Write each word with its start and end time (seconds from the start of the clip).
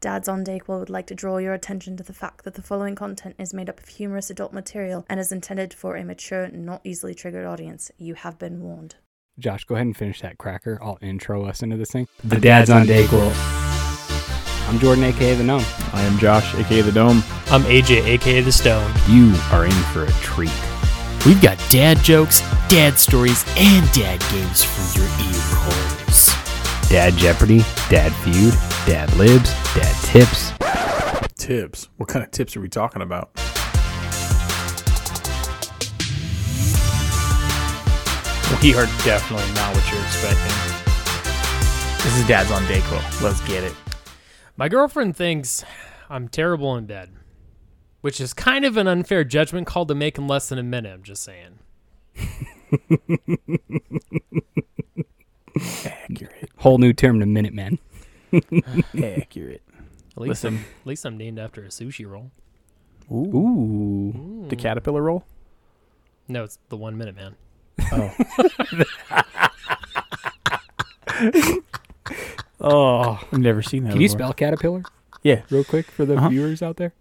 Dads 0.00 0.28
on 0.28 0.44
Dayquil 0.46 0.78
would 0.78 0.88
like 0.88 1.06
to 1.08 1.14
draw 1.14 1.36
your 1.36 1.52
attention 1.52 1.94
to 1.98 2.02
the 2.02 2.14
fact 2.14 2.44
that 2.44 2.54
the 2.54 2.62
following 2.62 2.94
content 2.94 3.34
is 3.38 3.52
made 3.52 3.68
up 3.68 3.78
of 3.80 3.88
humorous 3.88 4.30
adult 4.30 4.50
material 4.50 5.04
and 5.10 5.20
is 5.20 5.30
intended 5.30 5.74
for 5.74 5.94
a 5.94 6.04
mature, 6.04 6.48
not 6.48 6.80
easily 6.84 7.14
triggered 7.14 7.44
audience. 7.44 7.90
You 7.98 8.14
have 8.14 8.38
been 8.38 8.62
warned. 8.62 8.94
Josh, 9.38 9.64
go 9.64 9.74
ahead 9.74 9.86
and 9.86 9.96
finish 9.96 10.22
that 10.22 10.38
cracker. 10.38 10.78
I'll 10.82 10.96
intro 11.02 11.44
us 11.44 11.62
into 11.62 11.76
this 11.76 11.90
thing. 11.90 12.08
The 12.24 12.40
Dad's 12.40 12.70
on 12.70 12.86
Dayquil. 12.86 13.30
I'm 14.70 14.78
Jordan, 14.78 15.04
aka 15.04 15.34
the 15.34 15.44
Gnome. 15.44 15.64
I 15.92 16.00
am 16.00 16.18
Josh, 16.18 16.54
aka 16.54 16.80
the 16.80 16.92
Dome. 16.92 17.22
I'm 17.48 17.62
AJ, 17.64 18.02
aka 18.06 18.40
The 18.40 18.52
Stone. 18.52 18.90
You 19.06 19.34
are 19.52 19.66
in 19.66 19.72
for 19.92 20.04
a 20.04 20.12
treat. 20.22 20.50
We've 21.26 21.42
got 21.42 21.58
dad 21.68 21.98
jokes, 21.98 22.40
dad 22.70 22.98
stories, 22.98 23.44
and 23.58 23.92
dad 23.92 24.20
games 24.30 24.64
for 24.64 24.98
your 24.98 25.06
ear 25.06 25.42
holes. 25.44 26.49
Dad 26.90 27.14
Jeopardy, 27.14 27.58
Dad 27.88 28.12
Feud, 28.24 28.52
Dad 28.84 29.14
Libs, 29.14 29.54
Dad 29.76 29.94
Tips. 30.02 30.52
Tips. 31.36 31.88
What 31.98 32.08
kind 32.08 32.24
of 32.24 32.32
tips 32.32 32.56
are 32.56 32.60
we 32.60 32.68
talking 32.68 33.00
about? 33.00 33.30
We 38.60 38.74
are 38.74 38.86
definitely 39.04 39.46
not 39.54 39.72
what 39.72 39.88
you're 39.88 40.02
expecting. 40.02 40.50
This 42.02 42.18
is 42.18 42.26
Dad's 42.26 42.50
on 42.50 42.64
Dayquil. 42.64 43.22
Let's 43.22 43.40
get 43.46 43.62
it. 43.62 43.76
My 44.56 44.68
girlfriend 44.68 45.16
thinks 45.16 45.64
I'm 46.08 46.26
terrible 46.26 46.76
in 46.76 46.86
bed, 46.86 47.12
which 48.00 48.20
is 48.20 48.34
kind 48.34 48.64
of 48.64 48.76
an 48.76 48.88
unfair 48.88 49.22
judgment 49.22 49.68
call 49.68 49.86
to 49.86 49.94
make 49.94 50.18
in 50.18 50.26
less 50.26 50.48
than 50.48 50.58
a 50.58 50.64
minute. 50.64 50.92
I'm 50.92 51.04
just 51.04 51.22
saying. 51.22 51.60
Accurate. 55.84 56.50
Whole 56.58 56.78
new 56.78 56.92
term 56.92 57.20
to 57.20 57.26
Minutemen. 57.26 57.78
Accurate. 58.32 59.62
At 60.16 60.18
least, 60.22 60.28
Listen. 60.44 60.54
I'm, 60.58 60.60
at 60.82 60.86
least 60.86 61.04
I'm 61.04 61.16
named 61.16 61.38
after 61.38 61.62
a 61.62 61.68
sushi 61.68 62.08
roll. 62.08 62.30
Ooh. 63.10 63.36
Ooh. 63.36 64.46
The 64.48 64.56
caterpillar 64.56 65.02
roll? 65.02 65.24
No, 66.28 66.44
it's 66.44 66.58
the 66.68 66.76
one 66.76 66.96
minute 66.96 67.16
man. 67.16 67.36
Oh. 67.92 68.14
Oh. 72.62 73.18
I've 73.32 73.38
never 73.38 73.62
seen 73.62 73.84
that 73.84 73.92
Can 73.92 74.00
you 74.02 74.08
before. 74.08 74.18
spell 74.18 74.32
caterpillar 74.34 74.82
Yeah. 75.22 75.42
real 75.50 75.64
quick 75.64 75.86
for 75.90 76.04
the 76.04 76.16
Uh-huh. 76.16 76.28
viewers 76.28 76.62
out 76.62 76.76
there? 76.76 76.92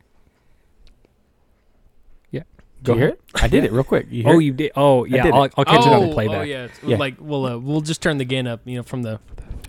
Yeah. 2.81 2.85
Go 2.85 2.93
Go 2.93 2.99
hear 2.99 3.07
it? 3.09 3.21
I 3.35 3.47
did 3.47 3.63
it 3.65 3.71
real 3.71 3.83
quick. 3.83 4.07
You 4.09 4.23
Oh, 4.25 4.39
you 4.39 4.53
did. 4.53 4.71
Oh, 4.75 5.03
yeah. 5.05 5.23
did 5.23 5.33
I'll. 5.33 5.49
I'll 5.57 5.65
catch 5.65 5.85
it 5.85 5.91
on 5.91 6.01
the 6.03 6.09
oh, 6.09 6.13
playback. 6.13 6.39
Oh 6.39 6.43
yeah, 6.43 6.65
it's, 6.65 6.79
Yeah. 6.83 6.97
like 6.97 7.15
we'll 7.19 7.45
uh, 7.45 7.57
we'll 7.57 7.81
just 7.81 8.01
turn 8.01 8.17
the 8.17 8.25
gain 8.25 8.47
up, 8.47 8.61
you 8.65 8.77
know, 8.77 8.83
from 8.83 9.03
the 9.03 9.19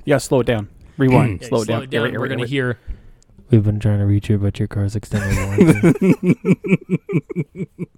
Yeah, 0.05 0.19
slow 0.19 0.41
it 0.41 0.47
down. 0.47 0.69
Rewind. 0.97 1.41
yeah, 1.43 1.49
slow, 1.49 1.65
slow 1.65 1.81
it 1.81 1.91
down. 1.91 2.03
Yeah, 2.03 2.07
right, 2.07 2.13
We're 2.13 2.21
right, 2.21 2.31
gonna 2.31 2.47
hear. 2.47 2.79
We've 3.51 3.65
been 3.65 3.81
trying 3.81 3.99
to 3.99 4.07
reach 4.07 4.29
you, 4.31 4.39
but 4.39 4.59
your 4.61 4.69
car's 4.69 4.95
extended 4.95 5.37
warranty. 5.37 6.37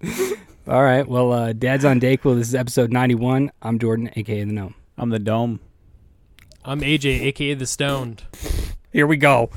All 0.66 0.82
right. 0.82 1.06
Well, 1.06 1.32
uh, 1.32 1.52
Dad's 1.52 1.84
on 1.84 2.00
Dayquil. 2.00 2.36
This 2.36 2.48
is 2.48 2.54
episode 2.54 2.90
91. 2.90 3.50
I'm 3.60 3.78
Jordan, 3.78 4.10
aka 4.16 4.44
the 4.44 4.52
Gnome. 4.52 4.74
I'm 4.96 5.10
the 5.10 5.18
dome. 5.18 5.60
I'm 6.64 6.80
AJ, 6.80 7.20
aka 7.22 7.54
the 7.54 7.66
Stoned. 7.66 8.22
Here 8.92 9.06
we 9.06 9.16
go. 9.16 9.48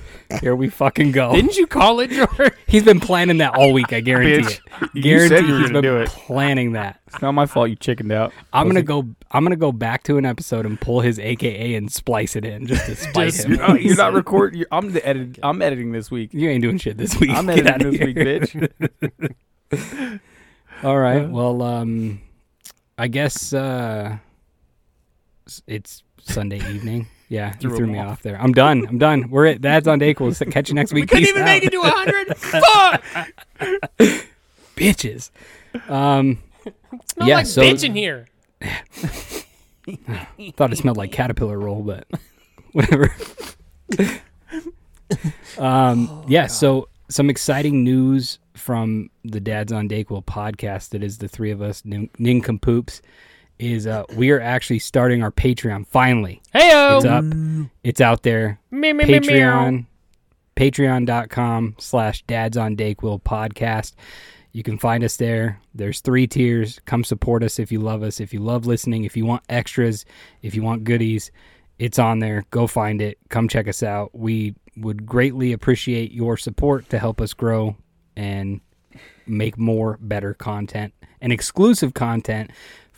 Here 0.42 0.56
we 0.56 0.70
fucking 0.70 1.12
go. 1.12 1.34
Didn't 1.34 1.58
you 1.58 1.68
call 1.68 2.00
it, 2.00 2.10
Jordan? 2.10 2.52
He's 2.68 2.84
been 2.84 3.02
planning 3.02 3.40
that 3.40 3.54
all 3.56 3.74
week. 3.74 3.92
I 3.92 4.00
guarantee 4.00 4.48
Bitch. 4.48 4.60
it. 4.84 4.90
You 4.94 5.02
Guarantee 5.02 5.28
said 5.36 5.46
you 5.46 5.54
were 5.54 5.60
gonna 5.60 5.74
been 5.74 5.82
do 5.82 5.98
it. 5.98 6.08
planning 6.10 6.72
that. 6.72 7.02
It's 7.08 7.22
not 7.22 7.34
my 7.34 7.46
fault 7.46 7.70
you 7.70 7.76
chickened 7.76 8.12
out. 8.14 8.32
I'm 8.54 8.68
Was 8.68 8.72
gonna 8.74 8.80
it? 8.80 8.86
go. 8.86 9.16
I'm 9.32 9.44
gonna 9.44 9.58
go 9.58 9.74
back 9.74 10.04
to 10.04 10.18
an 10.18 10.26
episode 10.26 10.66
and 10.66 10.80
pull 10.80 11.02
his 11.02 11.20
AKA 11.20 11.76
and 11.76 11.92
splice 11.92 12.38
it 12.38 12.46
in 12.46 12.66
just 12.66 12.86
to 12.86 12.96
spite 13.10 13.34
Just- 13.34 13.46
him. 13.48 13.60
Oh, 13.62 13.74
you're 13.76 13.98
not 13.98 14.14
recording. 14.22 14.60
You're, 14.60 14.68
I'm 14.72 14.94
the 14.94 15.06
edit. 15.06 15.40
I'm 15.44 15.62
editing 15.62 15.92
this 15.92 16.10
week. 16.10 16.34
You 16.34 16.50
ain't 16.50 16.62
doing 16.62 16.78
shit 16.78 16.98
this 16.98 17.20
week. 17.20 17.32
I'm 17.32 17.46
Get 17.48 17.68
editing 17.68 17.74
outta 17.74 17.92
this 17.92 18.54
week, 18.54 18.70
bitch. 19.72 20.20
All 20.84 20.98
right. 20.98 21.30
Well, 21.30 21.62
um, 21.62 22.22
I 22.98 23.08
guess 23.10 23.52
uh, 23.54 24.18
it's 25.68 26.04
Sunday 26.22 26.60
evening. 26.74 27.08
Yeah, 27.30 27.54
you 27.54 27.70
Threw 27.70 27.78
threw 27.78 27.88
me 27.88 27.98
off. 28.00 28.08
off 28.14 28.22
there. 28.22 28.40
I'm 28.40 28.52
done. 28.54 28.86
I'm 28.88 28.98
done. 29.00 29.30
We're 29.32 29.48
at 29.48 29.62
Dad's 29.62 29.88
on 29.88 30.00
Dayquil. 30.00 30.52
Catch 30.52 30.70
you 30.70 30.76
next 30.76 30.94
week. 30.94 31.04
We 31.04 31.08
couldn't 31.08 31.24
Peace 31.24 31.30
even 31.30 31.42
out. 31.42 31.46
make 31.46 31.64
it 31.64 31.72
to 31.72 31.80
100. 31.80 32.38
Fuck! 33.98 34.22
bitches. 34.76 35.32
Um, 35.90 36.38
Smell 37.06 37.28
Yeah, 37.28 37.36
like 37.38 37.46
so- 37.48 37.62
bitch 37.64 37.84
in 37.84 37.96
here. 37.96 38.28
thought 40.56 40.72
it 40.72 40.78
smelled 40.78 40.98
like 40.98 41.12
caterpillar 41.12 41.60
roll, 41.60 41.82
but 41.84 42.08
whatever. 42.74 43.14
um, 45.58 46.24
yeah. 46.28 46.48
So 46.48 46.90
some 47.10 47.30
exciting 47.30 47.84
news 47.84 48.40
from 48.56 49.10
the 49.24 49.40
Dads 49.40 49.72
on 49.72 49.88
Dayquil 49.90 50.26
podcast. 50.26 50.90
That 50.90 51.04
is 51.04 51.18
the 51.20 51.28
three 51.28 51.52
of 51.52 51.62
us 51.62 51.84
nin- 51.86 52.10
nincompoops. 52.18 53.02
Is 53.58 53.88
uh, 53.88 54.04
we 54.16 54.32
are 54.32 54.42
actually 54.42 54.80
starting 54.80 55.24
our 55.24 55.32
Patreon 55.32 55.88
finally. 55.88 56.42
Heyo. 56.54 56.98
It's 56.98 57.06
up. 57.06 57.70
It's 57.84 58.02
out 58.02 58.24
there. 58.24 58.60
Me, 58.70 58.92
me, 58.92 59.06
me, 59.06 59.20
meow. 59.20 59.86
Patreon.com 60.56 61.76
slash 61.78 62.24
dads 62.24 62.58
on 62.58 62.76
Dayquil 62.76 63.22
podcast. 63.24 63.94
You 64.52 64.64
can 64.64 64.78
find 64.78 65.04
us 65.04 65.18
there. 65.18 65.60
There's 65.74 66.00
three 66.00 66.28
tiers. 66.28 66.80
Come 66.86 67.04
support 67.04 67.44
us 67.44 67.60
if 67.60 67.74
you 67.74 67.80
love 67.80 68.04
us. 68.04 68.22
If 68.22 68.34
you 68.34 68.40
love 68.40 68.66
listening, 68.66 69.04
if 69.04 69.18
you 69.18 69.26
want 69.26 69.44
extras, 69.50 70.06
if 70.42 70.56
you 70.56 70.64
want 70.64 70.86
goodies, 70.86 71.30
it's 71.78 72.00
on 72.00 72.20
there. 72.20 72.46
Go 72.52 72.66
find 72.68 73.02
it. 73.02 73.18
Come 73.30 73.50
check 73.50 73.68
us 73.68 73.84
out. 73.84 74.12
We 74.14 74.56
would 74.78 75.06
greatly 75.06 75.52
appreciate 75.52 76.14
your 76.14 76.38
support 76.38 76.90
to 76.90 77.00
help 77.00 77.20
us 77.20 77.34
grow 77.34 77.76
and 78.16 78.62
make 79.28 79.58
more 79.58 79.98
better 80.02 80.34
content 80.34 80.94
and 81.20 81.34
exclusive 81.34 81.94
content 81.94 82.52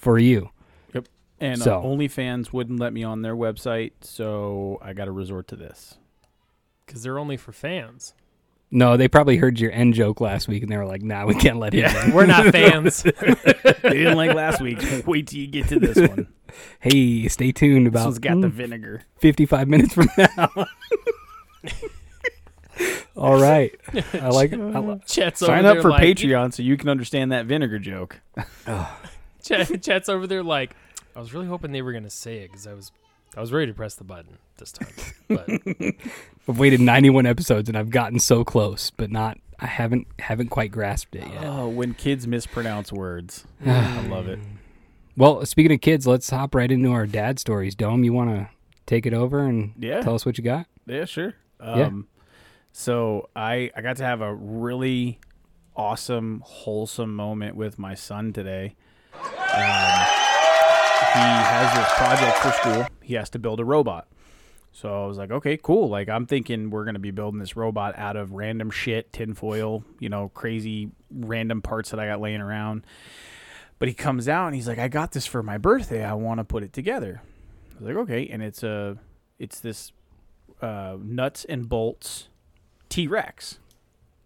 for 0.08 0.18
you. 0.18 0.50
Yep. 0.94 1.08
And 1.42 1.62
So- 1.62 1.82
uh, 1.82 1.84
OnlyFans 1.84 2.54
wouldn't 2.54 2.80
let 2.80 2.94
me 2.94 3.04
on 3.04 3.24
their 3.24 3.36
website, 3.36 3.92
so 4.00 4.80
I 4.82 4.94
got 4.94 5.06
to 5.06 5.12
resort 5.12 5.50
to 5.50 5.58
this. 5.58 5.98
Because 6.86 7.04
they're 7.04 7.20
only 7.20 7.36
for 7.36 7.52
fans. 7.52 8.14
No, 8.72 8.96
they 8.96 9.10
probably 9.10 9.36
heard 9.36 9.60
your 9.60 9.70
end 9.74 9.96
joke 9.96 10.22
last 10.22 10.48
week 10.48 10.64
and 10.64 10.72
they 10.72 10.78
were 10.78 10.86
like, 10.86 11.02
nah, 11.02 11.26
we 11.26 11.36
can't 11.36 11.58
let 11.60 11.74
him 11.74 11.86
in. 11.86 12.14
We're 12.14 12.26
not 12.26 12.46
fans. 12.54 13.04
they 13.04 13.12
didn't 13.84 14.16
like 14.16 14.34
last 14.34 14.62
week. 14.62 14.80
Wait 15.06 15.28
till 15.28 15.40
you 15.40 15.48
get 15.48 15.68
to 15.68 15.80
this 15.80 15.98
one. 15.98 16.28
Hey, 16.80 17.28
stay 17.28 17.52
tuned 17.52 17.88
This 17.88 17.92
about 17.92 18.06
one's 18.06 18.20
got 18.20 18.40
the 18.40 18.48
mm, 18.48 18.52
vinegar. 18.52 19.04
55 19.20 19.68
minutes 19.68 19.94
from 19.94 20.08
now. 20.18 20.50
All 23.18 23.40
right. 23.42 23.74
I 24.14 24.30
like 24.30 24.54
I 24.54 24.58
li- 24.80 25.02
Chat's 25.06 25.40
Sign 25.40 25.66
up 25.66 25.80
for 25.82 25.90
like, 25.90 26.04
Patreon 26.04 26.54
so 26.54 26.62
you 26.64 26.78
can 26.78 26.88
understand 26.88 27.32
that 27.34 27.46
vinegar 27.48 27.80
joke. 27.80 28.22
Chat, 29.48 29.82
chat's 29.84 30.10
over 30.10 30.28
there 30.28 30.44
like, 30.44 30.76
I 31.16 31.20
was 31.20 31.34
really 31.34 31.48
hoping 31.48 31.72
they 31.72 31.82
were 31.82 31.94
gonna 31.94 32.10
say 32.10 32.38
it 32.40 32.52
because 32.52 32.68
I 32.68 32.74
was, 32.74 32.92
I 33.36 33.42
was 33.42 33.52
ready 33.52 33.68
to 33.68 33.74
press 33.74 33.96
the 33.96 34.04
button 34.04 34.38
this 34.58 34.72
time, 34.72 34.90
but 35.28 35.48
I've 36.48 36.60
waited 36.60 36.80
91 36.82 37.26
episodes 37.26 37.70
and 37.70 37.78
I've 37.78 37.90
gotten 37.90 38.20
so 38.20 38.44
close, 38.44 38.90
but 38.92 39.12
not 39.12 39.38
I 39.60 39.66
haven't 39.68 40.08
haven't 40.20 40.50
quite 40.50 40.72
grasped 40.72 41.16
it 41.16 41.28
yet. 41.28 41.46
Oh, 41.46 41.68
when 41.68 41.94
kids 41.94 42.28
mispronounce 42.28 42.92
words. 42.92 43.46
I 43.66 44.02
love 44.08 44.28
it. 44.28 44.40
Well, 45.16 45.44
speaking 45.48 45.72
of 45.72 45.82
kids, 45.82 46.06
let's 46.06 46.30
hop 46.30 46.54
right 46.54 46.72
into 46.72 46.92
our 46.92 47.08
dad 47.08 47.40
stories. 47.40 47.74
Dome, 47.74 48.04
you 48.04 48.14
want 48.14 48.30
to 48.30 48.50
take 48.86 49.06
it 49.08 49.14
over 49.14 49.40
and 49.40 49.74
Yeah. 49.80 50.02
tell 50.02 50.14
us 50.14 50.26
what 50.28 50.38
you 50.38 50.44
got? 50.44 50.68
Yeah, 50.86 51.06
sure. 51.06 51.34
Yeah. 51.60 51.88
Um, 51.88 52.08
So 52.72 53.30
I 53.36 53.72
I 53.76 53.82
got 53.82 53.98
to 53.98 54.04
have 54.04 54.22
a 54.22 54.34
really 54.34 55.20
awesome, 55.76 56.42
wholesome 56.46 57.16
moment 57.16 57.56
with 57.56 57.78
my 57.80 57.94
son 57.96 58.32
today. 58.34 58.76
Um, 59.24 60.18
he 61.14 61.24
has 61.24 61.78
this 61.78 61.94
project 61.94 62.38
for 62.38 62.52
school. 62.52 62.88
He 63.02 63.14
has 63.16 63.30
to 63.32 63.40
build 63.40 63.60
a 63.60 63.66
robot. 63.66 64.08
So 64.72 65.04
I 65.04 65.08
was 65.08 65.18
like, 65.18 65.32
okay, 65.32 65.58
cool. 65.58 65.90
Like 65.90 66.08
I'm 66.10 66.28
thinking 66.28 66.70
we're 66.70 66.86
gonna 66.86 67.00
be 67.00 67.12
building 67.12 67.40
this 67.40 67.56
robot 67.56 67.98
out 67.98 68.16
of 68.16 68.34
random 68.34 68.70
shit, 68.70 69.12
tinfoil, 69.12 69.84
you 70.00 70.10
know, 70.10 70.30
crazy 70.30 70.92
random 71.12 71.62
parts 71.62 71.90
that 71.92 72.00
I 72.00 72.06
got 72.06 72.22
laying 72.22 72.42
around. 72.42 72.86
But 73.80 73.88
he 73.88 73.94
comes 73.94 74.28
out 74.28 74.48
and 74.48 74.56
he's 74.56 74.68
like, 74.68 74.80
I 74.80 74.88
got 74.88 75.12
this 75.12 75.26
for 75.26 75.42
my 75.42 75.58
birthday. 75.58 76.04
I 76.04 76.14
want 76.14 76.40
to 76.40 76.44
put 76.44 76.64
it 76.64 76.74
together. 76.74 77.22
I 77.72 77.80
was 77.80 77.88
like, 77.88 77.98
okay, 78.04 78.28
and 78.28 78.44
it's 78.44 78.64
a, 78.64 78.98
it's 79.40 79.60
this 79.60 79.92
uh, 80.62 80.98
nuts 81.00 81.46
and 81.46 81.70
bolts 81.70 82.28
T 82.90 83.08
Rex, 83.08 83.60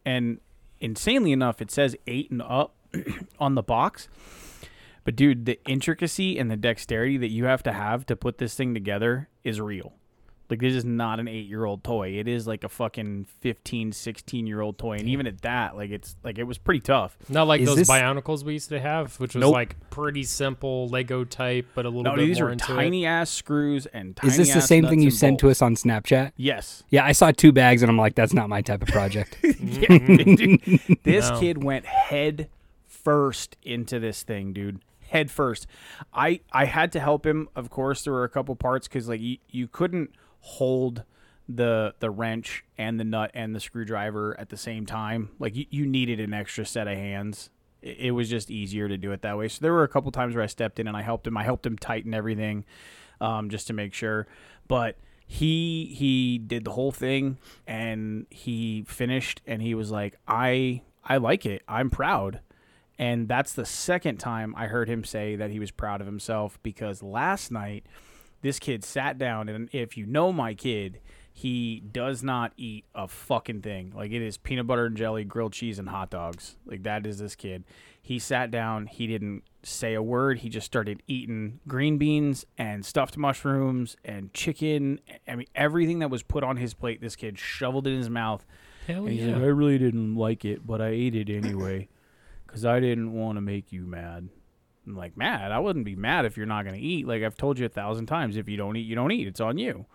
and 0.05 0.39
insanely 0.79 1.31
enough, 1.31 1.61
it 1.61 1.71
says 1.71 1.95
eight 2.07 2.31
and 2.31 2.41
up 2.41 2.73
on 3.39 3.55
the 3.55 3.63
box. 3.63 4.07
But 5.03 5.15
dude, 5.15 5.45
the 5.45 5.59
intricacy 5.67 6.37
and 6.37 6.51
the 6.51 6.57
dexterity 6.57 7.17
that 7.17 7.29
you 7.31 7.45
have 7.45 7.63
to 7.63 7.71
have 7.73 8.05
to 8.07 8.15
put 8.15 8.37
this 8.37 8.53
thing 8.55 8.73
together 8.73 9.29
is 9.43 9.59
real. 9.59 9.93
Like 10.49 10.59
this 10.59 10.73
is 10.73 10.83
not 10.83 11.21
an 11.21 11.27
8-year-old 11.27 11.81
toy. 11.81 12.09
It 12.19 12.27
is 12.27 12.45
like 12.45 12.65
a 12.65 12.69
fucking 12.69 13.25
15, 13.39 13.93
16-year-old 13.93 14.77
toy 14.77 14.97
and 14.97 15.07
even 15.07 15.25
at 15.25 15.41
that, 15.43 15.77
like 15.77 15.91
it's 15.91 16.17
like 16.25 16.37
it 16.37 16.43
was 16.43 16.57
pretty 16.57 16.81
tough. 16.81 17.17
Not 17.29 17.47
like 17.47 17.61
Is 17.61 17.67
those 17.67 17.77
this- 17.77 17.89
Bionicles 17.89 18.43
we 18.43 18.51
used 18.53 18.67
to 18.67 18.79
have, 18.81 19.15
which 19.17 19.33
was 19.33 19.39
Nope. 19.41 19.53
like 19.53 19.77
pretty 19.91 20.23
simple 20.23 20.89
Lego 20.89 21.23
type, 21.23 21.67
but 21.73 21.85
a 21.85 21.89
little 21.89 22.03
No, 22.03 22.15
bit 22.17 22.25
these 22.25 22.39
more 22.41 22.49
are 22.49 22.51
into 22.51 22.65
tiny 22.65 23.05
ass 23.05 23.29
screws 23.29 23.85
and 23.87 24.13
tiny 24.13 24.29
Is 24.31 24.37
this 24.37 24.53
the 24.53 24.59
same 24.61 24.85
thing 24.87 24.99
you 24.99 25.05
and 25.07 25.13
sent 25.15 25.39
to 25.39 25.49
us 25.49 25.61
on 25.61 25.75
Snapchat? 25.75 26.33
Yes. 26.35 26.83
Yeah, 26.89 27.05
I 27.05 27.13
saw 27.13 27.31
two 27.31 27.53
bags 27.53 27.81
and 27.81 27.89
I'm 27.89 27.97
like, 27.97 28.15
that's 28.15 28.33
not 28.33 28.49
my 28.49 28.61
type 28.61 28.81
of 28.81 28.89
project. 28.89 29.37
Yeah, 29.43 29.97
dude. 30.35 30.99
This 31.03 31.29
No. 31.29 31.39
kid 31.39 31.63
went 31.63 31.85
head 31.85 32.49
first 32.87 33.55
into 33.63 33.99
this 33.99 34.23
thing, 34.23 34.51
dude. 34.51 34.81
Head 35.11 35.29
first. 35.29 35.67
I 36.13 36.39
I 36.53 36.65
had 36.65 36.93
to 36.93 36.99
help 37.01 37.25
him. 37.25 37.49
Of 37.53 37.69
course, 37.69 38.03
there 38.03 38.13
were 38.13 38.23
a 38.23 38.29
couple 38.29 38.55
parts 38.55 38.87
because 38.87 39.09
like 39.09 39.19
you, 39.19 39.37
you 39.49 39.67
couldn't 39.67 40.11
hold 40.39 41.03
the 41.49 41.93
the 41.99 42.09
wrench 42.09 42.63
and 42.77 42.97
the 42.97 43.03
nut 43.03 43.29
and 43.33 43.53
the 43.53 43.59
screwdriver 43.59 44.39
at 44.39 44.47
the 44.47 44.55
same 44.55 44.85
time. 44.85 45.31
Like 45.37 45.53
you, 45.55 45.65
you 45.69 45.85
needed 45.85 46.21
an 46.21 46.33
extra 46.33 46.65
set 46.65 46.87
of 46.87 46.97
hands. 46.97 47.49
It, 47.81 47.97
it 47.99 48.11
was 48.11 48.29
just 48.29 48.49
easier 48.49 48.87
to 48.87 48.95
do 48.97 49.11
it 49.11 49.21
that 49.23 49.37
way. 49.37 49.49
So 49.49 49.59
there 49.61 49.73
were 49.73 49.83
a 49.83 49.89
couple 49.89 50.11
times 50.13 50.33
where 50.33 50.45
I 50.45 50.47
stepped 50.47 50.79
in 50.79 50.87
and 50.87 50.95
I 50.95 51.01
helped 51.01 51.27
him. 51.27 51.35
I 51.35 51.43
helped 51.43 51.65
him 51.65 51.77
tighten 51.77 52.13
everything, 52.13 52.63
um, 53.19 53.49
just 53.49 53.67
to 53.67 53.73
make 53.73 53.93
sure. 53.93 54.27
But 54.69 54.97
he 55.27 55.93
he 55.93 56.37
did 56.37 56.63
the 56.63 56.71
whole 56.71 56.93
thing 56.93 57.37
and 57.67 58.27
he 58.29 58.85
finished 58.87 59.41
and 59.45 59.61
he 59.61 59.75
was 59.75 59.91
like, 59.91 60.15
I 60.25 60.83
I 61.03 61.17
like 61.17 61.45
it. 61.45 61.63
I'm 61.67 61.89
proud. 61.89 62.39
And 63.01 63.27
that's 63.27 63.53
the 63.53 63.65
second 63.65 64.19
time 64.19 64.53
I 64.55 64.67
heard 64.67 64.87
him 64.87 65.03
say 65.03 65.35
that 65.35 65.49
he 65.49 65.59
was 65.59 65.71
proud 65.71 66.01
of 66.01 66.07
himself 66.07 66.59
because 66.61 67.01
last 67.01 67.51
night 67.51 67.87
this 68.43 68.59
kid 68.59 68.83
sat 68.83 69.17
down 69.17 69.49
and 69.49 69.69
if 69.71 69.97
you 69.97 70.05
know 70.05 70.31
my 70.31 70.53
kid, 70.53 70.99
he 71.33 71.79
does 71.79 72.21
not 72.21 72.53
eat 72.57 72.85
a 72.93 73.07
fucking 73.07 73.63
thing. 73.63 73.91
Like 73.95 74.11
it 74.11 74.21
is 74.21 74.37
peanut 74.37 74.67
butter 74.67 74.85
and 74.85 74.95
jelly, 74.95 75.23
grilled 75.23 75.53
cheese 75.53 75.79
and 75.79 75.89
hot 75.89 76.11
dogs. 76.11 76.57
Like 76.67 76.83
that 76.83 77.07
is 77.07 77.17
this 77.17 77.35
kid. 77.35 77.63
He 77.99 78.19
sat 78.19 78.51
down, 78.51 78.85
he 78.85 79.07
didn't 79.07 79.45
say 79.63 79.95
a 79.95 80.03
word. 80.03 80.37
He 80.39 80.49
just 80.49 80.67
started 80.67 81.01
eating 81.07 81.59
green 81.67 81.97
beans 81.97 82.45
and 82.55 82.85
stuffed 82.85 83.17
mushrooms 83.17 83.97
and 84.05 84.31
chicken. 84.31 84.99
I 85.27 85.37
mean 85.37 85.47
everything 85.55 85.97
that 85.99 86.11
was 86.11 86.21
put 86.21 86.43
on 86.43 86.57
his 86.57 86.75
plate 86.75 87.01
this 87.01 87.15
kid 87.15 87.39
shoveled 87.39 87.87
in 87.87 87.97
his 87.97 88.11
mouth. 88.11 88.45
Hell 88.85 89.07
And 89.07 89.15
yeah. 89.15 89.33
like, 89.33 89.41
I 89.41 89.47
really 89.47 89.79
didn't 89.79 90.13
like 90.13 90.45
it, 90.45 90.67
but 90.67 90.81
I 90.81 90.89
ate 90.89 91.15
it 91.15 91.31
anyway 91.31 91.87
because 92.51 92.65
I 92.65 92.79
didn't 92.79 93.13
want 93.13 93.37
to 93.37 93.41
make 93.41 93.71
you 93.71 93.85
mad. 93.85 94.29
I'm 94.85 94.95
like, 94.95 95.15
mad? 95.15 95.51
I 95.51 95.59
wouldn't 95.59 95.85
be 95.85 95.95
mad 95.95 96.25
if 96.25 96.35
you're 96.37 96.45
not 96.45 96.65
going 96.65 96.75
to 96.75 96.81
eat. 96.81 97.07
Like, 97.07 97.23
I've 97.23 97.37
told 97.37 97.57
you 97.59 97.65
a 97.65 97.69
thousand 97.69 98.07
times 98.07 98.35
if 98.35 98.49
you 98.49 98.57
don't 98.57 98.75
eat, 98.75 98.81
you 98.85 98.95
don't 98.95 99.11
eat. 99.11 99.27
It's 99.27 99.39
on 99.39 99.57
you. 99.57 99.85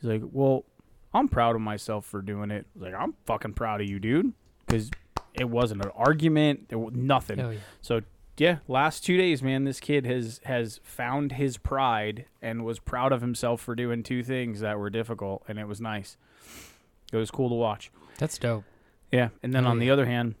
He's 0.00 0.08
like, 0.10 0.22
well, 0.32 0.64
I'm 1.12 1.28
proud 1.28 1.54
of 1.56 1.60
myself 1.62 2.06
for 2.06 2.22
doing 2.22 2.50
it. 2.50 2.66
Like, 2.76 2.94
I'm 2.94 3.14
fucking 3.26 3.52
proud 3.54 3.80
of 3.80 3.88
you, 3.88 3.98
dude. 3.98 4.32
Because 4.66 4.90
it 5.34 5.48
wasn't 5.48 5.84
an 5.84 5.90
argument. 5.94 6.68
There 6.68 6.78
was 6.78 6.94
nothing. 6.94 7.38
Yeah. 7.38 7.52
So 7.80 8.00
yeah, 8.38 8.58
last 8.68 9.04
two 9.04 9.16
days, 9.16 9.42
man, 9.42 9.64
this 9.64 9.80
kid 9.80 10.06
has 10.06 10.40
has 10.44 10.80
found 10.84 11.32
his 11.32 11.58
pride 11.58 12.26
and 12.40 12.64
was 12.64 12.78
proud 12.78 13.12
of 13.12 13.20
himself 13.20 13.60
for 13.60 13.74
doing 13.74 14.02
two 14.02 14.22
things 14.22 14.60
that 14.60 14.78
were 14.78 14.90
difficult, 14.90 15.42
and 15.48 15.58
it 15.58 15.66
was 15.66 15.80
nice. 15.80 16.16
It 17.12 17.16
was 17.16 17.30
cool 17.30 17.48
to 17.48 17.54
watch. 17.56 17.90
That's 18.18 18.38
dope. 18.38 18.64
Yeah, 19.10 19.30
and 19.42 19.52
then 19.54 19.66
Oh, 19.66 19.70
on 19.70 19.78
the 19.80 19.90
other 19.90 20.06
hand, 20.06 20.34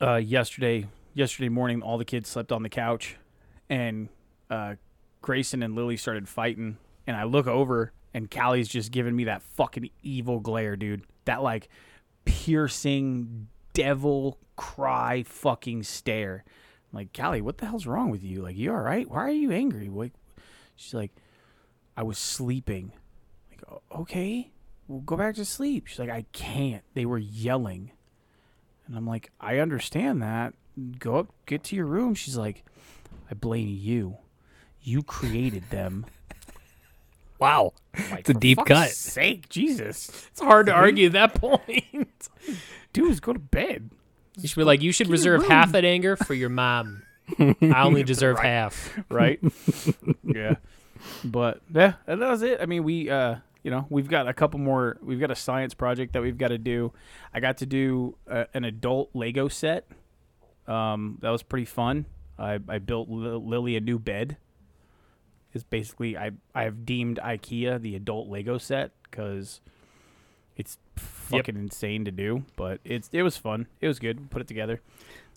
uh, 0.00 0.16
yesterday 0.16 0.86
yesterday 1.14 1.48
morning, 1.48 1.82
all 1.82 1.98
the 1.98 2.04
kids 2.04 2.28
slept 2.28 2.52
on 2.52 2.62
the 2.62 2.68
couch, 2.68 3.16
and 3.68 4.08
uh, 4.50 4.74
Grayson 5.20 5.62
and 5.62 5.74
Lily 5.74 5.96
started 5.96 6.28
fighting, 6.28 6.78
and 7.06 7.16
I 7.16 7.24
look 7.24 7.46
over, 7.46 7.92
and 8.14 8.30
Callie's 8.30 8.68
just 8.68 8.90
giving 8.92 9.14
me 9.14 9.24
that 9.24 9.42
fucking 9.42 9.90
evil 10.02 10.40
glare, 10.40 10.76
dude. 10.76 11.02
That 11.24 11.42
like 11.42 11.68
piercing 12.24 13.48
devil 13.72 14.38
cry 14.56 15.22
fucking 15.22 15.82
stare. 15.82 16.44
I'm 16.92 16.96
like, 16.98 17.16
Callie, 17.16 17.40
what 17.40 17.58
the 17.58 17.66
hell's 17.66 17.86
wrong 17.86 18.10
with 18.10 18.22
you? 18.22 18.42
Like, 18.42 18.56
you 18.56 18.72
all 18.72 18.80
right? 18.80 19.08
Why 19.08 19.20
are 19.20 19.30
you 19.30 19.50
angry? 19.50 19.88
Like, 19.88 20.12
she's 20.76 20.94
like, 20.94 21.12
I 21.96 22.02
was 22.02 22.18
sleeping. 22.18 22.92
Like, 23.50 23.62
"O- 23.70 24.00
okay, 24.02 24.50
well, 24.88 25.00
go 25.00 25.16
back 25.16 25.36
to 25.36 25.44
sleep. 25.44 25.86
She's 25.86 25.98
like, 25.98 26.10
I 26.10 26.26
can't. 26.32 26.84
They 26.94 27.06
were 27.06 27.18
yelling. 27.18 27.92
And 28.92 28.98
I'm 28.98 29.06
like, 29.06 29.30
I 29.40 29.56
understand 29.58 30.20
that. 30.20 30.52
Go 30.98 31.16
up, 31.16 31.28
get 31.46 31.64
to 31.64 31.76
your 31.76 31.86
room. 31.86 32.14
She's 32.14 32.36
like, 32.36 32.62
I 33.30 33.32
blame 33.34 33.68
you. 33.70 34.18
You 34.82 35.02
created 35.02 35.70
them. 35.70 36.04
wow. 37.38 37.72
Like, 38.10 38.20
It's 38.20 38.28
a 38.28 38.34
"For 38.34 38.40
deep 38.40 38.58
cut." 38.66 38.90
Sake, 38.90 39.48
Jesus, 39.48 40.28
It's 40.30 40.42
hard 40.42 40.66
to 40.66 40.72
argue 40.72 41.08
that 41.08 41.34
point. 41.34 42.28
dudes, 42.92 43.18
go 43.20 43.32
to 43.32 43.38
bed. 43.38 43.88
You 44.36 44.46
should 44.46 44.56
be 44.60 44.64
like, 44.64 44.82
you 44.82 44.92
should 44.92 45.06
Get 45.06 45.12
reserve 45.12 45.46
half 45.46 45.72
that 45.72 45.86
anger 45.86 46.14
for 46.16 46.34
your 46.34 46.50
mom. 46.50 47.02
I 47.38 47.82
only 47.82 48.02
deserve 48.02 48.38
half. 48.38 48.98
right? 49.08 49.40
yeah. 50.24 50.56
But 51.24 51.62
yeah, 51.74 51.94
that 52.04 52.18
was 52.18 52.42
it. 52.42 52.60
I 52.60 52.66
mean, 52.66 52.84
we 52.84 53.08
uh, 53.08 53.36
you 53.62 53.70
know, 53.70 53.86
we've 53.90 54.08
got 54.08 54.28
a 54.28 54.32
couple 54.32 54.58
more. 54.58 54.98
We've 55.02 55.20
got 55.20 55.30
a 55.30 55.36
science 55.36 55.74
project 55.74 56.12
that 56.14 56.22
we've 56.22 56.38
got 56.38 56.48
to 56.48 56.58
do. 56.58 56.92
I 57.32 57.40
got 57.40 57.58
to 57.58 57.66
do 57.66 58.16
uh, 58.28 58.44
an 58.54 58.64
adult 58.64 59.10
Lego 59.14 59.48
set. 59.48 59.86
Um, 60.66 61.18
that 61.22 61.30
was 61.30 61.42
pretty 61.42 61.66
fun. 61.66 62.06
I 62.38 62.58
I 62.68 62.78
built 62.78 63.08
Li- 63.08 63.40
Lily 63.44 63.76
a 63.76 63.80
new 63.80 63.98
bed. 63.98 64.36
It's 65.52 65.64
basically 65.64 66.16
I 66.16 66.32
I've 66.54 66.84
deemed 66.84 67.18
IKEA 67.22 67.80
the 67.80 67.94
adult 67.94 68.28
Lego 68.28 68.58
set 68.58 68.92
because 69.04 69.60
it's 70.56 70.78
fucking 70.96 71.56
insane 71.56 72.04
to 72.04 72.10
do, 72.10 72.44
but 72.56 72.80
it's 72.84 73.08
it 73.12 73.22
was 73.22 73.36
fun. 73.36 73.66
It 73.80 73.88
was 73.88 73.98
good. 73.98 74.30
Put 74.30 74.42
it 74.42 74.48
together. 74.48 74.80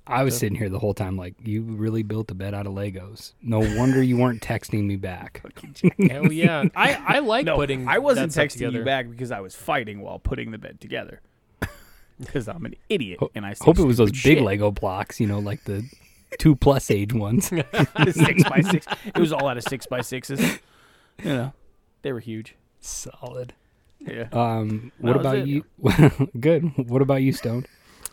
I 0.08 0.24
was 0.24 0.38
sitting 0.38 0.56
here 0.58 0.70
the 0.70 0.80
whole 0.80 0.94
time 0.94 1.18
like, 1.18 1.34
you 1.44 1.64
really 1.64 2.04
built 2.04 2.30
a 2.30 2.36
bed 2.36 2.54
out 2.54 2.68
of 2.68 2.74
Legos. 2.74 3.34
No 3.42 3.60
wonder 3.60 4.04
you 4.04 4.18
weren't 4.18 4.42
texting 4.42 4.86
me 4.86 4.96
back. 4.98 5.42
Hell 6.10 6.32
yeah. 6.32 6.66
I, 6.76 6.94
I 7.08 7.20
like 7.20 7.46
no, 7.48 7.56
putting 7.56 7.88
I 7.88 7.98
wasn't 7.98 8.32
that 8.34 8.48
texting 8.50 8.54
together. 8.54 8.78
you 8.80 8.86
back 8.86 9.10
because 9.10 9.32
I 9.32 9.40
was 9.40 9.56
fighting 9.56 10.02
while 10.02 10.20
putting 10.20 10.52
the 10.52 10.58
bed 10.58 10.80
together. 10.82 11.22
Because 12.18 12.48
I'm 12.48 12.66
an 12.66 12.76
idiot, 12.88 13.20
Ho- 13.20 13.30
and 13.36 13.46
I 13.46 13.56
Hope 13.60 13.78
it 13.78 13.84
was 13.84 13.98
those 13.98 14.18
stupid 14.18 14.36
big. 14.38 14.44
Lego 14.46 14.72
blocks, 14.72 15.20
you 15.20 15.28
know, 15.28 15.40
like 15.40 15.66
the 15.66 15.84
two 16.40 16.56
plus 16.56 16.90
age 16.90 17.12
ones. 17.12 17.48
six 17.50 18.44
by 18.46 18.62
six. 18.62 18.88
It 19.06 19.18
was 19.18 19.34
all 19.34 19.50
out 19.50 19.58
of 19.58 19.64
six 19.64 19.86
by 19.86 20.00
sixes. 20.00 20.40
You 21.22 21.26
know, 21.26 21.54
they 22.04 22.14
were 22.14 22.22
huge. 22.22 22.56
Solid. 22.80 23.54
Yeah. 24.00 24.30
Um, 24.32 24.94
what 25.00 25.18
about 25.18 25.40
it. 25.40 25.48
you? 25.48 25.66
Good. 26.40 26.90
What 26.90 27.02
about 27.02 27.22
you, 27.22 27.34
Stone? 27.34 27.66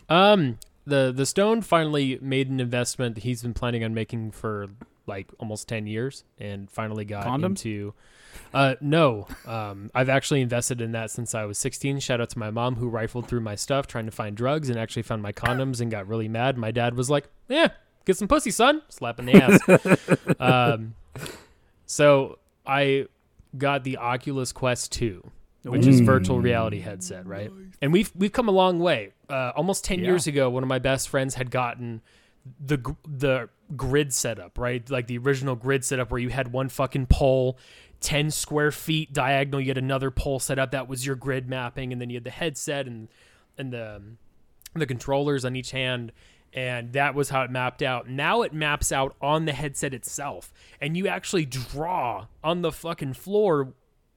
Um, 0.09 0.57
the 0.85 1.13
the 1.15 1.25
Stone 1.25 1.61
finally 1.61 2.17
made 2.21 2.49
an 2.49 2.59
investment 2.59 3.15
that 3.15 3.23
he's 3.23 3.41
been 3.41 3.53
planning 3.53 3.83
on 3.83 3.93
making 3.93 4.31
for 4.31 4.67
like 5.05 5.27
almost 5.39 5.67
ten 5.67 5.87
years, 5.87 6.23
and 6.39 6.69
finally 6.69 7.05
got 7.05 7.25
Condoms? 7.25 7.45
into. 7.45 7.93
Uh, 8.53 8.75
no, 8.81 9.27
um, 9.45 9.91
I've 9.93 10.09
actually 10.09 10.41
invested 10.41 10.81
in 10.81 10.93
that 10.93 11.11
since 11.11 11.35
I 11.35 11.45
was 11.45 11.59
16. 11.59 11.99
Shout 11.99 12.19
out 12.19 12.31
to 12.31 12.39
my 12.39 12.49
mom 12.49 12.75
who 12.77 12.89
rifled 12.89 13.27
through 13.27 13.41
my 13.41 13.53
stuff 13.53 13.85
trying 13.85 14.05
to 14.05 14.11
find 14.11 14.35
drugs 14.35 14.69
and 14.69 14.79
actually 14.79 15.03
found 15.03 15.21
my 15.21 15.31
condoms 15.31 15.81
and 15.81 15.91
got 15.91 16.07
really 16.07 16.27
mad. 16.27 16.57
My 16.57 16.71
dad 16.71 16.95
was 16.95 17.09
like, 17.09 17.29
"Yeah, 17.47 17.69
get 18.05 18.17
some 18.17 18.27
pussy, 18.27 18.51
son," 18.51 18.81
slapping 18.89 19.27
the 19.27 19.35
ass. 19.35 20.39
um, 20.39 20.95
so 21.85 22.39
I 22.65 23.07
got 23.57 23.83
the 23.83 23.97
Oculus 23.97 24.51
Quest 24.51 24.91
2, 24.93 25.29
which 25.63 25.85
is 25.87 25.99
virtual 26.01 26.39
reality 26.39 26.79
headset, 26.79 27.25
right? 27.25 27.51
And 27.81 27.91
we've 27.93 28.11
we've 28.15 28.31
come 28.31 28.47
a 28.47 28.51
long 28.51 28.79
way. 28.79 29.11
Uh, 29.29 29.51
almost 29.55 29.83
10 29.85 29.99
Yeah. 29.99 30.05
years 30.05 30.27
ago, 30.27 30.49
one 30.49 30.63
of 30.63 30.69
my 30.69 30.79
best 30.79 31.09
friends 31.09 31.35
had 31.35 31.49
gotten 31.51 32.01
the 32.59 32.95
the 33.07 33.49
grid 33.75 34.13
setup, 34.13 34.57
right? 34.57 34.87
Like 34.89 35.07
the 35.07 35.17
original 35.17 35.55
grid 35.55 35.83
setup 35.85 36.11
where 36.11 36.19
you 36.19 36.29
had 36.29 36.51
one 36.51 36.69
fucking 36.69 37.07
pole, 37.07 37.57
10 38.01 38.31
square 38.31 38.71
feet 38.71 39.13
diagonal, 39.13 39.61
you 39.61 39.67
had 39.69 39.77
another 39.77 40.11
pole 40.11 40.39
set 40.39 40.59
up 40.59 40.71
that 40.71 40.87
was 40.87 41.05
your 41.05 41.15
grid 41.15 41.47
mapping 41.49 41.91
and 41.93 42.01
then 42.01 42.09
you 42.09 42.17
had 42.17 42.23
the 42.25 42.29
headset 42.31 42.85
and 42.87 43.07
and 43.57 43.71
the 43.71 43.95
um, 43.97 44.17
the 44.75 44.85
controllers 44.85 45.45
on 45.45 45.55
each 45.55 45.71
hand 45.71 46.11
and 46.55 46.93
that 46.93 47.15
was 47.15 47.29
how 47.29 47.41
it 47.43 47.49
mapped 47.49 47.81
out. 47.81 48.07
Now 48.09 48.41
it 48.43 48.53
maps 48.53 48.91
out 48.91 49.15
on 49.21 49.45
the 49.45 49.53
headset 49.53 49.93
itself 49.93 50.51
and 50.81 50.95
you 50.97 51.07
actually 51.07 51.45
draw 51.45 52.27
on 52.43 52.61
the 52.61 52.71
fucking 52.71 53.13
floor 53.13 53.73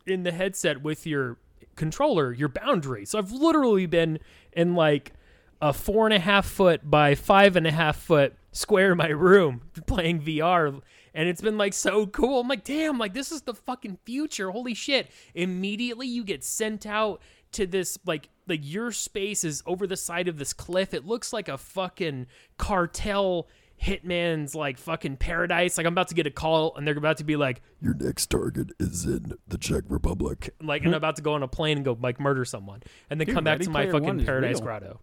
in 0.07 0.23
the 0.23 0.33
headset 0.33 0.83
with 0.83 1.07
your 1.07 1.39
controller 1.77 2.33
your 2.33 2.49
boundary. 2.49 3.05
So 3.05 3.19
I've 3.19 3.33
literally 3.33 3.87
been 3.87 4.19
in 4.53 4.75
like 4.75 5.13
a 5.61 5.73
four 5.73 6.07
and 6.07 6.15
a 6.15 6.19
half 6.19 6.47
foot 6.47 6.91
by 6.91 7.15
five 7.15 7.57
and 7.57 7.67
a 7.67 7.71
half 7.71 7.97
foot 7.97 8.35
square 8.53 8.93
in 8.93 8.99
my 8.99 9.09
room 9.09 9.63
playing 9.87 10.23
VR. 10.23 10.81
And 11.15 11.29
it's 11.29 11.41
been 11.41 11.57
like 11.57 11.73
so 11.73 12.07
cool. 12.07 12.41
I'm 12.41 12.49
like, 12.49 12.65
damn, 12.65 12.99
like 12.99 13.15
this 13.15 13.33
is 13.33 13.43
the 13.43 13.55
fucking 13.55 13.99
future. 14.05 14.51
Holy 14.51 14.75
shit. 14.75 15.11
Immediately 15.35 16.09
you 16.09 16.25
get 16.25 16.45
sent 16.45 16.87
out 16.87 17.23
to 17.53 17.67
this 17.67 17.97
like 18.05 18.29
like 18.49 18.61
your 18.63 18.93
space 18.93 19.45
is 19.45 19.63
over 19.67 19.87
the 19.87 19.97
side 19.97 20.29
of 20.29 20.39
this 20.39 20.53
cliff. 20.53 20.93
It 20.93 21.07
looks 21.07 21.33
like 21.33 21.49
a 21.49 21.59
fucking 21.59 22.27
cartel 22.59 23.49
Hitman's 23.83 24.55
like 24.55 24.79
fucking 24.79 25.17
paradise. 25.19 25.77
Like 25.77 25.87
I'm 25.87 25.93
about 25.93 26.09
to 26.09 26.15
get 26.15 26.27
a 26.27 26.31
call 26.31 26.75
and 26.77 26.87
they're 26.87 26.97
about 26.97 27.19
to 27.19 27.25
be 27.25 27.37
like, 27.37 27.63
Your 27.81 27.95
next 27.95 28.27
target 28.31 28.71
is 28.81 29.05
in 29.05 29.35
the 29.47 29.59
Czech 29.59 29.85
Republic. 29.89 30.55
like, 30.63 30.83
and 30.83 30.91
I'm 30.93 30.97
about 30.97 31.17
to 31.17 31.23
go 31.23 31.35
on 31.35 31.43
a 31.43 31.49
plane 31.49 31.79
and 31.79 31.85
go 31.85 31.97
like 32.01 32.19
murder 32.19 32.45
someone, 32.45 32.83
and 33.11 33.21
then 33.21 33.27
Dude, 33.27 33.35
come 33.35 33.45
back 33.45 33.55
Ready 33.57 33.65
to 33.67 33.71
my 33.71 33.83
Player 33.87 33.93
One 34.01 34.03
fucking 34.19 34.27
paradise 34.27 34.61
grotto. 34.61 35.01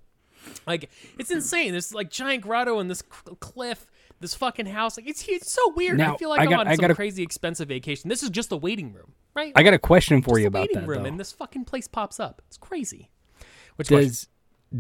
Like 0.68 0.90
it's 1.18 1.32
insane. 1.32 1.72
This 1.72 1.94
like 1.94 2.10
giant 2.10 2.44
grotto 2.44 2.80
and 2.80 2.90
this 2.90 3.00
c- 3.00 3.36
cliff, 3.40 3.86
this 4.20 4.34
fucking 4.36 4.66
house. 4.66 4.98
Like 4.98 5.08
it's 5.08 5.26
it's 5.28 5.50
so 5.52 5.72
weird. 5.74 6.02
I 6.02 6.18
feel 6.18 6.30
like 6.30 6.42
I 6.42 6.46
I'm 6.46 6.60
on 6.60 6.68
I 6.68 6.76
some 6.76 6.82
gotta- 6.82 6.96
crazy 6.96 7.24
expensive 7.24 7.70
vacation. 7.70 8.10
This 8.10 8.24
is 8.24 8.30
just 8.30 8.52
a 8.52 8.58
waiting 8.58 8.92
room, 8.92 9.14
right? 9.36 9.54
I 9.56 9.64
got 9.64 9.74
a 9.74 9.80
question 9.80 10.22
for 10.22 10.32
Just 10.32 10.40
you 10.42 10.46
a 10.46 10.48
about 10.48 10.62
waiting 10.62 10.80
that. 10.82 10.88
room, 10.88 11.04
though. 11.04 11.10
and 11.10 11.20
this 11.20 11.32
fucking 11.32 11.64
place 11.66 11.88
pops 11.88 12.20
up. 12.20 12.42
It's 12.48 12.58
crazy. 12.58 13.10
Which 13.78 13.88
question? 13.88 14.08
does 14.10 14.28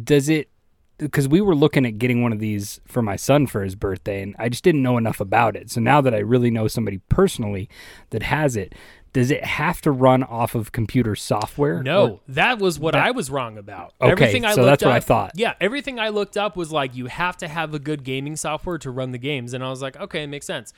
does 0.03 0.27
it 0.29 0.49
because 0.97 1.27
we 1.27 1.41
were 1.41 1.55
looking 1.55 1.85
at 1.85 1.97
getting 1.97 2.21
one 2.21 2.31
of 2.31 2.39
these 2.39 2.79
for 2.87 3.01
my 3.01 3.15
son 3.15 3.47
for 3.47 3.63
his 3.63 3.75
birthday 3.75 4.21
and 4.21 4.35
i 4.39 4.47
just 4.49 4.63
didn't 4.63 4.83
know 4.83 4.97
enough 4.97 5.19
about 5.19 5.55
it 5.55 5.69
so 5.71 5.81
now 5.81 5.99
that 6.01 6.13
i 6.13 6.19
really 6.19 6.51
know 6.51 6.67
somebody 6.67 6.99
personally 7.09 7.67
that 8.11 8.23
has 8.23 8.55
it 8.55 8.73
does 9.11 9.29
it 9.29 9.43
have 9.45 9.79
to 9.81 9.91
run 9.91 10.23
off 10.23 10.55
of 10.55 10.71
computer 10.71 11.15
software 11.15 11.83
No, 11.83 12.03
Or- 12.13 12.19
that 12.29 12.57
was 12.57 12.79
what 12.79 12.95
I 12.95 13.11
was 13.11 13.29
wrong 13.29 13.59
about. 13.59 13.93
Okay, 14.01 14.11
everything 14.11 14.43
I 14.43 14.55
so 14.55 14.61
looked 14.61 14.69
that's 14.71 14.83
what 14.85 14.93
I 14.95 14.99
thought. 15.01 15.33
Yeah, 15.35 15.53
everything 15.61 15.99
I 15.99 16.09
looked 16.09 16.35
up 16.35 16.57
was 16.57 16.71
like 16.71 16.95
you 16.95 17.05
have 17.05 17.37
to 17.37 17.47
have 17.47 17.75
a 17.75 17.79
good 17.79 18.03
gaming 18.03 18.35
software 18.35 18.79
to 18.79 18.89
run 18.89 19.11
the 19.11 19.19
games, 19.19 19.53
and 19.53 19.63
I 19.63 19.69
was 19.69 19.83
like, 19.83 19.95
okay, 19.99 20.23
it 20.23 20.27
makes 20.27 20.47
sense. 20.47 20.73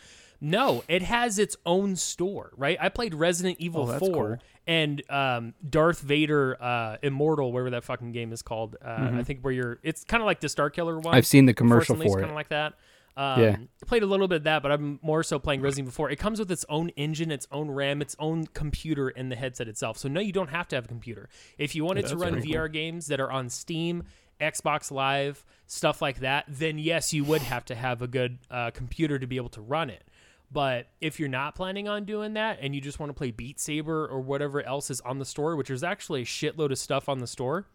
No, 0.46 0.84
it 0.88 1.02
has 1.02 1.40
its 1.40 1.58
own 1.66 1.96
store, 1.96 2.52
right? 2.56 2.78
I 2.80 2.90
played 2.90 3.16
Resident 3.16 3.58
Evil 3.60 3.90
Oh, 3.90 3.98
4 3.98 4.10
cool. 4.14 4.38
and 4.68 5.02
um, 5.10 5.54
Darth 5.68 6.02
Vader 6.02 6.56
uh, 6.62 6.98
Immortal, 7.02 7.52
whatever 7.52 7.72
that 7.72 7.84
fucking 7.84 8.12
game 8.12 8.32
is 8.32 8.42
called. 8.44 8.75
Uh, 8.84 9.10
I 9.16 9.24
think 9.24 9.42
where 9.42 9.52
you're, 9.54 9.80
it's 9.82 10.04
kind 10.04 10.22
of 10.22 10.25
like 10.25 10.42
the 10.42 10.50
Star 10.50 10.70
Killer 10.70 10.96
one. 10.96 11.06
Mm-hmm. 11.06 11.16
I've 11.16 11.25
seen 11.25 11.48
the 11.48 11.54
commercial 11.56 11.96
for 11.96 12.04
it. 12.20 12.22
kind 12.22 12.25
of 12.25 12.36
like 12.36 12.50
that. 12.50 12.74
Um, 13.18 13.42
Yeah. 13.42 13.56
Played 13.88 14.04
a 14.04 14.06
little 14.06 14.28
bit 14.28 14.36
of 14.36 14.44
that, 14.44 14.62
but 14.62 14.72
I'm 14.72 15.00
more 15.02 15.24
so 15.24 15.40
playing 15.40 15.62
Resident 15.62 15.86
Evil 15.88 15.94
4. 15.94 16.12
It 16.12 16.18
comes 16.18 16.38
with 16.38 16.52
its 16.52 16.64
own 16.70 16.90
engine, 16.90 17.32
its 17.32 17.48
own 17.52 17.72
RAM, 17.72 18.02
its 18.02 18.16
own 18.20 18.46
computer 18.48 19.10
in 19.10 19.30
the 19.30 19.36
headset 19.36 19.68
itself. 19.68 19.98
So 19.98 20.08
no, 20.10 20.20
you 20.20 20.32
don't 20.32 20.50
have 20.52 20.68
to 20.68 20.75
have 20.75 20.86
a 20.86 20.90
computer. 20.90 21.28
If 21.58 21.74
you 21.75 21.84
wanted 21.86 22.06
to 22.08 22.18
run 22.18 22.36
VR 22.42 22.72
games 22.72 23.08
that 23.08 23.20
are 23.20 23.32
on 23.32 23.50
Steam, 23.50 24.04
Xbox 24.40 24.92
Live, 24.92 25.44
stuff 25.66 26.02
like 26.02 26.20
that, 26.20 26.46
then 26.48 26.78
yes, 26.78 27.14
you 27.14 27.24
would 27.24 27.42
have 27.42 27.66
to 27.66 27.74
have 27.75 28.02
a 28.02 28.08
good 28.08 28.38
uh, 28.52 28.70
computer 28.72 29.18
to 29.18 29.25
be 29.25 29.38
able 29.38 29.50
to 29.50 29.62
run 29.62 29.90
it. 29.90 30.04
But 30.52 30.88
if 31.02 31.20
you're 31.20 31.28
not 31.30 31.56
planning 31.56 31.88
on 31.88 32.06
doing 32.06 32.34
that 32.34 32.60
and 32.62 32.74
you 32.75 32.80
just 32.82 33.00
want 33.00 33.10
to 33.10 33.14
play 33.14 33.32
Beat 33.32 33.60
Saber 33.60 34.08
or 34.08 34.22
whatever 34.22 34.62
else 34.62 34.90
is 34.90 35.02
on 35.02 35.20
the 35.20 35.25
store, 35.25 35.56
which 35.56 35.68
there's 35.68 35.84
actually 35.84 36.22
a 36.22 36.25
shitload 36.25 36.72
of 36.72 36.78
stuff 36.78 37.10
on 37.10 37.20
the 37.20 37.28
store, 37.28 37.68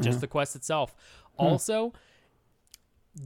just 0.00 0.20
the 0.20 0.26
quest 0.28 0.54
itself. 0.54 0.94
Hmm. 1.38 1.46
Also, 1.46 1.92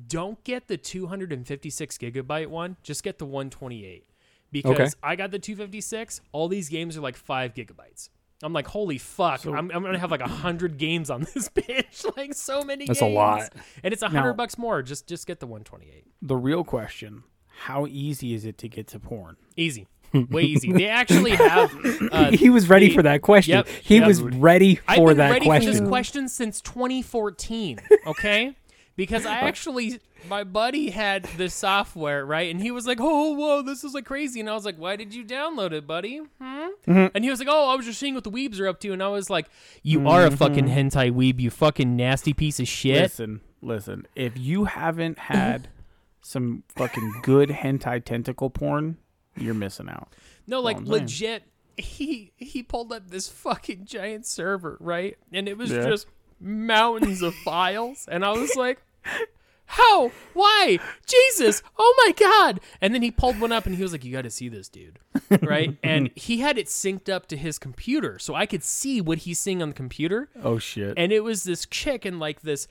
don't 0.09 0.43
get 0.45 0.69
the 0.69 0.77
256 0.77 1.99
gigabyte 1.99 2.47
one. 2.47 2.77
Just 2.83 3.03
get 3.03 3.19
the 3.19 3.27
128 3.27 4.07
because 4.51 4.73
Okay. 4.79 4.89
I 5.03 5.17
got 5.17 5.31
the 5.31 5.39
256. 5.39 6.21
All 6.33 6.49
these 6.49 6.69
games 6.69 6.97
are 6.97 7.01
like 7.01 7.17
five 7.17 7.53
gigabytes. 7.55 8.09
I'm 8.45 8.53
like, 8.53 8.67
holy 8.67 8.99
fuck! 8.99 9.45
I'm, 9.45 9.71
I'm 9.71 9.85
gonna 9.85 9.99
have 10.01 10.11
like 10.11 10.21
a 10.21 10.27
hundred 10.27 10.77
games 10.77 11.11
on 11.11 11.21
this 11.35 11.49
bitch. 11.49 12.05
like 12.17 12.35
so 12.35 12.63
many. 12.65 12.87
That's 12.87 13.01
a 13.01 13.07
lot. 13.07 13.53
and 13.85 13.93
it's 13.93 14.03
a 14.03 14.09
hundred 14.09 14.33
bucks 14.35 14.59
more. 14.59 14.83
Just 14.83 15.07
just 15.07 15.29
get 15.29 15.39
the 15.39 15.47
128. 15.47 16.07
The 16.23 16.37
real 16.37 16.65
question: 16.65 17.23
How 17.61 17.87
easy 17.87 18.35
is 18.35 18.45
it 18.45 18.59
to 18.59 18.69
get 18.69 18.87
to 18.89 18.99
porn? 18.99 19.37
Easy, 19.57 19.87
way 20.13 20.43
easy. 20.43 20.73
They 20.73 20.89
actually 20.89 21.31
have. 21.37 21.73
Uh, 22.11 22.31
he 22.33 22.51
was 22.51 22.69
ready 22.69 22.93
for 22.95 23.03
that 23.03 23.23
question 23.23 23.57
Yep, 23.57 23.69
he 23.69 23.97
yep. 23.99 24.07
was 24.07 24.21
ready 24.21 24.77
for 24.77 24.83
I've 24.89 25.07
been 25.07 25.17
that 25.19 25.31
ready 25.31 25.47
question 25.47 25.73
for 25.73 25.81
this 25.81 25.89
question 25.89 26.29
since 26.29 26.61
2014. 26.61 27.81
Okay, 28.07 28.57
because 28.97 29.27
I 29.27 29.37
actually 29.37 30.01
my 30.29 30.45
buddy 30.45 30.91
had 30.91 31.25
this 31.37 31.55
software 31.55 32.25
right, 32.25 32.51
and 32.51 32.61
he 32.61 32.71
was 32.71 32.87
like, 32.87 32.99
"Oh, 33.01 33.33
whoa, 33.33 33.63
this 33.63 33.85
is 33.85 33.95
like 33.95 34.05
crazy," 34.05 34.41
and 34.41 34.49
I 34.51 34.55
was 34.55 34.65
like, 34.65 34.77
"Why 34.77 34.97
did 34.97 35.15
you 35.15 35.25
download 35.25 35.73
it, 35.73 35.87
buddy?" 35.87 36.21
Hmm? 36.41 36.69
And 36.87 37.25
he 37.25 37.31
was 37.31 37.39
like, 37.39 37.49
"Oh, 37.51 37.71
I 37.71 37.77
was 37.77 37.87
just 37.87 37.99
seeing 38.01 38.15
what 38.15 38.25
the 38.25 38.31
weebs 38.31 38.61
are 38.61 38.67
up 38.69 38.81
to," 38.81 38.93
and 38.93 39.03
I 39.03 39.09
was 39.09 39.31
like, 39.31 39.47
"You 39.83 40.09
are 40.09 40.27
a 40.27 40.31
fucking 40.31 40.67
hentai 40.67 41.13
weeb, 41.13 41.39
you 41.41 41.51
fucking 41.51 41.95
nasty 41.97 42.33
piece 42.33 42.59
of 42.61 42.67
shit." 42.69 43.03
Listen, 43.03 43.41
listen. 43.61 44.07
If 44.17 44.37
you 44.37 44.65
haven't 44.65 45.19
had 45.19 45.69
some 46.23 46.63
fucking 46.69 47.13
good 47.23 47.49
hentai 47.51 48.03
tentacle 48.05 48.49
porn, 48.51 48.97
you're 49.37 49.55
missing 49.55 49.89
out. 49.89 50.15
No, 50.47 50.61
like 50.61 50.81
legit. 50.81 51.45
He 51.77 52.33
he 52.37 52.63
pulled 52.63 52.93
up 52.93 53.09
this 53.11 53.29
fucking 53.29 53.85
giant 53.87 54.27
server, 54.27 54.77
right? 54.81 55.17
And 55.33 55.49
it 55.49 55.57
was 55.59 55.71
Yeah. 55.71 55.85
just 55.89 56.07
mountains 56.41 57.23
of 57.23 57.35
files, 57.37 58.07
and 58.11 58.25
I 58.25 58.33
was 58.33 58.55
like, 58.57 58.83
"How? 59.67 60.11
Why? 60.35 60.79
Jesus! 61.07 61.63
Oh 61.79 61.95
my 62.07 62.13
god!" 62.13 62.61
And 62.83 62.93
then 62.95 63.01
he 63.01 63.11
pulled 63.11 63.41
one 63.41 63.53
up, 63.53 63.65
and 63.65 63.75
he 63.75 63.83
was 63.83 63.93
like, 63.93 64.05
"You 64.05 64.13
got 64.13 64.23
to 64.23 64.31
see 64.31 64.49
this, 64.51 64.69
dude." 64.69 64.99
Right? 65.41 65.79
and 65.83 66.11
he 66.15 66.41
had 66.41 66.59
it 66.59 66.67
synced 66.67 67.09
up 67.09 67.27
to 67.29 67.37
his 67.39 67.59
computer, 67.59 68.19
so 68.19 68.35
I 68.35 68.45
could 68.45 68.63
see 68.63 69.01
what 69.01 69.19
he's 69.19 69.39
seeing 69.39 69.63
on 69.63 69.71
the 69.71 69.75
computer 69.75 70.29
Oh 70.43 70.59
shit. 70.59 70.93
and 70.99 71.11
it 71.11 71.21
was 71.25 71.45
this 71.45 71.65
chick 71.67 72.05
in 72.05 72.19
like 72.19 72.43
this 72.43 72.69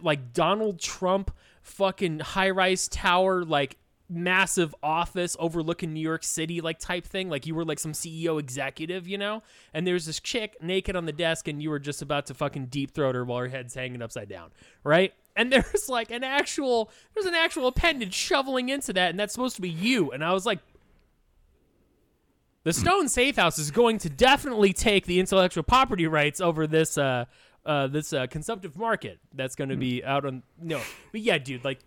like 0.00 0.32
Donald 0.32 0.78
Trump 0.78 1.32
fucking 1.64 2.20
high 2.20 2.50
rise 2.50 2.86
tower 2.88 3.42
like 3.42 3.78
massive 4.08 4.74
office 4.82 5.34
overlooking 5.40 5.94
New 5.94 6.00
York 6.00 6.22
City 6.22 6.60
like 6.60 6.78
type 6.78 7.04
thing. 7.04 7.30
Like 7.30 7.46
you 7.46 7.54
were 7.54 7.64
like 7.64 7.78
some 7.78 7.92
CEO 7.92 8.38
executive 8.38 9.08
you 9.08 9.18
know? 9.18 9.42
And 9.72 9.86
there's 9.86 10.06
this 10.06 10.20
chick 10.20 10.56
naked 10.62 10.94
on 10.94 11.06
the 11.06 11.12
desk 11.12 11.48
and 11.48 11.62
you 11.62 11.70
were 11.70 11.78
just 11.78 12.02
about 12.02 12.26
to 12.26 12.34
fucking 12.34 12.66
deep 12.66 12.92
throat 12.92 13.14
her 13.14 13.24
while 13.24 13.40
her 13.40 13.48
head's 13.48 13.74
hanging 13.74 14.02
upside 14.02 14.28
down 14.28 14.50
right? 14.84 15.12
And 15.34 15.50
there's 15.52 15.88
like 15.88 16.10
an 16.10 16.22
actual 16.22 16.90
there's 17.14 17.26
an 17.26 17.34
actual 17.34 17.66
appendage 17.66 18.14
shoveling 18.14 18.68
into 18.68 18.92
that 18.92 19.10
and 19.10 19.18
that's 19.18 19.32
supposed 19.32 19.56
to 19.56 19.62
be 19.62 19.70
you. 19.70 20.12
And 20.12 20.22
I 20.22 20.32
was 20.32 20.46
like 20.46 20.60
the 22.64 22.72
Stone 22.72 23.08
Safe 23.08 23.36
House 23.36 23.58
is 23.58 23.70
going 23.70 23.98
to 23.98 24.10
definitely 24.10 24.72
take 24.72 25.06
the 25.06 25.20
intellectual 25.20 25.62
property 25.62 26.06
rights 26.06 26.40
over 26.40 26.66
this 26.66 26.96
uh, 26.96 27.26
uh, 27.66 27.86
this 27.86 28.12
uh, 28.12 28.26
consumptive 28.26 28.76
market 28.76 29.18
that's 29.34 29.54
going 29.56 29.70
to 29.70 29.76
be 29.76 30.04
out 30.04 30.24
on 30.26 30.42
no. 30.60 30.80
But 31.12 31.20
yeah, 31.22 31.38
dude, 31.38 31.64
like 31.64 31.80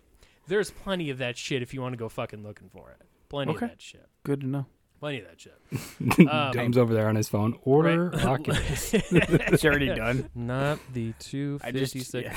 there's 0.48 0.72
plenty 0.72 1.10
of 1.10 1.18
that 1.20 1.38
shit 1.38 1.62
if 1.62 1.74
you 1.74 1.82
want 1.82 1.94
to 1.94 1.98
go 1.98 2.10
fucking 2.10 2.44
looking 2.44 2.70
for 2.70 2.92
it. 2.92 3.06
Plenty 3.30 3.52
Okay. 3.54 3.66
of 3.66 3.72
that 3.72 3.82
shit. 3.82 4.06
Good 4.24 4.42
to 4.42 4.48
know. 4.48 4.66
Plenty 5.00 5.20
of 5.20 5.28
that 5.28 5.40
shit. 5.40 5.60
Um, 6.30 6.52
Dom's 6.54 6.78
over 6.78 6.94
there 6.94 7.08
on 7.08 7.16
his 7.16 7.30
phone 7.30 7.58
order 7.64 8.10
Right. 8.10 8.26
Oculus. 8.26 8.94
It's 9.12 9.64
already 9.66 9.88
done. 9.94 10.30
Not 10.34 10.80
the 10.94 11.14
two 11.20 11.60
I 11.64 11.72
just- 11.72 11.94
fifty 11.94 12.00
six. 12.06 12.36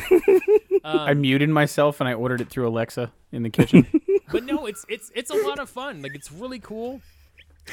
I 0.84 1.14
muted 1.14 1.48
myself 1.48 2.00
and 2.00 2.08
I 2.08 2.14
ordered 2.14 2.40
it 2.40 2.48
through 2.50 2.68
Alexa 2.68 3.12
in 3.32 3.42
the 3.42 3.50
kitchen. 3.50 3.86
but 4.32 4.44
no, 4.44 4.66
it's 4.66 4.84
it's 4.88 5.10
it's 5.14 5.30
a 5.30 5.36
lot 5.36 5.58
of 5.58 5.70
fun. 5.70 6.02
Like 6.02 6.14
it's 6.14 6.30
really 6.32 6.58
cool, 6.58 7.00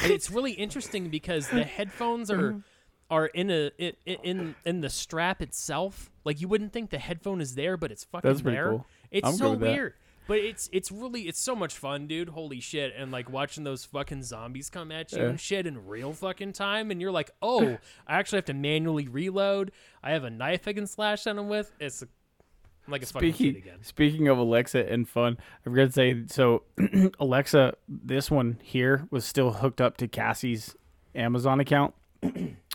and 0.02 0.12
it's 0.12 0.30
really 0.32 0.52
interesting 0.54 1.10
because 1.10 1.48
the 1.50 1.64
headphones 1.64 2.30
are 2.32 2.62
are 3.10 3.28
in 3.28 3.50
a 3.50 3.72
in 3.78 3.94
in 4.24 4.56
in 4.66 4.82
the 4.82 4.90
strap 4.90 5.42
itself. 5.42 6.10
Like 6.26 6.42
you 6.42 6.48
wouldn't 6.48 6.74
think 6.74 6.90
the 6.90 7.00
headphone 7.00 7.42
is 7.42 7.56
there, 7.56 7.78
but 7.78 7.92
it's 7.92 8.04
fucking 8.04 8.30
That's 8.30 8.42
pretty 8.42 8.58
there. 8.58 8.70
cool. 8.72 8.86
It's 9.12 9.28
I'm 9.28 9.36
so 9.36 9.54
weird. 9.54 9.94
But 10.28 10.40
it's 10.40 10.70
it's 10.74 10.92
really 10.92 11.22
it's 11.22 11.40
so 11.40 11.56
much 11.56 11.78
fun, 11.78 12.06
dude. 12.08 12.28
Holy 12.30 12.60
shit! 12.60 12.94
And 12.98 13.14
like 13.14 13.30
watching 13.30 13.64
those 13.64 13.86
fucking 13.86 14.24
zombies 14.24 14.70
come 14.70 14.92
at 14.92 15.14
you 15.14 15.20
Yeah. 15.20 15.30
and 15.30 15.40
shit 15.40 15.66
in 15.66 15.88
real 15.88 16.12
fucking 16.12 16.52
time, 16.52 16.92
and 16.92 17.00
you're 17.00 17.14
like, 17.14 17.32
oh, 17.42 17.78
I 18.08 18.16
actually 18.20 18.40
have 18.40 18.46
to 18.46 18.54
manually 18.54 19.08
reload. 19.08 19.72
I 20.04 20.12
have 20.12 20.26
a 20.26 20.30
knife 20.30 20.68
I 20.68 20.74
can 20.74 20.86
slash 20.86 21.26
on 21.28 21.38
them 21.38 21.48
with. 21.48 21.72
It's 21.80 22.02
I'm 22.02 22.92
like 22.92 23.04
a 23.04 23.06
Speaking 23.06 23.56
again. 23.56 23.78
speaking 23.84 24.28
of 24.28 24.38
Alexa 24.38 24.92
and 24.92 25.08
fun, 25.08 25.38
I 25.66 25.70
forgot 25.70 25.86
to 25.86 25.92
say. 25.94 26.24
So 26.28 26.64
Alexa, 27.22 27.76
this 27.88 28.30
one 28.30 28.60
here 28.62 29.08
was 29.10 29.24
still 29.24 29.54
hooked 29.54 29.80
up 29.80 29.96
to 29.98 30.10
Cassie's 30.10 30.76
Amazon 31.16 31.62
account. 31.62 31.94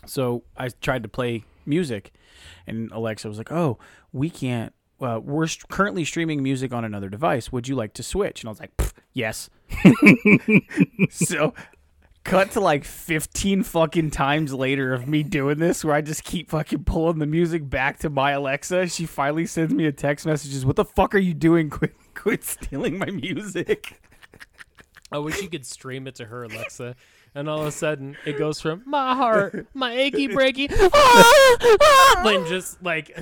So 0.05 0.43
I 0.57 0.69
tried 0.69 1.03
to 1.03 1.09
play 1.09 1.45
music, 1.65 2.13
and 2.67 2.91
Alexa 2.91 3.27
was 3.27 3.37
like, 3.37 3.51
"Oh, 3.51 3.77
we 4.11 4.29
can't. 4.29 4.73
Uh, 5.01 5.19
we're 5.21 5.47
st- 5.47 5.69
currently 5.69 6.05
streaming 6.05 6.41
music 6.41 6.73
on 6.73 6.85
another 6.85 7.09
device. 7.09 7.51
Would 7.51 7.67
you 7.67 7.75
like 7.75 7.93
to 7.93 8.03
switch?" 8.03 8.41
And 8.41 8.49
I 8.49 8.51
was 8.51 8.59
like, 8.59 8.71
"Yes." 9.13 9.49
so 11.09 11.53
cut 12.23 12.51
to 12.51 12.59
like 12.59 12.85
15 12.85 13.63
fucking 13.63 14.11
times 14.11 14.53
later 14.53 14.93
of 14.93 15.07
me 15.07 15.23
doing 15.23 15.59
this 15.59 15.83
where 15.83 15.93
I 15.93 16.01
just 16.01 16.23
keep 16.23 16.51
fucking 16.51 16.85
pulling 16.85 17.19
the 17.19 17.25
music 17.25 17.69
back 17.69 17.99
to 17.99 18.09
my 18.09 18.31
Alexa. 18.31 18.87
She 18.87 19.05
finally 19.05 19.45
sends 19.45 19.73
me 19.73 19.85
a 19.85 19.91
text 19.91 20.25
message. 20.25 20.63
What 20.63 20.75
the 20.75 20.85
fuck 20.85 21.13
are 21.15 21.19
you 21.19 21.33
doing? 21.33 21.69
Quit, 21.69 21.93
quit 22.15 22.43
stealing 22.43 22.97
my 22.97 23.07
music. 23.07 24.01
I 25.11 25.17
wish 25.19 25.41
you 25.41 25.49
could 25.49 25.65
stream 25.65 26.07
it 26.07 26.15
to 26.15 26.25
her, 26.25 26.43
Alexa. 26.43 26.95
And 27.35 27.49
all 27.49 27.61
of 27.61 27.67
a 27.67 27.71
sudden, 27.71 28.15
it 28.25 28.37
goes 28.37 28.61
from 28.61 28.83
my 28.85 29.15
heart, 29.15 29.65
my 29.73 29.91
achy 29.93 30.27
breaky, 30.35 30.67
ah, 30.71 31.57
ah, 31.81 32.21
then 32.23 32.45
just 32.47 32.81
like 32.83 33.07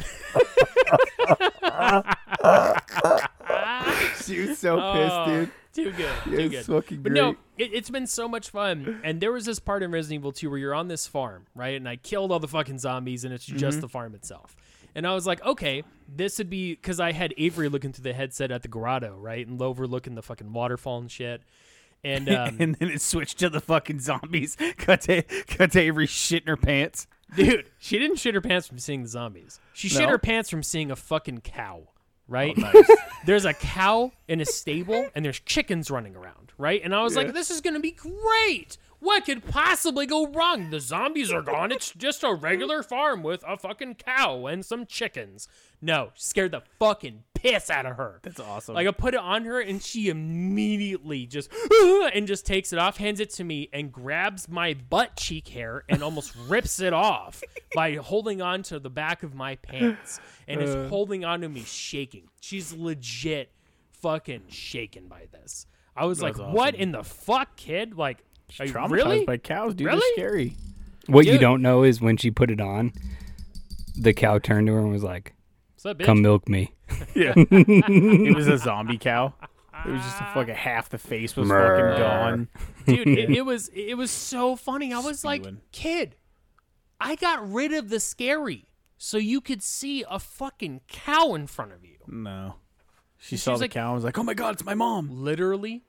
she 4.24 4.40
was 4.48 4.58
so 4.58 4.80
Oh, 4.80 4.94
pissed, 4.94 5.26
dude. 5.26 5.52
Too 5.74 5.92
good. 5.94 6.12
Yeah, 6.30 6.38
Too 6.38 6.50
good. 6.50 6.66
fucking 6.66 7.02
But 7.02 7.12
great. 7.14 7.22
no, 7.22 7.30
it, 7.58 7.72
it's 7.74 7.90
been 7.90 8.06
so 8.08 8.28
much 8.28 8.50
fun. 8.50 9.00
And 9.06 9.22
there 9.22 9.32
was 9.32 9.46
this 9.46 9.60
part 9.60 9.84
in 9.84 9.92
Resident 9.92 10.20
Evil 10.20 10.34
2 10.34 10.50
where 10.50 10.60
you're 10.60 10.76
on 10.76 10.90
this 10.90 11.08
farm, 11.08 11.46
right? 11.56 11.76
And 11.78 11.88
I 11.88 11.96
killed 11.96 12.32
all 12.32 12.40
the 12.40 12.48
fucking 12.50 12.80
zombies, 12.80 13.24
and 13.24 13.34
it's 13.34 13.46
just 13.46 13.62
Mm-hmm. 13.78 13.80
the 13.82 13.88
farm 13.90 14.14
itself. 14.16 14.56
And 14.94 15.08
I 15.08 15.14
was 15.14 15.26
like, 15.26 15.42
okay, 15.46 15.84
this 16.14 16.38
would 16.40 16.50
be 16.50 16.74
because 16.76 17.00
I 17.00 17.14
had 17.14 17.34
Avery 17.38 17.70
looking 17.70 17.94
through 17.94 18.04
the 18.04 18.12
headset 18.14 18.52
at 18.52 18.62
the 18.64 18.68
grotto, 18.68 19.16
right? 19.18 19.48
And 19.48 19.62
overlooking 19.62 20.16
the 20.16 20.22
fucking 20.22 20.52
waterfall 20.52 20.98
and 21.00 21.10
shit. 21.10 21.42
And 22.04 22.30
um, 22.34 22.58
and 22.60 22.76
then 22.76 22.90
it 22.90 23.02
switched 23.02 23.40
to 23.40 23.50
the 23.50 23.62
fucking 23.62 24.00
zombies. 24.00 24.58
Cut 24.78 25.02
to 25.02 25.22
cut 25.48 25.72
to 25.74 25.80
Avery 25.80 26.08
shitting 26.08 26.48
her 26.48 26.58
pants. 26.58 27.08
dude, 27.36 27.70
she 27.78 27.98
didn't 28.00 28.18
shit 28.18 28.34
her 28.36 28.42
pants 28.42 28.68
from 28.68 28.80
seeing 28.80 29.04
the 29.04 29.08
zombies. 29.08 29.60
She 29.74 29.88
shit 29.88 30.10
her 30.10 30.18
pants 30.18 30.50
from 30.50 30.64
seeing 30.64 30.92
a 30.92 30.96
fucking 30.96 31.42
cow, 31.42 31.88
right? 32.28 32.54
Oh, 32.58 32.84
there's 33.26 33.46
a 33.46 33.54
cow 33.54 34.12
in 34.28 34.42
a 34.42 34.46
stable 34.46 35.08
and 35.16 35.24
there's 35.24 35.40
chickens 35.40 35.90
running 35.90 36.16
around, 36.16 36.52
right? 36.58 36.82
And 36.84 36.94
I 36.94 37.04
was 37.04 37.16
like, 37.16 37.34
this 37.34 37.50
is 37.52 37.62
going 37.62 37.76
to 37.76 37.80
be 37.80 37.92
great. 37.92 38.78
What 39.02 39.26
could 39.26 39.44
possibly 39.46 40.06
go 40.06 40.28
wrong? 40.28 40.70
The 40.70 40.80
zombies 40.80 41.32
are 41.32 41.42
gone. 41.42 41.72
It's 41.72 41.92
just 41.92 42.24
a 42.24 42.34
regular 42.34 42.84
farm 42.84 43.24
with 43.24 43.44
a 43.48 43.58
fucking 43.58 43.96
cow 43.96 44.46
and 44.46 44.64
some 44.64 44.86
chickens. 44.86 45.48
No, 45.82 46.12
scared 46.14 46.52
the 46.52 46.62
fucking 46.80 47.24
piss 47.34 47.72
out 47.72 47.88
of 47.88 47.98
her. 47.98 48.20
That's 48.22 48.40
awesome. 48.40 48.76
Like 48.76 48.88
I 48.88 48.92
put 48.92 49.16
it 49.16 49.20
on 49.20 49.46
her 49.46 49.60
and 49.60 49.82
she 49.82 50.10
immediately 50.10 51.26
just 51.26 51.52
and 52.14 52.28
just 52.28 52.46
takes 52.46 52.72
it 52.74 52.78
off, 52.80 52.98
hands 52.98 53.20
it 53.20 53.32
to 53.32 53.44
me, 53.44 53.70
and 53.74 53.92
grabs 53.92 54.48
my 54.48 54.76
butt 54.76 55.16
cheek 55.16 55.48
hair 55.48 55.84
and 55.90 56.04
almost 56.04 56.36
rips 56.48 56.80
it 56.80 56.94
off 56.94 57.42
by 57.74 57.96
holding 57.96 58.40
on 58.42 58.62
to 58.64 58.80
the 58.80 58.92
back 58.92 59.24
of 59.24 59.34
my 59.34 59.56
pants 59.56 60.20
and 60.48 60.62
Uh. 60.62 60.64
is 60.64 60.90
holding 60.90 61.26
on 61.26 61.42
to 61.42 61.50
me 61.50 61.64
shaking. 61.64 62.30
She's 62.40 62.72
legit 62.74 63.52
fucking 63.94 64.44
shaken 64.50 65.08
by 65.08 65.24
this. 65.32 65.66
I 65.96 66.06
was 66.06 66.22
like, 66.22 66.36
That's 66.38 66.54
"What 66.54 66.76
in 66.76 66.92
the 66.92 67.04
fuck, 67.04 67.56
kid? 67.58 67.96
Like, 67.96 68.24
are 68.60 68.66
Traumatized 68.66 68.92
really?" 68.92 69.26
by 69.26 69.38
cows, 69.38 69.74
dude. 69.76 69.88
Really? 69.88 70.00
They're 70.16 70.28
scary. 70.28 70.54
What 71.08 71.26
you 71.26 71.38
don't 71.38 71.62
know 71.62 71.84
is 71.84 72.00
when 72.02 72.18
she 72.18 72.32
put 72.32 72.52
it 72.52 72.62
on, 72.62 72.94
the 73.98 74.14
cow 74.14 74.40
turned 74.40 74.68
to 74.68 74.74
her 74.74 74.80
and 74.80 74.92
was 74.92 75.04
like, 75.04 75.34
What's 75.76 75.86
up, 75.86 75.98
bitch? 75.98 76.06
"Come 76.06 76.22
milk 76.22 76.48
me." 76.50 76.74
Yeah. 77.16 77.34
it 77.38 78.36
was 78.36 78.48
a 78.48 78.58
zombie 78.58 78.98
cow. 78.98 79.34
It 79.86 79.90
was 79.92 80.02
just 80.02 80.22
a 80.22 80.26
fucking 80.34 80.54
half 80.56 80.90
the 80.90 80.98
face 81.00 81.36
was 81.36 81.50
Mrrr. 81.50 81.96
fucking 81.96 82.04
gone. 82.04 82.48
dude 82.86 83.08
it, 83.08 83.30
it 83.38 83.42
was 83.46 83.70
it 83.74 83.96
was 83.98 84.12
so 84.12 84.56
funny 84.56 84.94
i 84.94 85.00
was 85.00 85.24
like 85.26 85.44
kid 85.72 86.16
i 87.00 87.16
got 87.16 87.52
rid 87.52 87.74
of 87.74 87.90
the 87.90 88.00
scary 88.00 88.68
so 89.00 89.18
you 89.18 89.42
could 89.42 89.64
see 89.64 90.04
a 90.08 90.20
fucking 90.20 90.82
cow 90.88 91.34
in 91.34 91.48
front 91.48 91.72
of 91.72 91.84
you 91.84 91.96
No. 92.08 92.56
She 93.18 93.36
And 93.36 93.40
saw 93.40 93.54
the 93.56 93.62
like- 93.62 93.72
cow 93.72 93.86
and 93.88 93.96
was 93.96 94.04
like, 94.04 94.18
"Oh 94.20 94.24
my 94.24 94.34
god, 94.36 94.54
it's 94.56 94.66
my 94.66 94.74
mom." 94.76 95.10
literally 95.10 95.84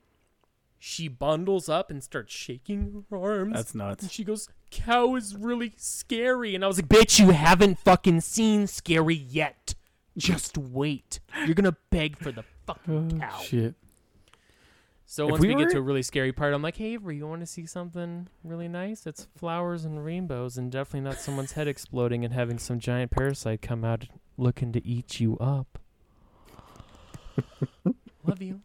she 0.85 1.07
bundles 1.07 1.69
up 1.69 1.89
and 1.89 2.03
starts 2.03 2.33
shaking 2.33 3.05
her 3.09 3.17
arms 3.17 3.53
That's 3.53 3.73
nuts. 3.73 4.03
and 4.03 4.11
she 4.11 4.25
goes 4.25 4.49
cow 4.69 5.15
is 5.15 5.33
really 5.33 5.71
scary 5.77 6.55
and 6.55 6.63
i 6.63 6.67
was 6.67 6.77
like 6.77 6.89
bitch 6.89 7.19
you 7.19 7.29
haven't 7.29 7.79
fucking 7.79 8.19
seen 8.19 8.67
scary 8.67 9.15
yet 9.15 9.75
just 10.17 10.57
wait 10.57 11.21
you're 11.45 11.55
gonna 11.55 11.77
beg 11.89 12.17
for 12.17 12.33
the 12.33 12.43
fucking 12.67 13.21
oh, 13.23 13.25
cow 13.25 13.37
Shit. 13.39 13.75
So 15.05 15.25
If 15.27 15.31
once 15.33 15.41
we 15.41 15.55
we, 15.55 15.63
get 15.63 15.71
to 15.71 15.77
a 15.77 15.81
really 15.81 16.01
scary 16.01 16.31
part, 16.31 16.55
I'm 16.55 16.63
like, 16.63 16.77
"Hey, 16.77 16.93
Avery, 16.93 17.17
you 17.17 17.27
want 17.27 17.41
to 17.41 17.45
see 17.45 17.67
something 17.67 18.29
really 18.43 18.67
nice? 18.67 19.05
It's 19.05 19.27
flowers 19.37 19.85
and 19.85 20.03
rainbows, 20.03 20.57
and 20.57 20.71
definitely 20.71 21.01
not 21.01 21.19
someone's 21.19 21.51
head 21.51 21.67
exploding 21.67 22.25
and 22.25 22.33
having 22.33 22.57
some 22.57 22.79
giant 22.79 23.11
parasite 23.11 23.61
come 23.61 23.85
out 23.85 24.05
looking 24.37 24.71
to 24.71 24.83
eat 24.83 25.19
you 25.19 25.37
up." 25.37 25.77
Love 28.25 28.41
you. 28.41 28.61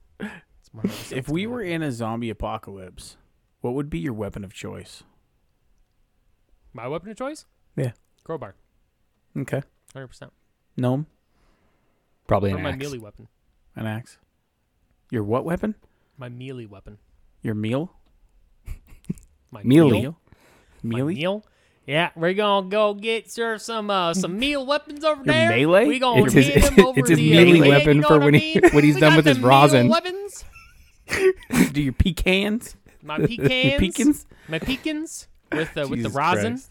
It's 0.74 1.12
my 1.12 1.16
If 1.18 1.28
we 1.28 1.46
were 1.46 1.62
in 1.62 1.82
a 1.82 1.92
zombie 1.92 2.30
apocalypse, 2.30 3.16
what 3.60 3.74
would 3.74 3.90
be 3.90 3.98
your 3.98 4.12
weapon 4.12 4.44
of 4.44 4.52
choice? 4.52 5.02
my 6.72 6.86
weapon 6.86 7.10
of 7.10 7.16
choice, 7.16 7.44
Yeah. 7.76 7.92
crowbar, 8.24 8.54
Okay. 9.36 9.62
hundred 9.92 10.08
percent, 10.08 10.32
Gnome, 10.76 11.06
Probably 12.26 12.52
or 12.52 12.56
an 12.56 12.62
my 12.62 12.70
axe. 12.70 12.78
melee 12.78 12.98
weapon, 12.98 13.28
an 13.74 13.86
axe. 13.86 14.18
Your 15.10 15.24
what 15.24 15.44
weapon? 15.44 15.74
my 16.18 16.28
melee 16.28 16.66
weapon, 16.66 16.98
Your 17.42 17.54
meal? 17.54 17.94
my 19.50 19.62
Melee. 19.64 19.90
meal, 20.02 20.18
my 20.82 21.02
meal. 21.02 21.44
Yeah, 21.86 22.10
we're 22.14 22.34
gonna 22.34 22.68
go 22.68 22.92
get 22.92 23.30
sir 23.30 23.56
some 23.56 23.88
uh, 23.90 24.12
some 24.12 24.38
meal 24.44 24.66
weapons 24.66 25.02
over 25.04 25.24
Your 25.24 25.32
there. 25.34 25.48
melee? 25.50 25.86
We 25.86 25.98
gonna 25.98 26.24
It's 26.24 26.34
his- 26.34 26.48
get 26.48 26.76
them 26.76 26.86
over 26.86 27.00
it's 27.00 27.08
his 27.08 27.18
the 27.18 27.30
melee 27.32 27.60
uh, 27.60 27.64
you 27.64 27.70
weapon 27.70 28.00
know 28.00 28.08
for 28.08 28.14
what 28.18 28.22
I 28.22 28.24
when 28.26 28.34
he- 28.34 28.60
when 28.72 28.84
he's 28.84 28.96
We 28.96 29.00
done 29.00 29.16
with 29.16 29.24
his 29.24 29.38
the 29.40 29.46
rosin. 29.46 29.88
Weapons. 29.88 30.44
Do 31.72 31.82
your 31.82 31.92
pecans? 31.92 32.76
My 33.02 33.18
pecans, 33.26 33.78
pecans? 33.80 34.26
my 34.48 34.58
pecans 34.58 35.28
with 35.52 35.72
the 35.74 35.88
with 35.88 36.02
the 36.02 36.08
Jesus 36.08 36.14
rosin, 36.14 36.52
Christ. 36.52 36.70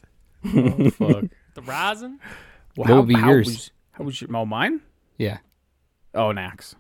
Oh, 0.56 0.90
fuck. 1.12 1.24
the 1.56 1.62
rosin. 1.62 2.20
Well, 2.76 2.90
What 2.90 2.98
would 2.98 3.08
be 3.08 3.16
how 3.16 3.30
yours? 3.30 3.48
Was, 3.48 3.72
how 3.92 4.04
was 4.04 4.22
your, 4.22 4.36
oh, 4.36 4.46
mine? 4.46 4.82
Yeah. 5.18 5.40
Oh, 6.14 6.30
an 6.30 6.38
axe. 6.38 6.76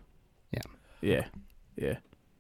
Yeah. 0.51 0.61
Yeah. 1.01 1.25
Yeah. 1.75 1.95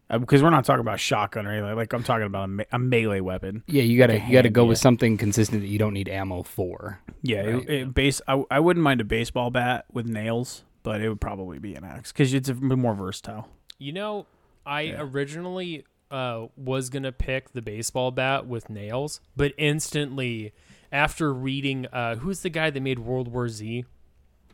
Uh, 0.09 0.19
because 0.19 0.41
we're 0.41 0.49
not 0.51 0.63
talking 0.63 0.79
about 0.81 0.99
shotgun 0.99 1.45
or 1.45 1.51
anything. 1.51 1.75
Like 1.75 1.91
I'm 1.91 2.03
talking 2.03 2.25
about 2.25 2.45
a, 2.45 2.47
me- 2.47 2.65
a 2.71 2.79
melee 2.79 3.19
weapon. 3.19 3.63
Yeah, 3.67 3.83
you 3.83 3.97
gotta 3.97 4.13
Like 4.13 4.23
you 4.27 4.33
gotta 4.33 4.47
hand, 4.47 4.55
go 4.55 4.65
with 4.65 4.77
something 4.77 5.17
consistent 5.17 5.61
that 5.61 5.67
you 5.67 5.77
don't 5.79 5.93
need 5.93 6.07
ammo 6.07 6.43
for. 6.43 7.01
Yeah. 7.23 7.41
Right. 7.41 7.55
It, 7.63 7.69
it 7.69 7.93
base. 7.93 8.21
I, 8.27 8.43
I 8.49 8.59
wouldn't 8.59 8.83
mind 8.83 9.01
a 9.01 9.03
baseball 9.03 9.49
bat 9.49 9.85
with 9.91 10.05
nails, 10.05 10.63
but 10.83 11.01
it 11.01 11.09
would 11.09 11.19
probably 11.19 11.59
be 11.59 11.75
an 11.75 11.83
axe 11.83 12.11
because 12.11 12.33
it's 12.33 12.47
a 12.47 12.53
more 12.53 12.93
versatile. 12.93 13.49
You 13.79 13.91
know, 13.91 14.25
I 14.67 14.81
Yeah. 14.81 15.01
originally 15.01 15.85
uh, 16.11 16.47
was 16.55 16.89
gonna 16.89 17.11
pick 17.11 17.51
the 17.51 17.61
baseball 17.61 18.11
bat 18.11 18.45
with 18.47 18.69
nails, 18.69 19.19
but 19.35 19.53
instantly 19.57 20.53
after 20.91 21.33
reading, 21.33 21.85
uh, 21.87 22.15
who's 22.15 22.41
the 22.41 22.49
guy 22.49 22.69
that 22.69 22.79
made 22.79 22.99
World 22.99 23.27
War 23.27 23.49
Z, 23.49 23.83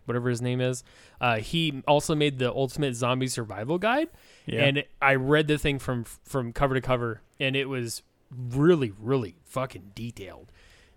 whatever 0.05 0.29
his 0.29 0.41
name 0.41 0.59
is, 0.61 0.83
uh, 1.21 1.37
he 1.37 1.83
also 1.87 2.15
made 2.15 2.39
the 2.39 2.51
Ultimate 2.51 2.95
Zombie 2.95 3.27
Survival 3.27 3.77
Guide, 3.77 4.09
Yeah. 4.47 4.63
and 4.65 4.83
I 5.01 5.13
read 5.15 5.47
the 5.47 5.57
thing 5.59 5.77
from 5.79 6.05
from 6.05 6.53
cover 6.53 6.73
to 6.73 6.81
cover, 6.81 7.21
and 7.39 7.55
it 7.55 7.65
was 7.69 8.01
really, 8.31 8.91
really 8.99 9.35
fucking 9.45 9.91
detailed. 9.93 10.51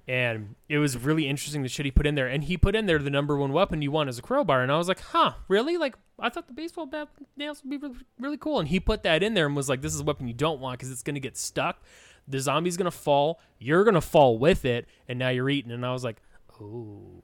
And 0.08 0.54
it 0.68 0.78
was 0.78 0.96
really 0.96 1.28
interesting 1.28 1.62
the 1.62 1.68
shit 1.68 1.84
he 1.84 1.90
put 1.90 2.06
in 2.06 2.14
there. 2.14 2.28
And 2.28 2.44
he 2.44 2.56
put 2.56 2.76
in 2.76 2.86
there 2.86 2.98
the 2.98 3.10
number 3.10 3.36
one 3.36 3.52
weapon 3.52 3.82
you 3.82 3.90
want 3.90 4.08
is 4.08 4.18
a 4.18 4.22
crowbar. 4.22 4.62
And 4.62 4.70
I 4.70 4.78
was 4.78 4.86
like, 4.86 5.00
huh, 5.00 5.32
really? 5.48 5.76
Like, 5.76 5.96
I 6.18 6.28
thought 6.28 6.46
the 6.46 6.52
baseball 6.52 6.86
bat 6.86 7.08
nails 7.36 7.62
would 7.62 7.70
be 7.70 7.76
really, 7.76 7.98
really 8.20 8.36
cool. 8.36 8.60
And 8.60 8.68
he 8.68 8.78
put 8.78 9.02
that 9.02 9.22
in 9.24 9.34
there 9.34 9.46
and 9.46 9.56
was 9.56 9.68
like, 9.68 9.82
this 9.82 9.92
is 9.94 10.00
a 10.00 10.04
weapon 10.04 10.28
you 10.28 10.34
don't 10.34 10.60
want 10.60 10.78
because 10.78 10.92
it's 10.92 11.02
going 11.02 11.14
to 11.14 11.20
get 11.20 11.36
stuck. 11.36 11.82
The 12.28 12.38
zombie's 12.38 12.76
going 12.76 12.90
to 12.90 12.96
fall. 12.96 13.40
You're 13.58 13.82
going 13.82 13.94
to 13.94 14.00
fall 14.00 14.38
with 14.38 14.64
it. 14.64 14.86
And 15.08 15.18
now 15.18 15.30
you're 15.30 15.50
eating. 15.50 15.72
And 15.72 15.84
I 15.84 15.92
was 15.92 16.04
like, 16.04 16.18
oh, 16.60 17.22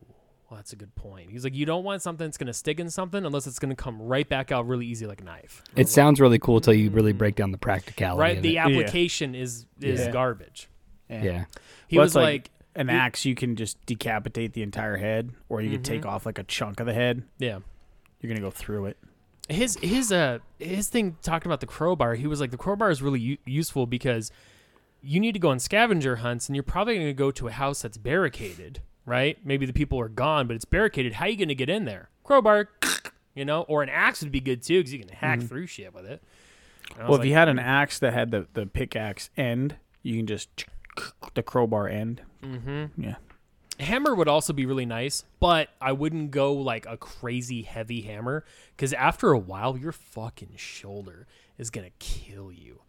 well, 0.53 0.57
that's 0.59 0.73
a 0.73 0.77
good 0.77 0.95
point. 0.97 1.31
He's 1.31 1.45
like, 1.45 1.55
you 1.55 1.64
don't 1.64 1.85
want 1.85 2.03
something 2.03 2.27
that's 2.27 2.37
going 2.37 2.49
to 2.49 2.53
stick 2.53 2.79
in 2.79 2.90
something 2.90 3.25
unless 3.25 3.47
it's 3.47 3.59
going 3.59 3.75
to 3.75 3.81
come 3.81 4.03
right 4.03 4.29
back 4.29 4.53
out 4.53 4.66
really 4.66 4.87
easy 4.87 5.07
like 5.07 5.21
a 5.21 5.25
knife. 5.25 5.62
It 5.77 5.88
sounds 5.88 6.21
really 6.21 6.38
cool 6.38 6.61
till 6.61 6.75
you 6.75 6.90
really 6.90 7.12
mm-hmm. 7.12 7.18
break 7.18 7.37
down 7.37 7.53
the 7.53 7.59
practicality. 7.59 8.21
Right? 8.21 8.42
The 8.42 8.57
it. 8.57 8.59
application 8.59 9.35
is 9.35 9.66
is 9.81 10.01
Yeah. 10.01 10.11
garbage. 10.11 10.68
yeah. 11.09 11.45
He 11.87 11.97
Well, 11.97 12.05
was 12.05 12.11
it's 12.11 12.16
like, 12.16 12.51
an 12.75 12.89
axe. 12.91 13.25
You 13.25 13.35
can 13.35 13.57
just 13.57 13.85
decapitate 13.87 14.53
the 14.55 14.63
entire 14.63 14.97
head, 14.97 15.31
or 15.49 15.61
you 15.61 15.71
can 15.71 15.83
take 15.83 16.07
off 16.07 16.25
like 16.27 16.39
a 16.39 16.45
chunk 16.45 16.81
of 16.81 16.87
the 16.87 16.95
head. 16.95 17.23
yeah. 17.39 17.59
You're 18.21 18.29
gonna 18.33 18.41
go 18.41 18.51
through 18.53 18.87
it. 18.87 18.97
his 19.49 19.77
his 19.83 20.13
uh 20.13 20.39
his 20.61 20.89
thing 20.89 21.17
talking 21.23 21.49
about 21.49 21.59
the 21.61 21.67
crowbar 21.67 22.15
he 22.15 22.29
was 22.29 22.41
like 22.41 22.53
the 22.53 22.57
crowbar 22.57 22.89
is 22.91 23.03
really 23.03 23.19
u- 23.19 23.39
useful 23.45 23.85
because 23.87 24.31
you 25.03 25.19
need 25.19 25.33
to 25.33 25.41
go 25.41 25.49
on 25.49 25.59
scavenger 25.59 26.17
hunts 26.17 26.49
and 26.49 26.55
you're 26.55 26.63
probably 26.63 26.95
going 26.95 27.09
to 27.09 27.13
go 27.13 27.33
to 27.33 27.49
a 27.49 27.51
house 27.51 27.83
that's 27.83 27.99
barricaded 27.99 28.81
right 29.05 29.39
maybe 29.45 29.67
the 29.67 29.73
people 29.73 29.99
are 30.01 30.09
gone 30.09 30.47
but 30.47 30.55
it's 30.55 30.65
barricaded 30.65 31.15
how 31.15 31.25
are 31.25 31.29
you 31.31 31.37
going 31.37 31.49
to 31.49 31.57
get 31.57 31.69
in 31.69 31.85
there 31.85 32.09
crowbar 32.23 32.69
you 33.35 33.45
know 33.45 33.63
or 33.63 33.83
an 33.83 33.89
axe 33.89 34.23
would 34.23 34.31
be 34.31 34.39
good 34.41 34.63
too 34.63 34.79
because 34.79 34.93
you 34.93 35.01
can 35.01 35.09
hack 35.09 35.41
through 35.43 35.67
shit 35.67 35.93
with 35.93 36.07
it 36.07 36.23
And 36.93 37.01
I 37.01 37.03
was 37.03 37.09
Well, 37.09 37.15
if 37.17 37.19
like, 37.23 37.29
you 37.29 37.35
had 37.35 37.49
an 37.49 37.59
axe 37.59 37.99
that 37.99 38.13
had 38.13 38.31
the 38.31 38.47
the 38.55 38.67
pickaxe 38.67 39.29
end, 39.37 39.75
you 40.05 40.17
can 40.17 40.29
just 40.29 40.67
the 41.35 41.43
crowbar 41.43 41.89
end. 41.89 42.23
mm-hmm. 42.43 43.01
Yeah. 43.03 43.15
hammer 43.79 44.15
would 44.15 44.29
also 44.29 44.53
be 44.53 44.67
really 44.67 44.87
nice 44.87 45.25
but 45.41 45.69
i 45.81 45.93
wouldn't 45.93 46.31
go 46.31 46.53
like 46.53 46.87
a 46.87 46.97
crazy 46.97 47.63
heavy 47.63 48.03
hammer 48.03 48.45
because 48.77 48.93
after 48.93 49.33
a 49.33 49.39
while 49.39 49.77
your 49.77 49.93
fucking 49.93 50.53
shoulder 50.57 51.27
is 51.59 51.71
gonna 51.71 51.91
kill 51.99 52.53
you 52.53 52.81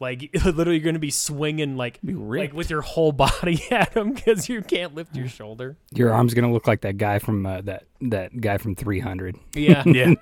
like 0.00 0.30
literally 0.44 0.76
you're 0.76 0.84
gonna 0.84 0.98
be 1.00 1.10
swinging 1.10 1.76
like 1.76 1.98
Be 2.02 2.14
like 2.14 2.52
with 2.52 2.70
your 2.70 2.82
whole 2.82 3.10
body 3.26 3.60
at 3.70 3.94
him 3.94 4.12
because 4.12 4.48
you 4.48 4.62
can't 4.62 4.94
lift 4.94 5.16
your 5.16 5.28
shoulder 5.28 5.76
Your 5.92 6.12
arm's 6.12 6.34
gonna 6.34 6.52
look 6.52 6.66
like 6.68 6.82
that 6.82 6.98
guy 6.98 7.18
from 7.18 7.44
uh, 7.44 7.60
that 7.62 7.84
that 8.02 8.40
guy 8.40 8.58
from 8.58 8.74
300. 8.76 9.36
yeah 9.54 9.82
Yeah. 9.86 10.14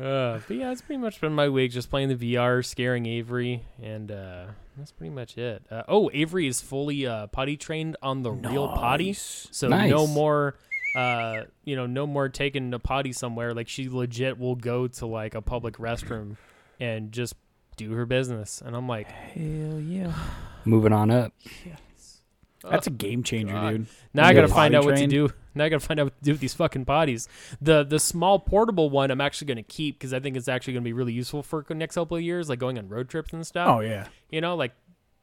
Uh, 0.00 0.38
but 0.46 0.56
yeah 0.56 0.70
it's 0.70 0.82
pretty 0.82 1.00
much 1.00 1.20
been 1.20 1.32
my 1.32 1.48
week 1.48 1.70
just 1.70 1.88
playing 1.90 2.08
the 2.08 2.34
vr 2.34 2.64
scaring 2.64 3.06
avery 3.06 3.62
and 3.82 4.10
uh 4.10 4.44
that's 4.76 4.92
pretty 4.92 5.14
much 5.14 5.38
it 5.38 5.62
uh, 5.70 5.82
oh 5.88 6.10
avery 6.12 6.46
is 6.46 6.60
fully 6.60 7.06
uh 7.06 7.26
potty 7.28 7.56
trained 7.56 7.96
on 8.02 8.22
the 8.22 8.30
real 8.30 8.68
potty 8.68 9.12
So 9.14 9.68
Nice. 9.68 9.90
no 9.90 10.06
more 10.06 10.56
uh, 10.96 11.42
you 11.64 11.76
know, 11.76 11.84
no 11.84 12.06
more 12.06 12.28
taking 12.30 12.72
a 12.72 12.78
potty 12.78 13.12
somewhere. 13.12 13.52
Like 13.52 13.68
she 13.68 13.88
legit 13.90 14.38
will 14.38 14.54
go 14.56 14.88
to 14.88 15.06
like 15.06 15.34
a 15.34 15.42
public 15.42 15.76
restroom 15.76 16.36
and 16.80 17.12
just 17.12 17.34
do 17.76 17.92
her 17.92 18.06
business. 18.06 18.62
And 18.64 18.74
I'm 18.74 18.88
like, 18.88 19.06
Hell 19.08 19.78
yeah. 19.78 20.14
Moving 20.64 20.94
on 20.94 21.10
up. 21.10 21.32
Yes. 21.66 22.22
That's 22.68 22.86
a 22.86 22.90
game 22.90 23.22
changer, 23.22 23.52
God. 23.52 23.70
dude. 23.70 23.86
now 24.14 24.26
I 24.26 24.32
gotta 24.32 24.46
get 24.48 24.56
find 24.56 24.74
out 24.74 24.84
potty 24.84 24.92
what 24.92 24.98
to 25.00 25.06
do. 25.06 25.30
Now 25.56 25.64
I 25.64 25.68
gotta 25.68 25.80
find 25.80 25.98
out 25.98 26.04
what 26.04 26.18
to 26.18 26.22
do 26.24 26.32
with 26.32 26.40
these 26.40 26.54
fucking 26.54 26.84
potties. 26.84 27.26
The 27.60 27.82
the 27.84 27.98
small 27.98 28.38
portable 28.38 28.90
one 28.90 29.10
I'm 29.10 29.20
actually 29.20 29.46
gonna 29.48 29.62
keep 29.62 29.98
because 29.98 30.12
I 30.12 30.20
think 30.20 30.36
it's 30.36 30.48
actually 30.48 30.74
gonna 30.74 30.84
be 30.84 30.92
really 30.92 31.12
useful 31.12 31.42
for 31.42 31.64
the 31.66 31.74
next 31.74 31.94
couple 31.96 32.16
of 32.16 32.22
years, 32.22 32.48
like 32.48 32.58
going 32.58 32.78
on 32.78 32.88
road 32.88 33.08
trips 33.08 33.32
and 33.32 33.46
stuff. 33.46 33.68
Oh 33.68 33.80
yeah. 33.80 34.06
You 34.30 34.40
know, 34.40 34.54
like 34.54 34.72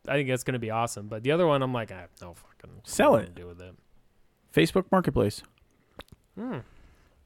I 0.08 0.13
think 0.13 0.28
that's 0.28 0.43
gonna 0.43 0.60
be 0.60 0.72
awesome. 0.72 1.08
But 1.08 1.24
the 1.24 1.32
other 1.32 1.48
one, 1.48 1.62
I'm 1.62 1.74
like, 1.74 1.91
I 1.91 2.00
have 2.02 2.10
no 2.22 2.34
fucking 2.34 2.82
Sell 2.84 3.15
it. 3.15 3.34
do 3.36 3.48
with 3.48 3.62
it. 3.62 3.76
Facebook 4.54 4.86
Marketplace. 4.91 5.43
Hmm. 6.38 6.60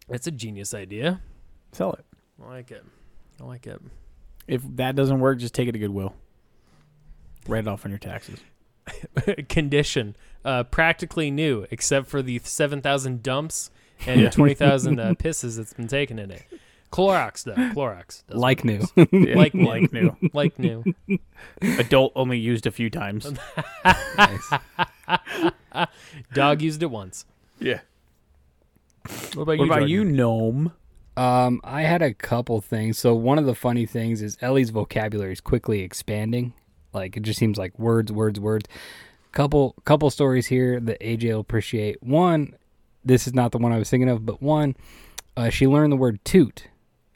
It's 0.09 0.27
a 0.27 0.31
genius 0.31 0.73
idea. 0.73 1.21
Sell 1.71 1.93
it. 1.93 2.05
I 2.43 2.47
like 2.47 2.71
it. 2.71 2.83
I 3.41 3.45
like 3.45 3.67
it. 3.67 3.81
If 4.47 4.61
that 4.75 4.95
doesn't 4.95 5.19
work, 5.19 5.39
just 5.39 5.53
take 5.53 5.67
it 5.67 5.73
to 5.73 5.79
Goodwill. 5.79 6.13
Write 7.47 7.59
it 7.59 7.67
off 7.67 7.85
on 7.85 7.91
your 7.91 7.99
taxes. 7.99 8.39
Condition. 9.49 10.15
Uh, 10.45 10.63
practically 10.63 11.29
new, 11.29 11.65
except 11.71 12.07
for 12.07 12.21
the 12.21 12.39
7,000 12.39 13.21
dumps 13.21 13.69
and 14.05 14.21
Yeah. 14.21 14.29
20,000 14.29 14.99
uh, 14.99 15.13
pisses 15.19 15.57
that's 15.57 15.73
been 15.73 15.87
taken 15.87 16.19
in 16.19 16.31
it. 16.31 16.43
Clorox, 16.91 17.43
though. 17.43 17.53
Clorox. 17.53 18.23
Like 18.29 18.63
new. 18.63 18.81
Yeah, 19.11 19.35
Like 19.35 19.53
new. 19.53 19.65
like 19.65 19.91
new. 19.91 20.15
like 20.33 20.57
new. 20.59 20.85
Adult 21.61 22.13
only 22.15 22.37
used 22.39 22.65
a 22.65 22.71
few 22.71 22.89
times. 22.89 23.29
Dog 26.33 26.61
used 26.61 26.81
it 26.83 26.89
once. 26.91 27.25
Yeah. 27.59 27.81
What 29.33 29.43
about 29.43 29.47
What 29.47 29.57
you? 29.59 29.63
about 29.65 29.75
Jordan? 29.79 29.89
you, 29.89 30.03
gnome? 30.05 30.73
Um, 31.15 31.61
I 31.63 31.81
had 31.81 32.01
a 32.01 32.13
couple 32.13 32.61
things. 32.61 32.97
So 32.99 33.13
one 33.15 33.37
of 33.39 33.45
the 33.45 33.55
funny 33.55 33.85
things 33.85 34.21
is 34.21 34.37
Ellie's 34.41 34.69
vocabulary 34.69 35.33
is 35.33 35.41
quickly 35.41 35.81
expanding. 35.81 36.53
Like 36.93 37.17
it 37.17 37.23
just 37.23 37.39
seems 37.39 37.57
like 37.57 37.77
words, 37.77 38.11
words, 38.11 38.39
words. 38.39 38.67
Couple 39.31 39.75
couple 39.85 40.09
stories 40.09 40.47
here 40.47 40.79
that 40.79 40.99
AJ 40.99 41.31
will 41.33 41.39
appreciate. 41.41 42.01
One, 42.01 42.55
this 43.05 43.27
is 43.27 43.33
not 43.33 43.51
the 43.51 43.57
one 43.59 43.71
I 43.71 43.77
was 43.77 43.89
thinking 43.89 44.09
of, 44.09 44.25
but 44.25 44.41
one, 44.41 44.75
uh, 45.35 45.49
she 45.49 45.67
learned 45.67 45.91
the 45.91 45.97
word 45.97 46.19
toot. 46.25 46.67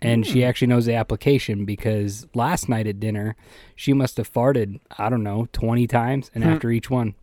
And 0.03 0.25
she 0.25 0.43
actually 0.43 0.65
knows 0.67 0.85
the 0.87 0.95
application 0.95 1.63
because 1.63 2.25
last 2.33 2.67
night 2.67 2.87
at 2.87 2.99
dinner, 2.99 3.35
she 3.75 3.93
must 3.93 4.17
have 4.17 4.31
farted, 4.33 4.79
I 4.97 5.09
don't 5.09 5.21
know, 5.21 5.47
20 5.53 5.85
times. 5.85 6.31
And 6.33 6.43
after 6.43 6.71
each 6.71 6.89
one, 6.89 7.13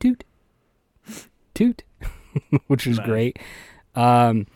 toot, 0.00 0.24
toot, 1.54 1.84
which 2.66 2.86
was 2.86 2.98
Nice. 2.98 3.06
great. 3.06 3.38
Um, 3.94 4.46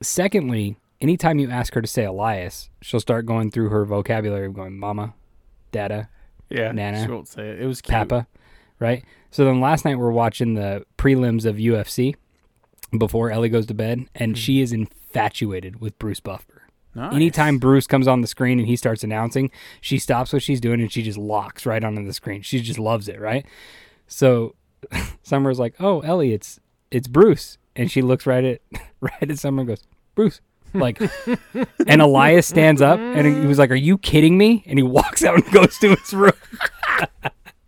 secondly, 0.00 0.76
anytime 1.02 1.38
you 1.38 1.50
ask 1.50 1.74
her 1.74 1.82
to 1.82 1.86
say 1.86 2.04
Elias, 2.04 2.70
she'll 2.80 2.98
start 2.98 3.26
going 3.26 3.50
through 3.50 3.68
her 3.68 3.84
vocabulary 3.84 4.46
of 4.46 4.54
going 4.54 4.78
mama, 4.78 5.12
dada, 5.70 6.08
Yeah. 6.50 6.72
Nana. 6.72 7.04
She 7.04 7.10
won't 7.10 7.28
say 7.28 7.48
it. 7.48 7.60
It 7.60 7.66
was 7.66 7.80
cute. 7.80 7.94
papa, 7.94 8.26
right? 8.78 9.04
So 9.30 9.44
then 9.44 9.60
last 9.60 9.84
night 9.84 9.98
we're 9.98 10.10
watching 10.10 10.54
the 10.54 10.84
prelims 10.96 11.44
of 11.44 11.56
UFC 11.56 12.14
before 12.96 13.30
Ellie 13.30 13.50
goes 13.50 13.66
to 13.66 13.74
bed, 13.74 14.06
and 14.14 14.32
hmm. 14.32 14.36
she 14.36 14.60
is 14.60 14.72
infatuated 14.72 15.80
with 15.80 15.98
Bruce 15.98 16.20
Buffer. 16.20 16.62
Nice. 16.94 17.14
Anytime 17.14 17.58
Bruce 17.58 17.86
comes 17.86 18.08
on 18.08 18.22
the 18.22 18.26
screen 18.26 18.58
and 18.58 18.66
he 18.66 18.74
starts 18.74 19.04
announcing, 19.04 19.50
she 19.80 19.98
stops 19.98 20.32
what 20.32 20.42
she's 20.42 20.60
doing 20.60 20.80
and 20.80 20.90
she 20.90 21.02
just 21.02 21.18
locks 21.18 21.66
right 21.66 21.84
onto 21.84 22.04
the 22.04 22.12
screen. 22.12 22.42
She 22.42 22.60
just 22.60 22.78
loves 22.78 23.08
it, 23.08 23.20
right? 23.20 23.46
So 24.06 24.56
Summer's 25.22 25.58
like, 25.58 25.74
"Oh, 25.80 26.00
Ellie, 26.00 26.32
it's 26.32 26.60
it's 26.90 27.08
Bruce," 27.08 27.58
and 27.76 27.90
she 27.90 28.02
looks 28.02 28.26
right 28.26 28.44
at 28.44 28.60
right 29.00 29.30
at 29.30 29.38
Summer 29.38 29.60
and 29.60 29.68
goes, 29.68 29.82
"Bruce." 30.14 30.40
Like, 30.74 31.00
and 31.86 32.02
Elias 32.02 32.46
stands 32.46 32.82
up 32.82 32.98
and 32.98 33.26
he 33.26 33.46
was 33.46 33.58
like, 33.58 33.70
"Are 33.70 33.74
you 33.76 33.98
kidding 33.98 34.36
me?" 34.36 34.64
And 34.66 34.78
he 34.78 34.82
walks 34.82 35.24
out 35.24 35.36
and 35.36 35.44
goes 35.52 35.78
to 35.78 35.94
his 35.94 36.14
room. 36.14 36.32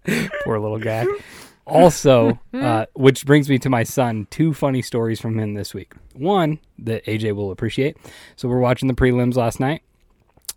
Poor 0.45 0.59
little 0.59 0.79
guy. 0.79 1.07
Also, 1.67 2.39
uh, 2.53 2.87
which 2.95 3.25
brings 3.25 3.49
me 3.49 3.59
to 3.59 3.71
my 3.71 3.85
son, 3.85 4.27
two 4.31 4.53
funny 4.53 4.83
stories 4.83 5.21
from 5.21 5.39
him 5.39 5.55
this 5.55 5.73
week. 5.73 5.93
One 6.15 6.59
that 6.79 7.05
AJ 7.07 7.37
will 7.37 7.53
appreciate. 7.53 7.97
So 8.35 8.49
we're 8.49 8.59
watching 8.59 8.89
the 8.89 8.95
prelims 8.95 9.37
last 9.37 9.61
night, 9.61 9.83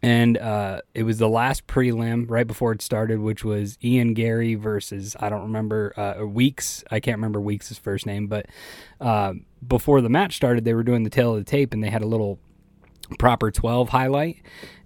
and 0.04 0.38
uh, 0.38 0.82
it 0.94 1.04
was 1.04 1.18
the 1.18 1.30
last 1.30 1.66
prelim 1.66 2.30
right 2.30 2.46
before 2.46 2.74
it 2.74 2.82
started, 2.82 3.22
which 3.22 3.46
was 3.46 3.78
Ian 3.82 4.14
Garry 4.14 4.56
versus 4.56 5.16
I 5.20 5.30
don't 5.30 5.44
remember 5.44 5.94
uh, 5.98 6.26
Weeks. 6.26 6.84
I 6.92 7.00
can't 7.00 7.18
remember 7.18 7.40
Weeks' 7.40 7.76
first 7.78 8.06
name, 8.06 8.28
but 8.28 8.48
uh, 9.00 9.34
before 9.66 10.02
the 10.02 10.10
match 10.10 10.36
started, 10.36 10.66
they 10.66 10.74
were 10.74 10.84
doing 10.84 11.04
the 11.04 11.10
tale 11.10 11.32
of 11.32 11.38
the 11.38 11.50
tape, 11.50 11.74
and 11.74 11.82
they 11.82 11.90
had 11.90 12.02
a 12.02 12.08
little 12.08 12.38
proper 13.18 13.50
12 13.50 13.90
highlight. 13.90 14.42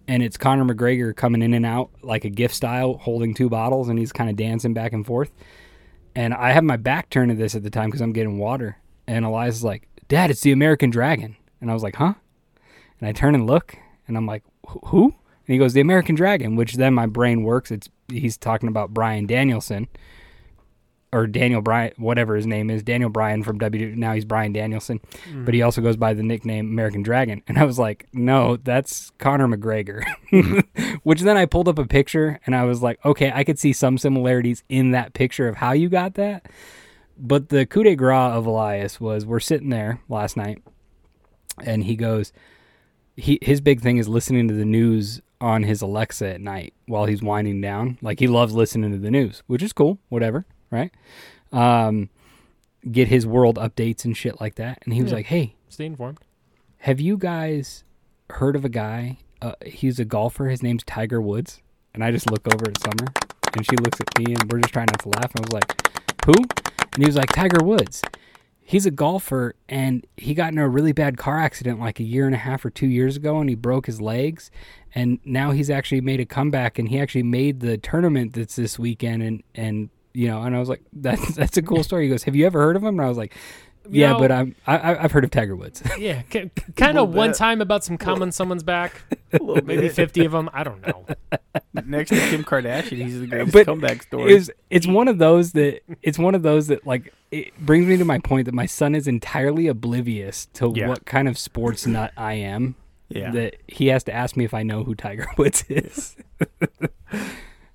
And 0.07 0.23
it's 0.23 0.37
Conor 0.37 0.73
McGregor 0.73 1.15
coming 1.15 1.41
in 1.41 1.53
and 1.53 1.65
out 1.65 1.89
like 2.01 2.23
a 2.23 2.29
gift 2.29 2.55
style 2.55 2.97
holding 2.97 3.33
two 3.33 3.49
bottles 3.49 3.89
and 3.89 3.99
he's 3.99 4.13
kind 4.13 4.29
of 4.29 4.35
dancing 4.35 4.73
back 4.73 4.93
and 4.93 5.05
forth. 5.05 5.31
And 6.15 6.33
I 6.33 6.51
have 6.51 6.63
my 6.63 6.77
back 6.77 7.09
turned 7.09 7.29
to 7.29 7.35
this 7.35 7.55
at 7.55 7.63
the 7.63 7.69
time 7.69 7.89
because 7.89 7.99
I'm 8.01 8.13
getting 8.13 8.37
water. 8.37 8.77
And 9.05 9.25
Elias's 9.25 9.65
like 9.65 9.87
dad 10.07 10.31
it's 10.31 10.41
the 10.41 10.53
American 10.53 10.91
Dragon. 10.91 11.35
And 11.59 11.69
I 11.69 11.73
was 11.73 11.83
like 11.83 11.97
huh? 11.97 12.13
And 13.01 13.09
I 13.09 13.11
turn 13.11 13.35
and 13.35 13.45
look 13.47 13.77
and 14.07 14.15
I'm 14.15 14.25
like 14.25 14.43
"Wh- 14.45 14.56
who 14.85 15.05
and 15.05 15.53
he 15.53 15.57
goes 15.57 15.73
the 15.73 15.81
American 15.81 16.15
Dragon 16.15 16.55
which 16.55 16.73
then 16.73 16.93
my 16.93 17.05
brain 17.05 17.43
works 17.43 17.71
it's 17.71 17.89
he's 18.07 18.37
talking 18.37 18.69
about 18.69 18.93
Bryan 18.93 19.25
Danielson 19.25 19.87
or 21.13 21.25
Daniel 21.25 21.61
Bryan, 21.61 21.93
whatever 21.97 22.35
his 22.35 22.45
name 22.45 22.69
is, 22.69 22.83
Daniel 22.83 23.09
Bryan 23.09 23.43
from 23.43 23.57
W. 23.59 23.95
Now 23.95 24.13
he's 24.13 24.25
Bryan 24.25 24.51
Danielson, 24.51 24.99
mm. 25.29 25.45
but 25.45 25.53
he 25.53 25.61
also 25.61 25.81
goes 25.81 25.95
by 25.95 26.13
the 26.13 26.23
nickname 26.23 26.67
American 26.67 27.01
Dragon. 27.01 27.41
And 27.47 27.57
I 27.57 27.63
was 27.63 27.79
like, 27.79 28.07
no, 28.13 28.57
that's 28.57 29.11
Conor 29.17 29.47
McGregor. 29.47 30.03
Mm. 30.31 30.99
Which 31.03 31.21
then 31.21 31.37
I 31.37 31.45
pulled 31.45 31.69
up 31.69 31.79
a 31.79 31.85
picture 31.85 32.39
and 32.45 32.55
I 32.55 32.65
was 32.65 32.81
like, 32.81 33.03
okay, 33.05 33.31
I 33.33 33.43
could 33.43 33.57
see 33.57 33.71
some 33.71 33.97
similarities 33.97 34.63
in 34.67 34.91
that 34.91 35.13
picture 35.13 35.47
of 35.47 35.55
how 35.55 35.71
you 35.71 35.87
got 35.87 36.15
that. 36.15 36.49
But 37.17 37.49
the 37.49 37.65
coup 37.65 37.83
de 37.83 37.95
grace 37.95 38.33
of 38.33 38.45
Elias 38.45 38.99
was 38.99 39.25
we're 39.25 39.39
sitting 39.39 39.69
there 39.69 40.01
last 40.09 40.35
night 40.35 40.61
and 41.63 41.85
he 41.85 41.95
goes, 41.95 42.33
he 43.17 43.37
his 43.41 43.59
big 43.59 43.81
thing 43.81 43.97
is 43.97 44.07
listening 44.07 44.47
to 44.47 44.53
the 44.53 44.63
news 44.65 45.21
on 45.41 45.63
his 45.63 45.81
Alexa 45.81 46.27
at 46.27 46.39
night 46.41 46.73
while 46.85 47.05
he's 47.05 47.21
winding 47.21 47.59
down. 47.61 47.97
Like 48.01 48.19
he 48.19 48.27
loves 48.27 48.53
listening 48.53 48.91
to 48.93 48.97
the 48.97 49.11
news, 49.11 49.43
which 49.47 49.61
is 49.61 49.73
cool, 49.73 49.99
whatever, 50.09 50.45
right? 50.71 50.91
Um, 51.51 52.09
get 52.91 53.07
his 53.09 53.25
world 53.27 53.57
updates 53.57 54.05
and 54.05 54.15
shit 54.15 54.39
like 54.39 54.55
that. 54.55 54.79
And 54.85 54.93
he 54.93 55.01
was 55.01 55.11
Yeah. 55.11 55.17
like, 55.17 55.25
"Hey, 55.27 55.55
Stay 55.69 55.85
informed. 55.85 56.19
have 56.79 56.99
you 56.99 57.17
guys 57.17 57.83
heard 58.29 58.55
of 58.55 58.63
a 58.63 58.69
guy? 58.69 59.17
Uh, 59.41 59.53
he's 59.65 59.99
a 59.99 60.05
golfer. 60.05 60.45
His 60.49 60.63
name's 60.63 60.83
Tiger 60.83 61.21
Woods." 61.21 61.61
And 61.93 62.03
I 62.03 62.11
just 62.11 62.29
look 62.29 62.47
over 62.53 62.69
at 62.69 62.79
Summer, 62.79 63.11
and 63.55 63.65
she 63.65 63.75
looks 63.77 63.99
at 63.99 64.07
me, 64.19 64.35
and 64.35 64.51
we're 64.51 64.59
just 64.59 64.73
trying 64.73 64.87
not 64.91 64.99
to 64.99 65.09
laugh. 65.09 65.31
And 65.35 65.45
I 65.45 65.47
was 65.47 65.53
like, 65.53 66.25
"Who?" 66.25 66.33
And 66.93 67.03
he 67.03 67.05
was 67.07 67.15
like, 67.15 67.31
"Tiger 67.33 67.63
Woods." 67.63 68.01
He's 68.69 68.85
a 68.85 68.91
golfer, 68.91 69.55
and 69.69 70.05
he 70.17 70.33
got 70.33 70.51
in 70.51 70.57
a 70.57 70.67
really 70.67 70.91
bad 70.91 71.17
car 71.17 71.39
accident 71.39 71.79
like 71.79 72.01
a 72.01 72.03
year 72.03 72.25
and 72.25 72.35
a 72.35 72.37
half 72.37 72.65
or 72.65 72.69
two 72.69 72.87
years 72.87 73.15
ago, 73.15 73.39
and 73.39 73.49
he 73.49 73.55
broke 73.55 73.85
his 73.85 74.01
legs. 74.01 74.51
And 74.93 75.19
now 75.23 75.51
he's 75.51 75.69
actually 75.69 76.01
made 76.01 76.19
a 76.19 76.25
comeback, 76.25 76.77
and 76.77 76.89
he 76.89 76.99
actually 76.99 77.23
made 77.23 77.61
the 77.61 77.77
tournament 77.77 78.33
that's 78.33 78.57
this 78.57 78.77
weekend. 78.77 79.23
And 79.23 79.43
and 79.55 79.89
you 80.13 80.27
know, 80.27 80.41
and 80.41 80.53
I 80.53 80.59
was 80.59 80.67
like, 80.67 80.81
"That's 80.91 81.33
that's 81.33 81.55
a 81.55 81.61
cool 81.61 81.81
story." 81.81 82.03
He 82.03 82.09
goes, 82.09 82.23
"Have 82.23 82.35
you 82.35 82.45
ever 82.45 82.59
heard 82.59 82.75
of 82.75 82.83
him?" 82.83 82.99
And 82.99 83.05
I 83.05 83.07
was 83.07 83.17
like, 83.17 83.37
"Yeah, 83.89 84.13
know- 84.13 84.19
but 84.19 84.31
I'm 84.31 84.55
I, 84.65 84.77
I- 84.77 85.03
I've 85.03 85.11
heard 85.11 85.23
of 85.23 85.31
Tiger 85.31 85.55
Woods." 85.55 85.81
Yeah, 85.97 86.21
kind 86.75 86.97
of 86.97 87.13
one 87.13 87.33
time 87.33 87.61
about 87.61 87.83
some 87.83 87.97
cum 87.97 88.21
on 88.21 88.31
someone's 88.31 88.63
back. 88.63 89.01
Maybe 89.63 89.89
50 89.89 90.25
of 90.25 90.31
them. 90.31 90.49
I 90.53 90.63
don't 90.63 90.85
know. 90.85 91.05
Next 91.85 92.09
to 92.09 92.15
Kim 92.29 92.43
Kardashian, 92.43 92.97
he's 93.03 93.19
the 93.19 93.27
greatest 93.27 93.53
But 93.53 93.65
comeback 93.65 94.03
story. 94.03 94.33
It's 94.33 94.49
it's 94.69 94.87
one 94.87 95.07
of 95.07 95.17
those 95.17 95.51
that 95.53 95.81
it's 96.01 96.17
one 96.19 96.35
of 96.35 96.43
those 96.43 96.67
that 96.67 96.85
like 96.85 97.13
it 97.31 97.57
brings 97.59 97.85
me 97.87 97.97
to 97.97 98.05
my 98.05 98.19
point 98.19 98.45
that 98.45 98.53
my 98.53 98.65
son 98.65 98.95
is 98.95 99.07
entirely 99.07 99.67
oblivious 99.67 100.45
to 100.53 100.71
Yeah. 100.75 100.87
what 100.87 101.05
kind 101.05 101.27
of 101.27 101.37
sports 101.37 101.85
nut 101.85 102.11
I 102.17 102.33
am. 102.33 102.75
yeah. 103.09 103.31
That 103.31 103.55
he 103.67 103.87
has 103.87 104.03
to 104.05 104.13
ask 104.13 104.35
me 104.37 104.45
if 104.45 104.53
I 104.53 104.63
know 104.63 104.83
who 104.83 104.95
Tiger 104.95 105.27
Woods 105.37 105.63
is. 105.69 106.15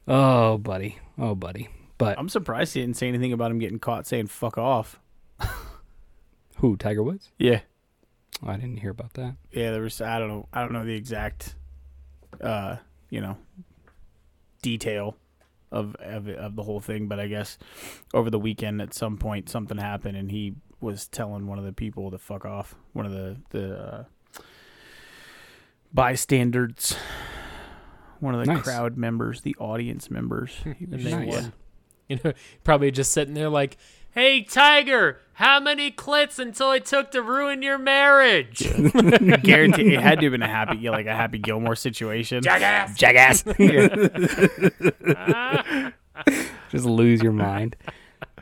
oh, 0.09 0.59
buddy. 0.59 0.99
Oh, 1.19 1.35
buddy. 1.35 1.69
But 1.99 2.19
I'm 2.19 2.29
surprised 2.29 2.75
he 2.75 2.81
didn't 2.81 2.97
say 2.97 3.09
anything 3.09 3.33
about 3.33 3.51
him 3.51 3.59
getting 3.59 3.79
caught 3.79 4.07
saying 4.07 4.27
"fuck 4.27 4.59
off." 4.59 4.99
Who 6.63 6.77
Tiger 6.79 7.03
Woods? 7.03 7.31
Yeah. 7.39 7.61
Oh, 8.43 8.49
I 8.49 8.57
didn't 8.57 8.79
hear 8.79 8.91
about 8.91 9.13
that. 9.15 9.35
Yeah, 9.51 9.71
there 9.73 9.83
was. 9.83 10.01
I 10.01 10.19
don't 10.19 10.29
know. 10.29 10.49
I 10.53 10.63
don't 10.63 10.73
know 10.73 10.85
the 10.85 10.95
exact, 10.95 11.55
uh, 12.41 12.77
you 13.11 13.21
know, 13.21 13.37
detail 14.63 15.17
of 15.71 15.95
of 15.97 16.29
of 16.29 16.57
the 16.57 16.63
whole 16.63 16.81
thing, 16.81 17.09
but 17.09 17.21
I 17.21 17.27
guess 17.27 17.59
over 18.15 18.31
the 18.31 18.39
weekend 18.39 18.81
at 18.81 18.95
some 18.95 19.19
point 19.19 19.49
something 19.51 19.77
happened, 19.77 20.17
and 20.17 20.31
he 20.31 20.55
was 20.81 21.07
telling 21.09 21.47
one 21.47 21.59
of 21.59 21.65
the 21.65 21.73
people 21.73 22.11
to 22.11 22.19
fuck 22.19 22.45
off. 22.45 22.75
One 22.95 23.07
of 23.07 23.13
the 23.13 23.37
the 23.51 23.79
uh, 23.79 24.05
bystanders, 25.93 26.97
one 28.21 28.35
of 28.35 28.41
the 28.41 28.47
Nice. 28.47 28.63
crowd 28.63 28.97
members, 28.97 29.43
the 29.43 29.55
audience 29.59 30.11
members. 30.11 30.57
He 30.65 30.85
And 30.85 30.93
was 30.95 31.05
they 31.05 31.11
Nice. 31.11 31.29
won. 31.29 31.53
You 32.09 32.19
know, 32.25 32.33
probably 32.65 32.91
just 32.91 33.13
sitting 33.13 33.33
there 33.35 33.49
like, 33.49 33.77
Hey, 34.15 34.43
Tiger, 34.43 35.21
how 35.33 35.59
many 35.59 35.91
clits 35.91 36.39
until 36.39 36.69
I 36.69 36.81
took 36.81 37.13
to 37.13 37.23
ruin 37.23 37.63
your 37.63 37.79
marriage? 37.79 38.59
Guarantee 39.43 39.95
it 39.95 40.03
had 40.03 40.21
to 40.21 40.27
have 40.27 40.33
been 40.33 40.43
a 40.43 40.47
happy, 40.49 40.77
yeah, 40.77 40.91
like 40.91 41.07
a 41.07 41.17
Happy 41.17 41.39
Gilmore 41.39 41.75
situation. 41.75 42.43
Jackass. 42.43 42.95
Jackass. 42.95 43.43
Just 46.71 46.85
lose 46.85 47.23
your 47.23 47.33
mind. 47.33 47.75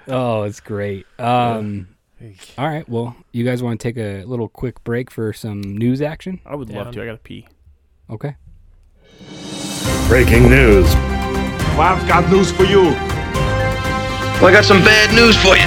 Oh, 0.08 0.42
it's 0.42 0.58
great. 0.58 1.06
Um, 1.20 1.86
all 2.58 2.66
right. 2.66 2.88
Well, 2.88 3.14
you 3.30 3.44
guys 3.44 3.62
want 3.62 3.78
to 3.78 3.88
take 3.88 3.96
a 3.96 4.24
little 4.24 4.48
quick 4.48 4.82
break 4.82 5.08
for 5.08 5.32
some 5.32 5.60
news 5.62 6.02
action? 6.02 6.40
I 6.44 6.56
would 6.56 6.68
love 6.70 6.86
Down. 6.86 6.94
to. 6.94 7.02
I 7.02 7.06
gotta 7.06 7.18
pee. 7.18 7.46
Okay. 8.10 8.34
Breaking 10.08 10.50
news. 10.50 10.92
Well, 11.76 11.82
I've 11.82 12.08
got 12.08 12.28
news 12.28 12.50
for 12.50 12.64
you. 12.64 12.92
Well, 14.40 14.48
I 14.48 14.52
got 14.52 14.64
some 14.64 14.82
bad 14.82 15.14
news 15.14 15.36
for 15.36 15.54
you. 15.54 15.66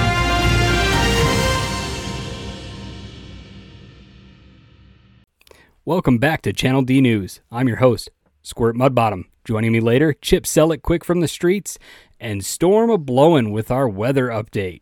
Welcome 5.86 6.18
back 6.18 6.42
to 6.42 6.54
Channel 6.54 6.82
D 6.82 7.00
News. 7.00 7.42
I'm 7.52 7.68
your 7.68 7.78
host, 7.78 8.10
Squirt 8.42 8.76
Mudbottom. 8.76 9.26
Joining 9.46 9.74
me 9.74 9.80
later, 9.80 10.12
Chip 10.12 10.48
Sell 10.48 10.72
It 10.72 10.82
Quick 10.82 11.06
from 11.06 11.20
the 11.20 11.28
Streets, 11.28 11.78
and 12.20 12.44
Storm 12.44 12.90
a 12.90 12.98
Blowin' 12.98 13.52
with 13.52 13.70
our 13.70 13.88
weather 13.88 14.30
update. 14.30 14.82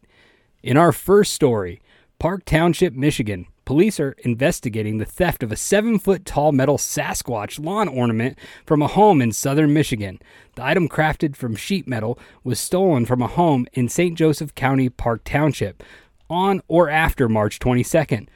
In 0.63 0.77
our 0.77 0.93
first 0.93 1.33
story, 1.33 1.81
Park 2.17 2.45
Township, 2.45 2.93
Michigan, 2.93 3.45
police 3.71 4.01
are 4.01 4.17
investigating 4.25 4.97
the 4.97 5.05
theft 5.05 5.41
of 5.41 5.49
a 5.49 5.55
seven 5.55 5.97
foot 5.97 6.25
tall 6.25 6.51
metal 6.51 6.77
Sasquatch 6.77 7.57
lawn 7.57 7.87
ornament 7.87 8.37
from 8.65 8.81
a 8.81 8.87
home 8.87 9.21
in 9.21 9.31
southern 9.31 9.71
Michigan. 9.71 10.19
The 10.55 10.65
item, 10.65 10.89
crafted 10.89 11.37
from 11.37 11.55
sheet 11.55 11.87
metal, 11.87 12.19
was 12.43 12.59
stolen 12.59 13.05
from 13.05 13.21
a 13.21 13.27
home 13.27 13.65
in 13.71 13.87
St. 13.87 14.17
Joseph 14.17 14.53
County, 14.55 14.89
Park 14.89 15.23
Township, 15.23 15.83
on 16.29 16.61
or 16.67 16.89
after 16.89 17.29
March 17.29 17.59
22nd. 17.59 18.27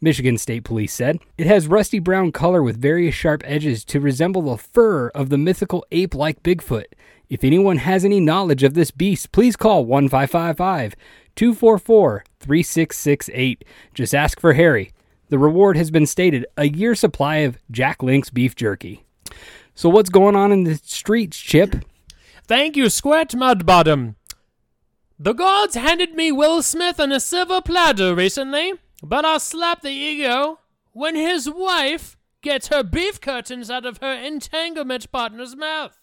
Michigan 0.00 0.38
State 0.38 0.62
Police 0.62 0.92
said. 0.92 1.18
It 1.36 1.48
has 1.48 1.66
rusty 1.66 1.98
brown 1.98 2.30
color 2.30 2.62
with 2.62 2.80
various 2.80 3.16
sharp 3.16 3.42
edges 3.44 3.84
to 3.86 3.98
resemble 3.98 4.42
the 4.42 4.58
fur 4.58 5.08
of 5.08 5.28
the 5.28 5.38
mythical 5.38 5.84
ape 5.90 6.14
like 6.14 6.44
Bigfoot. 6.44 6.84
If 7.34 7.42
anyone 7.42 7.78
has 7.78 8.04
any 8.04 8.20
knowledge 8.20 8.62
of 8.62 8.74
this 8.74 8.92
beast, 8.92 9.32
please 9.32 9.56
call 9.56 9.84
1555 9.84 10.94
244 11.34 12.24
3668. 12.38 13.64
Just 13.92 14.14
ask 14.14 14.38
for 14.38 14.52
Harry. 14.52 14.92
The 15.30 15.38
reward 15.40 15.76
has 15.76 15.90
been 15.90 16.06
stated 16.06 16.46
a 16.56 16.68
year 16.68 16.94
supply 16.94 17.38
of 17.38 17.58
Jack 17.72 18.04
Link's 18.04 18.30
beef 18.30 18.54
jerky. 18.54 19.04
So, 19.74 19.88
what's 19.88 20.10
going 20.10 20.36
on 20.36 20.52
in 20.52 20.62
the 20.62 20.76
streets, 20.76 21.36
Chip? 21.36 21.84
Thank 22.46 22.76
you, 22.76 22.88
Squirt 22.88 23.30
Mudbottom. 23.30 24.14
The 25.18 25.32
gods 25.32 25.74
handed 25.74 26.14
me 26.14 26.30
Will 26.30 26.62
Smith 26.62 27.00
on 27.00 27.10
a 27.10 27.18
silver 27.18 27.60
platter 27.60 28.14
recently, 28.14 28.74
but 29.02 29.24
I'll 29.24 29.40
slap 29.40 29.82
the 29.82 29.90
ego 29.90 30.60
when 30.92 31.16
his 31.16 31.50
wife 31.50 32.16
gets 32.42 32.68
her 32.68 32.84
beef 32.84 33.20
curtains 33.20 33.70
out 33.70 33.84
of 33.84 33.98
her 33.98 34.12
entanglement 34.12 35.10
partner's 35.10 35.56
mouth. 35.56 35.98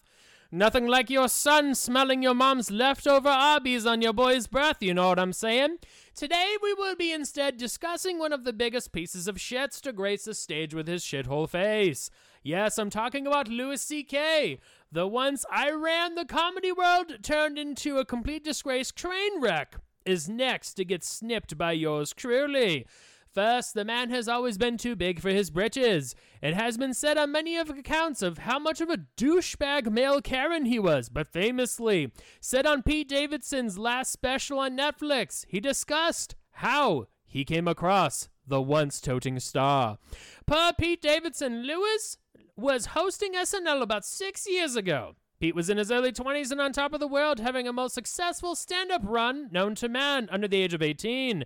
Nothing 0.54 0.86
like 0.86 1.08
your 1.08 1.30
son 1.30 1.74
smelling 1.74 2.22
your 2.22 2.34
mom's 2.34 2.70
leftover 2.70 3.30
Arby's 3.30 3.86
on 3.86 4.02
your 4.02 4.12
boy's 4.12 4.46
breath, 4.46 4.82
you 4.82 4.92
know 4.92 5.08
what 5.08 5.18
I'm 5.18 5.32
saying? 5.32 5.78
Today 6.14 6.56
we 6.62 6.74
will 6.74 6.94
be 6.94 7.10
instead 7.10 7.56
discussing 7.56 8.18
one 8.18 8.34
of 8.34 8.44
the 8.44 8.52
biggest 8.52 8.92
pieces 8.92 9.26
of 9.26 9.36
shits 9.36 9.80
to 9.80 9.94
grace 9.94 10.26
the 10.26 10.34
stage 10.34 10.74
with 10.74 10.88
his 10.88 11.02
shithole 11.02 11.48
face. 11.48 12.10
Yes, 12.42 12.76
I'm 12.76 12.90
talking 12.90 13.26
about 13.26 13.48
Louis 13.48 13.80
C.K., 13.80 14.58
the 14.92 15.06
once 15.06 15.46
I 15.50 15.70
ran 15.70 16.16
the 16.16 16.26
comedy 16.26 16.70
world 16.70 17.22
turned 17.22 17.56
into 17.56 17.96
a 17.96 18.04
complete 18.04 18.44
disgrace 18.44 18.92
train 18.92 19.40
wreck, 19.40 19.76
is 20.04 20.28
next 20.28 20.74
to 20.74 20.84
get 20.84 21.02
snipped 21.02 21.56
by 21.56 21.72
yours 21.72 22.12
truly. 22.12 22.86
First, 23.32 23.72
the 23.72 23.84
man 23.84 24.10
has 24.10 24.28
always 24.28 24.58
been 24.58 24.76
too 24.76 24.94
big 24.94 25.18
for 25.18 25.30
his 25.30 25.50
britches. 25.50 26.14
It 26.42 26.52
has 26.52 26.76
been 26.76 26.92
said 26.92 27.16
on 27.16 27.32
many 27.32 27.56
of 27.56 27.70
accounts 27.70 28.20
of 28.20 28.38
how 28.38 28.58
much 28.58 28.82
of 28.82 28.90
a 28.90 28.98
douchebag 29.16 29.90
male 29.90 30.20
Karen 30.20 30.66
he 30.66 30.78
was, 30.78 31.08
but 31.08 31.26
famously 31.26 32.12
said 32.40 32.66
on 32.66 32.82
Pete 32.82 33.08
Davidson's 33.08 33.78
last 33.78 34.12
special 34.12 34.58
on 34.58 34.76
Netflix, 34.76 35.46
he 35.48 35.60
discussed 35.60 36.34
how 36.50 37.06
he 37.24 37.44
came 37.44 37.66
across 37.66 38.28
the 38.46 38.60
once 38.60 39.00
toting 39.00 39.40
star. 39.40 39.96
Per 40.44 40.72
Pete 40.78 41.00
Davidson, 41.00 41.62
Louis 41.62 42.18
was 42.54 42.86
hosting 42.86 43.32
SNL 43.32 43.80
about 43.80 44.04
six 44.04 44.46
years 44.46 44.76
ago. 44.76 45.14
Pete 45.40 45.56
was 45.56 45.68
in 45.68 45.76
his 45.78 45.90
early 45.90 46.12
20s 46.12 46.52
and 46.52 46.60
on 46.60 46.72
top 46.72 46.92
of 46.92 47.00
the 47.00 47.08
world, 47.08 47.40
having 47.40 47.66
a 47.66 47.72
most 47.72 47.94
successful 47.94 48.54
stand 48.54 48.92
up 48.92 49.02
run 49.04 49.48
known 49.50 49.74
to 49.74 49.88
man 49.88 50.28
under 50.30 50.46
the 50.46 50.62
age 50.62 50.72
of 50.72 50.82
18. 50.82 51.42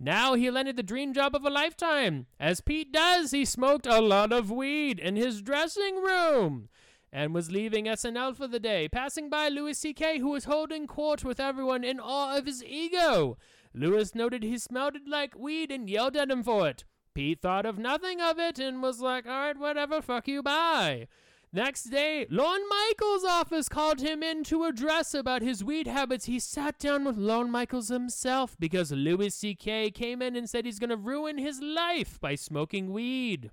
Now 0.00 0.34
he 0.34 0.50
landed 0.50 0.76
the 0.76 0.82
dream 0.82 1.12
job 1.12 1.34
of 1.34 1.44
a 1.44 1.50
lifetime. 1.50 2.26
As 2.38 2.60
Pete 2.60 2.92
does, 2.92 3.32
he 3.32 3.44
smoked 3.44 3.86
a 3.86 4.00
lot 4.00 4.32
of 4.32 4.50
weed 4.50 5.00
in 5.00 5.16
his 5.16 5.42
dressing 5.42 5.96
room 5.96 6.68
and 7.12 7.34
was 7.34 7.50
leaving 7.50 7.86
SNL 7.86 8.36
for 8.36 8.46
the 8.46 8.60
day, 8.60 8.88
passing 8.88 9.28
by 9.28 9.48
Louis 9.48 9.76
C.K., 9.76 10.18
who 10.18 10.28
was 10.28 10.44
holding 10.44 10.86
court 10.86 11.24
with 11.24 11.40
everyone 11.40 11.82
in 11.82 11.98
awe 11.98 12.36
of 12.36 12.46
his 12.46 12.62
ego. 12.62 13.38
Louis 13.74 14.14
noted 14.14 14.42
he 14.42 14.58
smelled 14.58 14.96
like 15.06 15.36
weed 15.36 15.72
and 15.72 15.88
yelled 15.90 16.16
at 16.16 16.30
him 16.30 16.42
for 16.42 16.68
it. 16.68 16.84
Pete 17.14 17.40
thought 17.40 17.66
of 17.66 17.78
nothing 17.78 18.20
of 18.20 18.38
it 18.38 18.58
and 18.58 18.82
was 18.82 19.00
like, 19.00 19.26
all 19.26 19.32
right, 19.32 19.58
whatever, 19.58 20.00
fuck 20.00 20.28
you, 20.28 20.42
bye. 20.42 21.08
Next 21.50 21.84
day, 21.84 22.26
Lorne 22.28 22.68
Michaels' 22.68 23.24
office 23.24 23.70
called 23.70 24.00
him 24.00 24.22
in 24.22 24.44
to 24.44 24.64
address 24.64 25.14
about 25.14 25.40
his 25.40 25.64
weed 25.64 25.86
habits. 25.86 26.26
He 26.26 26.38
sat 26.38 26.78
down 26.78 27.04
with 27.04 27.16
Lorne 27.16 27.50
Michaels 27.50 27.88
himself 27.88 28.54
because 28.58 28.92
Louis 28.92 29.34
C.K. 29.34 29.92
came 29.92 30.20
in 30.20 30.36
and 30.36 30.48
said 30.48 30.66
he's 30.66 30.78
going 30.78 30.90
to 30.90 30.96
ruin 30.96 31.38
his 31.38 31.62
life 31.62 32.20
by 32.20 32.34
smoking 32.34 32.92
weed. 32.92 33.50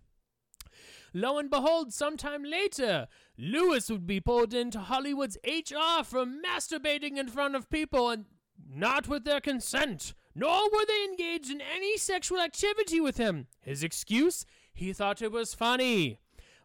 Lo 1.14 1.38
and 1.38 1.50
behold, 1.50 1.94
sometime 1.94 2.44
later, 2.44 3.08
Louis 3.38 3.90
would 3.90 4.06
be 4.06 4.20
pulled 4.20 4.54
into 4.54 4.80
Hollywood's 4.80 5.38
HR 5.48 6.04
for 6.04 6.26
masturbating 6.26 7.16
in 7.16 7.30
front 7.30 7.56
of 7.56 7.70
people 7.70 8.10
and 8.10 8.26
not 8.70 9.08
with 9.08 9.24
their 9.24 9.40
consent, 9.40 10.14
nor 10.36 10.70
were 10.70 10.86
they 10.86 11.06
engaged 11.06 11.50
in 11.50 11.62
any 11.62 11.98
sexual 11.98 12.42
activity 12.42 13.00
with 13.00 13.16
him. 13.16 13.48
His 13.62 13.82
excuse? 13.84 14.46
He 14.74 14.92
thought 14.92 15.22
it 15.22 15.32
was 15.32 15.54
funny. 15.54 16.20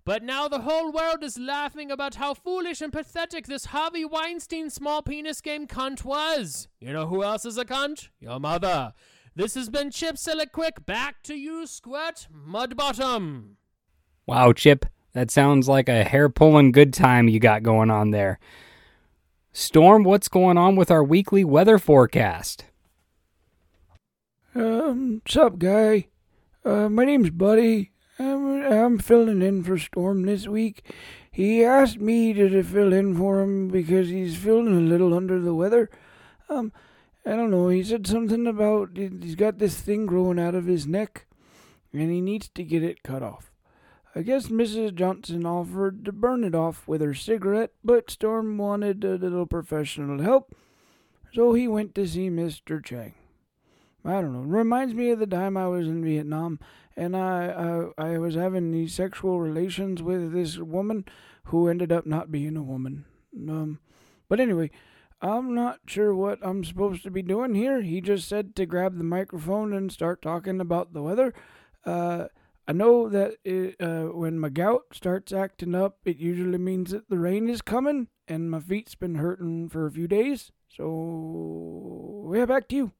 But 0.05 0.23
now 0.23 0.49
the 0.49 0.61
whole 0.61 0.91
world 0.91 1.23
is 1.23 1.39
laughing 1.39 1.91
about 1.91 2.15
how 2.15 2.35
foolish 2.35 2.81
and 2.81 2.93
pathetic 2.93 3.47
this 3.47 3.67
Harvey 3.67 4.05
Weinstein 4.05 4.71
small 4.71 5.03
penis 5.03 5.41
game 5.41 5.67
cunt 5.67 6.05
was. 6.05 6.69
You 6.81 6.93
know 6.93 7.07
who 7.07 7.23
else 7.23 7.45
is 7.45 7.59
a 7.59 7.65
cunt? 7.65 8.09
Your 8.19 8.41
mother. 8.41 8.95
This 9.37 9.55
has 9.55 9.69
been 9.69 9.91
Chip 9.91 10.17
Quick. 10.53 10.85
Back 10.87 11.23
to 11.25 11.35
you, 11.35 11.67
Squirt 11.67 12.27
Mudbottom. 12.35 13.57
Wow, 14.27 14.53
Chip, 14.53 14.87
that 15.13 15.31
sounds 15.31 15.69
like 15.69 15.89
a 15.89 16.05
hair 16.05 16.29
pulling 16.29 16.73
good 16.73 16.93
time 16.93 17.29
you 17.29 17.39
got 17.39 17.63
going 17.63 17.91
on 17.91 18.11
there. 18.11 18.39
Storm, 19.53 20.05
what's 20.05 20.29
going 20.29 20.57
on 20.57 20.77
with 20.77 20.91
our 20.91 21.03
weekly 21.03 21.45
weather 21.45 21.79
forecast? 21.79 22.65
Um, 24.55 25.23
sup, 25.29 25.59
guy? 25.59 26.09
Uh, 26.65 26.89
my 26.89 27.05
name's 27.05 27.31
Buddy. 27.31 27.91
I'm, 28.19 28.60
I'm 28.71 28.99
filling 28.99 29.43
in 29.43 29.65
for 29.65 29.79
Storm 29.79 30.23
this 30.23 30.47
week. 30.47 30.85
He 31.31 31.65
asked 31.65 31.99
me 31.99 32.33
to, 32.33 32.49
to 32.49 32.63
fill 32.63 32.93
in 32.93 33.17
for 33.17 33.41
him 33.41 33.69
because 33.69 34.09
he's 34.09 34.37
feeling 34.37 34.77
a 34.77 34.89
little 34.89 35.13
under 35.13 35.41
the 35.41 35.55
weather. 35.55 35.91
Um, 36.49 36.73
I 37.27 37.31
don't 37.31 37.51
know. 37.51 37.69
He 37.69 37.83
said 37.83 38.07
something 38.07 38.47
about 38.47 38.91
he's 38.95 39.35
got 39.35 39.59
this 39.59 39.81
thing 39.81 40.07
growing 40.07 40.39
out 40.39 40.55
of 40.55 40.67
his 40.67 40.87
neck, 40.87 41.27
and 41.93 42.11
he 42.11 42.21
needs 42.21 42.49
to 42.51 42.63
get 42.63 42.83
it 42.83 43.03
cut 43.03 43.23
off. 43.23 43.51
I 44.15 44.23
guess 44.23 44.47
Mrs. 44.47 44.95
Johnson 44.95 45.47
offered 45.47 46.05
to 46.05 46.13
burn 46.13 46.45
it 46.45 46.55
off 46.55 46.87
with 46.89 47.01
her 47.01 47.15
cigarette, 47.15 47.73
but 47.85 48.11
Storm 48.11 48.57
wanted 48.59 49.05
a 49.05 49.17
little 49.17 49.47
professional 49.47 50.21
help, 50.21 50.55
so 51.33 51.55
he 51.55 51.69
went 51.69 51.95
to 51.97 52.07
see 52.07 52.29
Mr. 52.29 52.85
Chang. 52.85 53.15
I 54.05 54.21
don't 54.21 54.33
know. 54.33 54.41
Reminds 54.41 54.95
me 54.95 55.11
of 55.11 55.19
the 55.19 55.27
time 55.27 55.57
I 55.57 55.69
was 55.69 55.87
in 55.87 56.03
Vietnam 56.05 56.59
and 56.97 57.17
I, 57.17 57.91
I 57.99 58.13
I 58.13 58.19
was 58.19 58.35
having 58.35 58.71
these 58.71 58.95
sexual 58.95 59.41
relations 59.41 60.03
with 60.03 60.33
this 60.33 60.59
woman 60.59 61.05
who 61.45 61.69
ended 61.69 61.93
up 61.93 62.07
not 62.07 62.33
being 62.33 62.57
a 62.57 62.63
woman. 62.63 63.05
Um, 63.35 63.81
but 64.29 64.41
anyway, 64.41 64.71
I'm 65.23 65.55
not 65.55 65.81
sure 65.87 66.15
what 66.15 66.39
I'm 66.43 66.65
supposed 66.65 67.03
to 67.03 67.11
be 67.11 67.23
doing 67.23 67.55
here. 67.55 67.83
He 67.83 68.01
just 68.01 68.29
said 68.29 68.57
to 68.57 68.67
grab 68.67 68.97
the 68.97 69.05
microphone 69.05 69.73
and 69.73 69.93
start 69.93 70.23
talking 70.23 70.61
about 70.61 70.93
the 70.93 71.03
weather. 71.03 71.35
Uh, 71.85 72.27
I 72.67 72.73
know 72.73 73.09
that 73.09 73.35
it, 73.45 73.77
uh, 73.81 74.05
when 74.05 74.39
my 74.39 74.49
gout 74.49 74.85
starts 74.93 75.33
acting 75.33 75.75
up, 75.75 75.99
it 76.05 76.19
usually 76.19 76.59
means 76.59 76.93
that 76.93 77.09
the 77.09 77.19
rain 77.19 77.49
is 77.49 77.63
coming, 77.63 78.09
and 78.29 78.51
my 78.51 78.61
feet's 78.61 78.95
been 78.95 79.17
hurting 79.17 79.69
for 79.69 79.87
a 79.87 79.91
few 79.91 80.07
days. 80.07 80.53
So, 80.69 82.33
yeah, 82.35 82.45
back 82.45 82.69
to 82.69 82.77
you. 82.77 82.93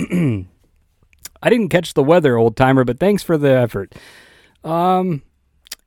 I 1.42 1.50
didn't 1.50 1.68
catch 1.68 1.94
the 1.94 2.04
weather, 2.04 2.36
old 2.36 2.56
timer, 2.56 2.84
but 2.84 3.00
thanks 3.00 3.22
for 3.22 3.38
the 3.38 3.52
effort. 3.52 3.94
Um, 4.62 5.22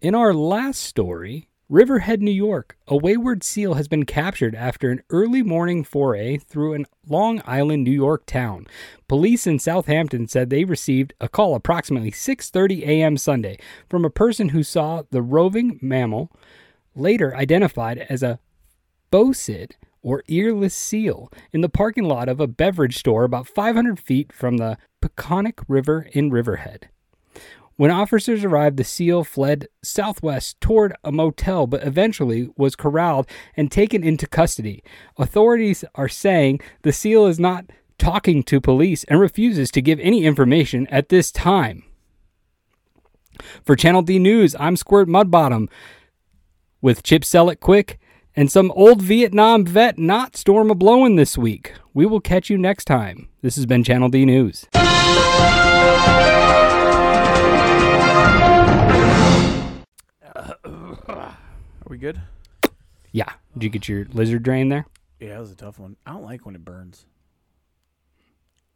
in 0.02 0.16
our 0.16 0.34
last 0.34 0.82
story, 0.82 1.50
Riverhead, 1.70 2.22
New 2.22 2.32
York. 2.32 2.78
A 2.88 2.96
wayward 2.96 3.44
seal 3.44 3.76
has 3.76 3.88
been 3.88 4.06
captured 4.06 4.54
after 4.54 4.92
an 4.92 5.02
early 5.10 5.42
morning 5.42 5.84
foray 5.84 6.38
through 6.38 6.76
a 6.76 6.86
Long 7.08 7.42
Island, 7.46 7.84
New 7.84 7.92
York 7.92 8.26
town. 8.28 8.68
Police 9.08 9.48
in 9.48 9.58
Southampton 9.58 10.28
said 10.28 10.50
they 10.50 10.66
received 10.66 11.14
a 11.20 11.28
call 11.28 11.56
approximately 11.56 12.12
6:30 12.12 12.84
a.m. 12.84 13.18
Sunday 13.18 13.58
from 13.90 14.06
a 14.06 14.12
person 14.12 14.50
who 14.50 14.62
saw 14.62 15.04
the 15.10 15.24
roving 15.24 15.80
mammal, 15.82 16.30
later 16.96 17.36
identified 17.36 18.06
as 18.10 18.22
a 18.22 18.40
phocid 19.12 19.72
or 20.04 20.24
earless 20.30 20.76
seal, 20.76 21.32
in 21.52 21.62
the 21.62 21.70
parking 21.70 22.04
lot 22.04 22.30
of 22.30 22.40
a 22.40 22.48
beverage 22.48 22.98
store 22.98 23.24
about 23.24 23.48
500 23.48 24.00
feet 24.00 24.32
from 24.32 24.58
the 24.58 24.78
Peconic 25.02 25.64
River 25.68 26.08
in 26.12 26.30
Riverhead. 26.30 26.90
When 27.76 27.90
officers 27.90 28.44
arrived, 28.44 28.78
the 28.78 28.84
seal 28.84 29.24
fled 29.24 29.68
southwest 29.84 30.62
toward 30.62 30.96
a 31.04 31.12
motel, 31.12 31.66
but 31.66 31.84
eventually 31.84 32.50
was 32.56 32.76
corralled 32.76 33.28
and 33.58 33.72
taken 33.72 34.04
into 34.04 34.28
custody. 34.28 34.84
Authorities 35.18 35.84
are 35.96 36.08
saying 36.08 36.60
the 36.84 36.94
seal 36.94 37.26
is 37.26 37.40
not 37.40 37.66
talking 37.98 38.44
to 38.44 38.62
police 38.62 39.04
and 39.06 39.20
refuses 39.20 39.72
to 39.72 39.82
give 39.82 40.00
any 40.00 40.24
information 40.24 40.86
at 40.88 41.10
this 41.10 41.32
time. 41.32 41.84
For 43.66 43.76
Channel 43.76 44.04
D 44.04 44.20
News, 44.20 44.56
I'm 44.60 44.76
Squirt 44.76 45.08
Mudbottom 45.08 45.68
with 46.82 47.02
Chip 47.02 47.26
Sell 47.26 47.50
It 47.50 47.60
Quick 47.60 48.00
and 48.36 48.52
some 48.52 48.72
old 48.76 49.02
Vietnam 49.02 49.66
vet 49.66 49.98
not 49.98 50.36
storm 50.36 50.70
a 50.72 50.76
blowing 50.76 51.16
this 51.16 51.38
week. 51.38 51.74
We 51.94 52.06
will 52.06 52.22
catch 52.22 52.50
you 52.50 52.58
next 52.58 52.86
time. 52.86 53.30
This 53.42 53.56
has 53.56 53.66
been 53.66 53.84
Channel 53.84 54.10
D 54.10 54.26
News. 54.26 54.66
Are 60.36 61.90
we 61.90 61.98
good? 61.98 62.22
Yeah. 63.12 63.30
Did 63.54 63.64
you 63.64 63.70
get 63.70 63.88
your 63.88 64.06
lizard 64.12 64.44
drain 64.44 64.70
there? 64.70 64.88
Yeah, 65.20 65.30
that 65.30 65.40
was 65.40 65.52
a 65.52 65.56
tough 65.56 65.78
one. 65.80 65.96
I 66.06 66.14
don't 66.14 66.24
like 66.24 66.46
when 66.46 66.56
it 66.56 66.66
burns. 66.66 67.06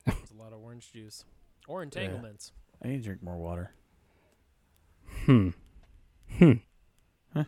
There's 0.06 0.32
a 0.32 0.41
lot 0.41 0.54
of 0.54 0.60
orange 0.62 0.91
juice 0.93 1.26
or 1.67 1.84
entanglements. 1.84 2.52
I 2.84 2.89
need 2.89 2.98
to 3.00 3.04
drink 3.04 3.24
more 3.24 3.36
water. 3.36 3.72
Hmm. 5.26 5.50
Hmm. 6.38 6.54
Huh? 7.34 7.46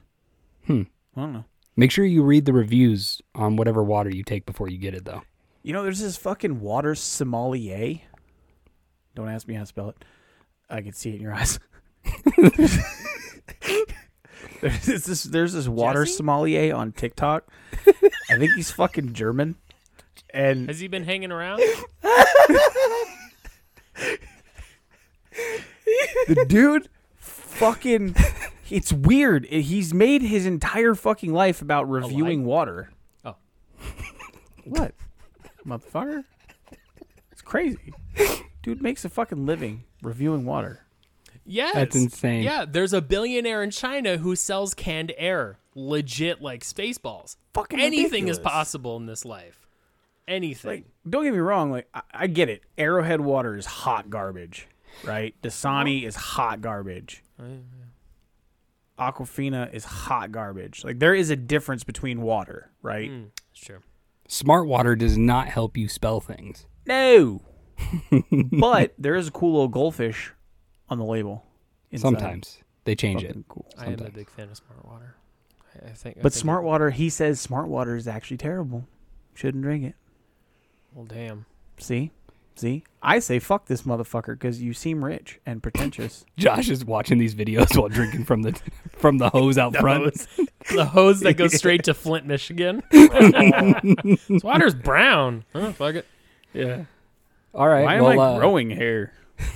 Hmm. 0.65 0.81
I 1.15 1.21
don't 1.21 1.33
know. 1.33 1.45
Make 1.79 1.91
sure 1.91 2.03
you 2.03 2.23
read 2.23 2.43
the 2.43 2.51
reviews 2.51 3.21
on 3.33 3.55
whatever 3.55 3.81
water 3.81 4.09
you 4.09 4.21
take 4.21 4.45
before 4.45 4.67
you 4.67 4.77
get 4.77 4.93
it, 4.93 5.05
though. 5.05 5.21
You 5.63 5.71
know, 5.71 5.81
there's 5.81 6.01
this 6.01 6.17
fucking 6.17 6.59
water 6.59 6.93
sommelier. 6.93 8.01
Don't 9.15 9.29
ask 9.29 9.47
me 9.47 9.53
how 9.53 9.61
to 9.61 9.65
spell 9.65 9.87
it. 9.87 10.03
I 10.69 10.81
can 10.81 10.91
see 10.91 11.11
it 11.11 11.15
in 11.15 11.21
your 11.21 11.33
eyes. 11.33 11.57
there's 14.61 15.05
this 15.05 15.23
there's 15.23 15.53
this 15.53 15.69
water 15.69 16.03
Jesse? 16.03 16.17
sommelier 16.17 16.75
on 16.75 16.91
TikTok. 16.91 17.49
I 18.29 18.37
think 18.37 18.55
he's 18.55 18.71
fucking 18.71 19.13
German. 19.13 19.55
And 20.31 20.67
Has 20.67 20.81
he 20.81 20.89
been 20.89 21.05
hanging 21.05 21.31
around? 21.31 21.59
the 26.27 26.45
dude 26.45 26.89
fucking 27.15 28.15
it's 28.71 28.91
weird. 28.93 29.45
He's 29.45 29.93
made 29.93 30.21
his 30.21 30.45
entire 30.45 30.95
fucking 30.95 31.33
life 31.33 31.61
about 31.61 31.89
reviewing 31.89 32.45
water. 32.45 32.91
Oh. 33.25 33.35
What? 34.65 34.93
Motherfucker? 35.65 36.25
It's 37.31 37.41
crazy. 37.41 37.93
Dude 38.61 38.81
makes 38.81 39.03
a 39.03 39.09
fucking 39.09 39.45
living 39.45 39.83
reviewing 40.03 40.45
water. 40.45 40.85
Yes. 41.45 41.73
That's 41.73 41.95
insane. 41.95 42.43
Yeah, 42.43 42.65
there's 42.67 42.93
a 42.93 43.01
billionaire 43.01 43.63
in 43.63 43.71
China 43.71 44.17
who 44.17 44.35
sells 44.35 44.75
canned 44.75 45.11
air, 45.17 45.57
legit 45.73 46.41
like 46.41 46.63
Spaceballs. 46.63 47.37
Fucking 47.55 47.79
Anything 47.79 48.27
is 48.27 48.37
possible 48.37 48.97
in 48.97 49.07
this 49.07 49.25
life. 49.25 49.67
Anything. 50.27 50.69
Like, 50.69 50.85
don't 51.09 51.23
get 51.23 51.33
me 51.33 51.39
wrong. 51.39 51.71
Like, 51.71 51.87
I, 51.91 52.01
I 52.13 52.27
get 52.27 52.49
it. 52.49 52.61
Arrowhead 52.77 53.21
water 53.21 53.55
is 53.57 53.65
hot 53.65 54.11
garbage, 54.11 54.67
right? 55.03 55.33
Dasani 55.41 56.03
is 56.03 56.15
hot 56.15 56.61
garbage. 56.61 57.23
Oh, 57.41 57.45
Aquafina 58.99 59.73
is 59.73 59.85
hot 59.85 60.31
garbage. 60.31 60.83
Like, 60.83 60.99
there 60.99 61.15
is 61.15 61.29
a 61.29 61.35
difference 61.35 61.83
between 61.83 62.21
water, 62.21 62.71
right? 62.81 63.09
Mm, 63.09 63.27
it's 63.51 63.61
true. 63.61 63.79
Smart 64.27 64.67
water 64.67 64.95
does 64.95 65.17
not 65.17 65.47
help 65.47 65.77
you 65.77 65.87
spell 65.87 66.19
things. 66.19 66.65
No. 66.85 67.41
but 68.51 68.93
there 68.97 69.15
is 69.15 69.29
a 69.29 69.31
cool 69.31 69.53
little 69.53 69.67
goldfish 69.69 70.33
on 70.89 70.97
the 70.97 71.05
label. 71.05 71.45
inside. 71.91 72.07
Sometimes 72.07 72.57
they 72.83 72.95
change 72.95 73.23
it. 73.23 73.27
Fucking 73.27 73.45
cool. 73.47 73.67
I 73.77 73.85
am 73.87 73.93
a 73.99 74.09
big 74.11 74.29
fan 74.29 74.49
of 74.49 74.57
Smart 74.57 74.85
Water. 74.85 75.15
I, 75.81 75.89
I 75.89 75.91
think. 75.93 76.17
I 76.17 76.21
But 76.21 76.33
think 76.33 76.41
smart 76.41 76.63
it- 76.63 76.67
water, 76.67 76.89
he 76.89 77.09
says 77.09 77.39
smart 77.39 77.67
water 77.69 77.95
is 77.95 78.07
actually 78.07 78.37
terrible. 78.37 78.85
Shouldn't 79.33 79.63
drink 79.63 79.85
it. 79.85 79.95
Well, 80.93 81.05
damn. 81.05 81.45
See? 81.77 82.11
See? 82.59 82.83
I 83.01 83.19
say 83.19 83.39
fuck 83.39 83.67
this 83.67 83.83
motherfucker 83.83 84.33
because 84.33 84.61
you 84.61 84.73
seem 84.73 85.05
rich 85.05 85.39
and 85.45 85.63
pretentious. 85.63 86.25
Josh 86.37 86.67
is 86.69 86.83
watching 86.83 87.17
these 87.17 87.33
videos 87.33 87.73
while 87.79 87.87
drinking 87.87 88.25
from 88.25 88.41
the 88.41 88.59
from 88.97 89.17
the 89.17 89.29
hose 89.29 89.57
out 89.57 89.73
front. 89.77 90.27
the 90.75 90.83
hose 90.83 91.21
that 91.21 91.35
goes 91.35 91.55
straight 91.55 91.85
to 91.85 91.93
Flint, 91.93 92.25
Michigan. 92.25 92.83
this 92.91 94.43
water's 94.43 94.75
brown. 94.75 95.45
Oh, 95.55 95.71
fuck 95.71 95.95
it. 95.95 96.05
yeah. 96.53 96.83
All 97.53 97.69
right. 97.69 97.85
Why 97.85 98.01
well, 98.01 98.11
am 98.11 98.19
I 98.19 98.23
uh, 98.23 98.39
growing 98.39 98.71
hair? 98.71 99.13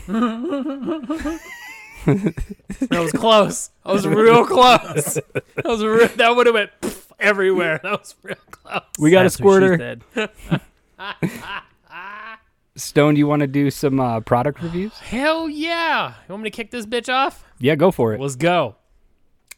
That 0.08 1.42
was 2.90 3.12
close. 3.12 3.70
I 3.84 3.92
was 3.92 4.08
real 4.08 4.46
close. 4.46 5.16
That 5.16 5.66
was 5.66 5.84
real, 5.84 6.08
that 6.08 6.36
would 6.36 6.46
have 6.48 6.56
went 6.56 6.72
pff, 6.82 7.12
everywhere. 7.20 7.82
That 7.84 8.00
was 8.00 8.16
real 8.24 8.38
close. 8.50 8.82
we 8.98 9.12
got 9.12 9.24
That's 9.24 9.40
a 9.42 9.44
what 9.44 9.62
she 9.62 9.68
squirter. 9.68 11.60
Stone, 12.76 13.14
do 13.14 13.20
you 13.20 13.28
want 13.28 13.42
to 13.42 13.48
do 13.48 13.70
some 13.70 14.00
uh, 14.00 14.20
product 14.22 14.62
reviews? 14.62 14.94
Hell 15.00 15.50
yeah! 15.50 16.10
You 16.28 16.34
want 16.34 16.44
me 16.44 16.50
to 16.50 16.56
kick 16.56 16.72
this 16.72 16.86
bitch 16.86 17.12
off? 17.14 17.44
Yeah, 17.60 17.76
go 17.76 17.92
for 17.92 18.14
it. 18.14 18.20
Let's 18.20 18.36
go. 18.36 18.76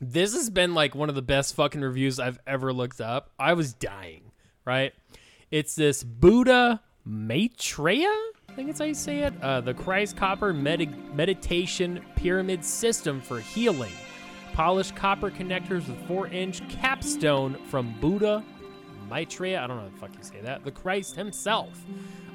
This 0.01 0.33
has 0.33 0.49
been 0.49 0.73
like 0.73 0.93
one 0.93 1.07
of 1.07 1.15
the 1.15 1.21
best 1.21 1.55
fucking 1.55 1.81
reviews 1.81 2.19
I've 2.19 2.39
ever 2.45 2.73
looked 2.73 2.99
up. 2.99 3.31
I 3.39 3.53
was 3.53 3.73
dying, 3.73 4.31
right? 4.65 4.93
It's 5.51 5.75
this 5.75 6.03
Buddha 6.03 6.81
Maitreya, 7.05 8.13
I 8.49 8.53
think 8.53 8.69
it's 8.69 8.79
how 8.79 8.85
you 8.85 8.93
say 8.93 9.19
it. 9.19 9.33
Uh, 9.41 9.61
the 9.61 9.73
Christ 9.73 10.15
Copper 10.17 10.53
medi- 10.53 10.87
Meditation 11.13 12.03
Pyramid 12.15 12.63
System 12.63 13.21
for 13.21 13.39
Healing. 13.39 13.91
Polished 14.53 14.95
copper 14.95 15.29
connectors 15.29 15.87
with 15.87 15.97
4 16.07 16.27
inch 16.27 16.67
capstone 16.69 17.55
from 17.69 17.93
Buddha 17.99 18.43
Maitreya. 19.09 19.61
I 19.61 19.67
don't 19.67 19.77
know 19.77 19.83
how 19.83 19.89
the 19.89 19.97
fuck 19.97 20.11
you 20.17 20.23
say 20.23 20.41
that. 20.41 20.63
The 20.63 20.71
Christ 20.71 21.15
himself. 21.15 21.83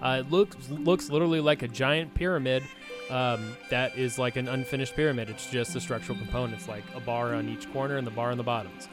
Uh, 0.03 0.23
it 0.25 0.31
looks 0.31 0.69
looks 0.71 1.11
literally 1.11 1.41
like 1.41 1.63
a 1.63 1.69
giant 1.69 2.15
pyramid 2.15 2.63
um, 3.11 3.57
that 3.71 3.97
is 3.97 4.19
like 4.19 4.37
an 4.37 4.49
unfinished 4.49 4.97
pyramid. 4.97 5.29
It's 5.29 5.51
just 5.51 5.75
the 5.75 5.81
structural 5.81 6.17
components, 6.19 6.69
like 6.69 6.85
a 6.95 7.01
bar 7.01 7.35
on 7.35 7.49
each 7.49 7.71
corner 7.73 7.97
and 7.97 8.07
the 8.07 8.13
bar 8.13 8.31
on 8.31 8.39
the 8.39 8.43
bottoms. 8.43 8.89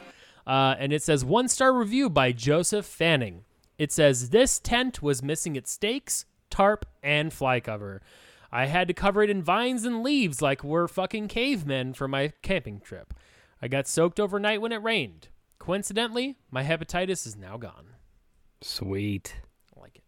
Uh, 0.46 0.74
and 0.78 0.92
it 0.92 1.02
says 1.02 1.24
one 1.24 1.48
star 1.48 1.72
review 1.72 2.08
by 2.10 2.32
Joseph 2.32 2.86
Fanning. 2.86 3.44
It 3.78 3.92
says 3.92 4.30
this 4.30 4.58
tent 4.58 5.02
was 5.02 5.22
missing 5.22 5.56
its 5.56 5.70
stakes, 5.70 6.24
tarp, 6.50 6.84
and 7.02 7.32
fly 7.32 7.60
cover. 7.60 8.02
I 8.50 8.66
had 8.66 8.88
to 8.88 8.94
cover 8.94 9.22
it 9.22 9.30
in 9.30 9.42
vines 9.42 9.84
and 9.84 10.02
leaves 10.02 10.40
like 10.40 10.64
we're 10.64 10.88
fucking 10.88 11.28
cavemen 11.28 11.94
for 11.94 12.08
my 12.08 12.32
camping 12.42 12.80
trip. 12.80 13.14
I 13.60 13.68
got 13.68 13.86
soaked 13.86 14.18
overnight 14.18 14.60
when 14.60 14.72
it 14.72 14.82
rained. 14.82 15.28
Coincidentally, 15.68 16.38
my 16.50 16.64
hepatitis 16.64 17.26
is 17.26 17.36
now 17.36 17.58
gone. 17.58 17.88
Sweet. 18.62 19.36
I 19.76 19.80
like 19.82 19.96
it. 19.96 20.02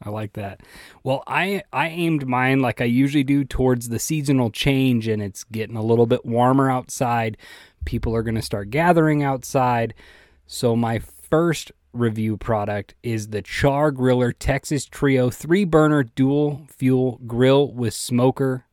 I 0.00 0.08
like 0.08 0.32
that. 0.32 0.62
Well, 1.04 1.22
I 1.26 1.64
I 1.70 1.90
aimed 1.90 2.26
mine 2.26 2.60
like 2.60 2.80
I 2.80 2.86
usually 2.86 3.22
do 3.22 3.44
towards 3.44 3.90
the 3.90 3.98
seasonal 3.98 4.48
change 4.48 5.08
and 5.08 5.22
it's 5.22 5.44
getting 5.44 5.76
a 5.76 5.82
little 5.82 6.06
bit 6.06 6.24
warmer 6.24 6.70
outside. 6.70 7.36
People 7.84 8.16
are 8.16 8.22
going 8.22 8.36
to 8.36 8.40
start 8.40 8.70
gathering 8.70 9.22
outside. 9.22 9.92
So 10.46 10.74
my 10.74 10.98
first 10.98 11.72
review 11.92 12.38
product 12.38 12.94
is 13.02 13.28
the 13.28 13.42
Char 13.42 13.92
Griller 13.92 14.32
Texas 14.32 14.86
Trio 14.86 15.28
3 15.28 15.66
burner 15.66 16.04
dual 16.04 16.62
fuel 16.70 17.20
grill 17.26 17.70
with 17.70 17.92
smoker 17.92 18.64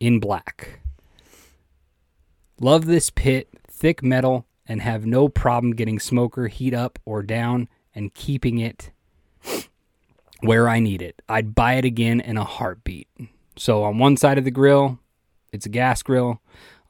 in 0.00 0.18
black. 0.18 0.80
Love 2.58 2.86
this 2.86 3.10
pit, 3.10 3.50
thick 3.68 4.02
metal 4.02 4.45
and 4.68 4.82
have 4.82 5.06
no 5.06 5.28
problem 5.28 5.74
getting 5.74 5.98
smoker 5.98 6.48
heat 6.48 6.74
up 6.74 6.98
or 7.04 7.22
down 7.22 7.68
and 7.94 8.14
keeping 8.14 8.58
it 8.58 8.90
where 10.40 10.68
I 10.68 10.80
need 10.80 11.02
it. 11.02 11.22
I'd 11.28 11.54
buy 11.54 11.74
it 11.74 11.84
again 11.84 12.20
in 12.20 12.36
a 12.36 12.44
heartbeat. 12.44 13.08
So 13.56 13.84
on 13.84 13.98
one 13.98 14.16
side 14.16 14.38
of 14.38 14.44
the 14.44 14.50
grill, 14.50 14.98
it's 15.52 15.66
a 15.66 15.70
gas 15.70 16.02
grill. 16.02 16.40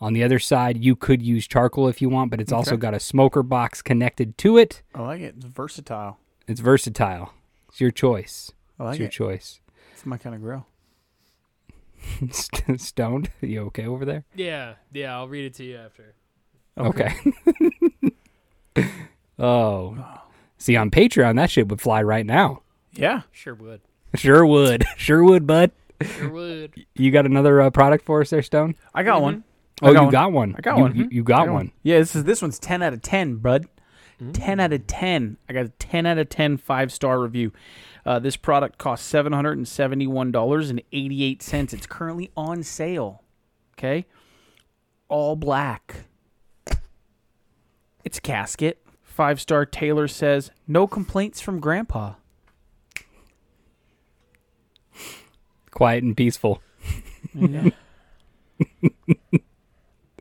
On 0.01 0.13
the 0.13 0.25
other 0.25 0.39
side, 0.39 0.85
you 0.85 0.95
could 0.95 1.23
use 1.23 1.47
charcoal 1.47 1.89
if 1.89 2.03
you 2.03 2.09
want, 2.09 2.31
but 2.31 2.41
it's 2.41 2.53
also 2.53 2.77
got 2.77 2.93
a 2.93 3.01
smoker 3.01 3.43
box 3.43 3.81
connected 3.81 4.37
to 4.39 4.59
it. 4.59 4.83
I 4.95 5.03
like 5.03 5.21
it. 5.23 5.37
It's 5.37 5.47
versatile. 5.47 6.19
It's 6.47 6.61
versatile. 6.61 7.33
It's 7.69 7.81
your 7.81 7.91
choice. 7.91 8.53
I 8.79 8.85
like 8.85 8.93
it's 8.95 8.99
your 8.99 9.09
it. 9.09 9.13
choice. 9.13 9.61
It's 9.93 10.05
my 10.05 10.19
kind 10.19 10.35
of 10.35 10.43
grill. 10.43 10.67
Stoned, 12.77 13.31
you 13.41 13.63
okay 13.67 13.87
over 13.87 14.05
there? 14.05 14.25
Yeah, 14.35 14.75
yeah, 14.93 15.17
I'll 15.17 15.29
read 15.29 15.47
it 15.47 15.55
to 15.55 15.65
you 15.65 15.77
after. 15.77 16.15
Okay. 16.79 17.15
oh. 19.39 19.97
See, 20.59 20.77
on 20.77 20.91
Patreon, 20.91 21.37
that 21.37 21.51
shit 21.51 21.69
would 21.69 21.81
fly 21.81 22.03
right 22.03 22.27
now. 22.27 22.63
Yeah. 22.93 23.23
Sure 23.33 23.55
would. 23.55 23.81
Sure 24.15 24.45
would. 24.47 24.85
Sure 24.97 25.23
would, 25.23 25.47
bud. 25.47 25.71
Sure 26.03 26.31
would. 26.31 26.73
You 26.95 27.11
got 27.11 27.27
another 27.27 27.61
uh, 27.61 27.71
product 27.71 28.05
for 28.05 28.21
us 28.21 28.31
there, 28.31 28.43
Stone? 28.43 28.75
I 28.95 29.03
got 29.03 29.23
one. 29.23 29.45
Oh, 29.83 29.89
I 29.89 29.91
you 29.93 30.01
one. 30.03 30.11
got 30.11 30.33
one. 30.33 30.55
I 30.57 30.61
got 30.61 30.77
You- 30.77 30.83
one. 30.83 30.97
You, 30.97 31.09
you 31.11 31.23
got 31.23 31.49
one. 31.49 31.73
Yeah, 31.83 31.99
this 31.99 32.17
is 32.17 32.25
this 32.25 32.41
one's 32.43 32.59
ten 32.59 32.83
out 32.83 32.93
of 32.95 33.03
ten, 33.03 33.37
bud. 33.37 33.67
Ten 34.33 34.59
out 34.61 34.73
of 34.73 34.87
ten. 34.87 35.37
I 35.49 35.53
got 35.53 35.67
a 35.67 35.69
ten 35.69 36.07
out 36.07 36.17
of 36.17 36.31
10 36.31 36.57
five 36.57 36.91
star 36.91 37.21
review. 37.21 37.53
Uh, 38.07 38.19
this 38.19 38.37
product 38.37 38.79
costs 38.79 39.07
seven 39.07 39.33
hundred 39.35 39.59
and 39.59 39.69
seventy 39.69 40.07
one 40.07 40.33
dollars 40.33 40.71
and 40.71 40.81
eighty 40.93 41.23
eight 41.25 41.43
cents. 41.43 41.75
It's 41.75 41.87
currently 41.87 42.31
on 42.37 42.63
sale. 42.63 43.23
Okay, 43.79 44.07
all 45.09 45.37
black. 45.37 46.07
It's 48.07 48.21
casket. 48.21 48.79
Five 49.03 49.41
star 49.41 49.67
Taylor 49.67 50.07
says 50.07 50.53
no 50.69 50.87
complaints 50.87 51.41
from 51.41 51.59
Grandpa. 51.59 52.15
Quiet 55.73 56.05
and 56.05 56.17
peaceful. 56.17 56.63
Yeah. 57.35 57.71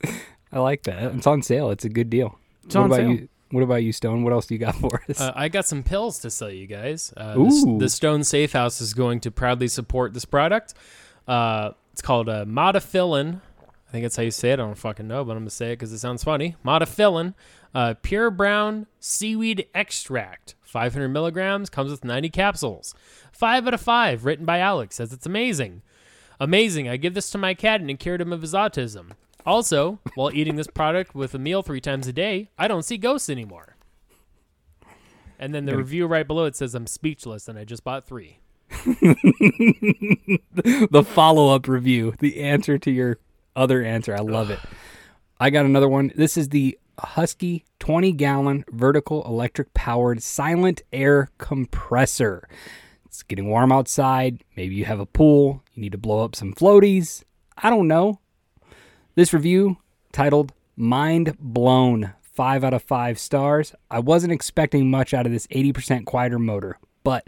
I 0.51 0.59
like 0.59 0.81
that. 0.83 1.13
It's 1.13 1.27
on 1.27 1.43
sale. 1.43 1.69
It's 1.69 1.85
a 1.85 1.89
good 1.89 2.09
deal. 2.09 2.39
It's 2.63 2.73
what 2.73 2.81
on 2.81 2.87
about 2.87 2.95
sale. 2.97 3.11
you? 3.11 3.29
What 3.51 3.61
about 3.61 3.83
you, 3.83 3.91
Stone? 3.91 4.23
What 4.23 4.33
else 4.33 4.47
do 4.47 4.55
you 4.55 4.59
got 4.59 4.73
for 4.75 5.03
us? 5.07 5.21
Uh, 5.21 5.33
I 5.35 5.47
got 5.49 5.67
some 5.67 5.83
pills 5.83 6.17
to 6.21 6.31
sell 6.31 6.49
you 6.49 6.65
guys. 6.65 7.13
Uh, 7.15 7.33
the, 7.35 7.39
Ooh. 7.39 7.77
the 7.77 7.87
Stone 7.87 8.23
Safe 8.23 8.51
House 8.53 8.81
is 8.81 8.95
going 8.95 9.19
to 9.19 9.29
proudly 9.29 9.67
support 9.67 10.15
this 10.15 10.25
product. 10.25 10.73
Uh, 11.27 11.73
it's 11.93 12.01
called 12.01 12.29
uh, 12.29 12.45
Modifilan. 12.45 13.41
I 13.87 13.91
think 13.91 14.03
that's 14.03 14.15
how 14.15 14.23
you 14.23 14.31
say 14.31 14.51
it. 14.51 14.53
I 14.53 14.55
don't 14.57 14.75
fucking 14.75 15.07
know, 15.07 15.23
but 15.23 15.33
I'm 15.33 15.39
going 15.39 15.45
to 15.45 15.55
say 15.55 15.71
it 15.71 15.77
because 15.77 15.93
it 15.93 15.99
sounds 15.99 16.23
funny. 16.23 16.55
Modifilan, 16.65 17.33
uh, 17.73 17.93
pure 18.01 18.31
brown 18.31 18.87
seaweed 18.99 19.67
extract. 19.73 20.55
500 20.63 21.07
milligrams, 21.09 21.69
comes 21.69 21.91
with 21.91 22.03
90 22.03 22.29
capsules. 22.29 22.95
5 23.31 23.67
out 23.67 23.73
of 23.73 23.81
5, 23.81 24.25
written 24.25 24.45
by 24.45 24.59
Alex, 24.59 24.95
says 24.95 25.13
it's 25.13 25.25
amazing. 25.25 25.81
Amazing. 26.39 26.89
I 26.89 26.97
give 26.97 27.13
this 27.13 27.29
to 27.29 27.37
my 27.37 27.53
cat 27.53 27.79
and 27.79 27.89
it 27.89 27.99
cured 27.99 28.21
him 28.21 28.33
of 28.33 28.41
his 28.41 28.53
autism. 28.53 29.11
Also, 29.45 29.99
while 30.15 30.31
eating 30.33 30.55
this 30.55 30.67
product 30.67 31.13
with 31.13 31.35
a 31.35 31.39
meal 31.39 31.61
three 31.61 31.79
times 31.79 32.07
a 32.07 32.13
day, 32.13 32.49
I 32.57 32.67
don't 32.67 32.83
see 32.83 32.97
ghosts 32.97 33.29
anymore. 33.29 33.75
And 35.37 35.53
then 35.53 35.65
the 35.65 35.77
review 35.77 36.07
right 36.07 36.27
below 36.27 36.45
it 36.45 36.55
says 36.55 36.73
I'm 36.73 36.87
speechless 36.87 37.47
and 37.47 37.59
I 37.59 37.65
just 37.65 37.83
bought 37.83 38.05
three. 38.05 38.39
the 38.69 38.75
follow 41.07 41.53
up 41.53 41.67
review, 41.67 42.15
the 42.19 42.41
answer 42.41 42.79
to 42.79 42.89
your 42.89 43.19
other 43.55 43.83
answer. 43.83 44.15
I 44.15 44.19
love 44.19 44.49
it. 44.49 44.59
I 45.39 45.49
got 45.49 45.65
another 45.65 45.89
one. 45.89 46.11
This 46.15 46.37
is 46.37 46.49
the 46.49 46.77
Husky 46.99 47.65
20 47.79 48.13
gallon 48.13 48.65
vertical 48.71 49.23
electric 49.25 49.73
powered 49.73 50.23
silent 50.23 50.81
air 50.93 51.29
compressor. 51.37 52.47
It's 53.05 53.23
getting 53.23 53.49
warm 53.49 53.71
outside. 53.71 54.43
Maybe 54.55 54.75
you 54.75 54.85
have 54.85 54.99
a 54.99 55.05
pool. 55.05 55.63
You 55.73 55.81
need 55.81 55.91
to 55.91 55.97
blow 55.97 56.23
up 56.23 56.35
some 56.35 56.53
floaties. 56.53 57.23
I 57.57 57.69
don't 57.69 57.87
know. 57.87 58.19
This 59.15 59.33
review 59.33 59.77
titled 60.11 60.53
Mind 60.75 61.37
Blown. 61.39 62.13
Five 62.21 62.65
out 62.65 62.73
of 62.73 62.83
five 62.83 63.17
stars. 63.17 63.73
I 63.89 63.99
wasn't 63.99 64.33
expecting 64.33 64.89
much 64.89 65.13
out 65.13 65.25
of 65.25 65.31
this 65.31 65.47
80% 65.47 66.05
quieter 66.05 66.37
motor, 66.37 66.77
but 67.03 67.25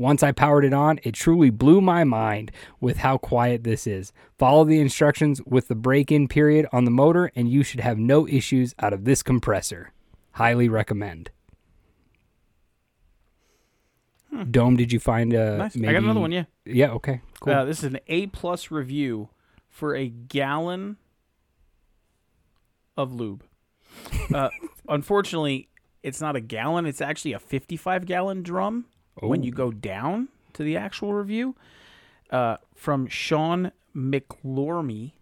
once 0.00 0.22
I 0.22 0.32
powered 0.32 0.64
it 0.64 0.72
on, 0.72 0.98
it 1.02 1.12
truly 1.12 1.50
blew 1.50 1.82
my 1.82 2.04
mind 2.04 2.52
with 2.80 2.96
how 2.96 3.18
quiet 3.18 3.64
this 3.64 3.86
is. 3.86 4.14
Follow 4.38 4.64
the 4.64 4.80
instructions 4.80 5.42
with 5.44 5.68
the 5.68 5.74
break 5.74 6.10
in 6.10 6.26
period 6.26 6.66
on 6.72 6.86
the 6.86 6.90
motor, 6.90 7.30
and 7.36 7.50
you 7.50 7.62
should 7.62 7.80
have 7.80 7.98
no 7.98 8.26
issues 8.26 8.74
out 8.78 8.94
of 8.94 9.04
this 9.04 9.22
compressor. 9.22 9.92
Highly 10.32 10.70
recommend. 10.70 11.30
Dome, 14.50 14.76
did 14.76 14.90
you 14.90 14.98
find 14.98 15.34
a? 15.34 15.58
Nice. 15.58 15.76
I 15.76 15.92
got 15.92 15.96
another 15.96 16.20
one. 16.20 16.32
Yeah. 16.32 16.44
Yeah. 16.64 16.92
Okay. 16.92 17.20
Cool. 17.40 17.52
Uh, 17.52 17.64
this 17.66 17.80
is 17.80 17.84
an 17.84 17.98
A 18.06 18.28
plus 18.28 18.70
review 18.70 19.28
for 19.68 19.94
a 19.94 20.08
gallon 20.08 20.96
of 22.96 23.12
lube. 23.12 23.44
Uh, 24.32 24.48
unfortunately, 24.88 25.68
it's 26.02 26.22
not 26.22 26.36
a 26.36 26.40
gallon. 26.40 26.86
It's 26.86 27.02
actually 27.02 27.34
a 27.34 27.38
55 27.38 28.06
gallon 28.06 28.42
drum 28.42 28.86
when 29.28 29.42
you 29.42 29.52
go 29.52 29.70
down 29.70 30.28
to 30.54 30.62
the 30.62 30.76
actual 30.76 31.14
review. 31.14 31.54
Uh, 32.30 32.56
from 32.76 33.08
Sean 33.08 33.72
McLormy. 33.94 35.12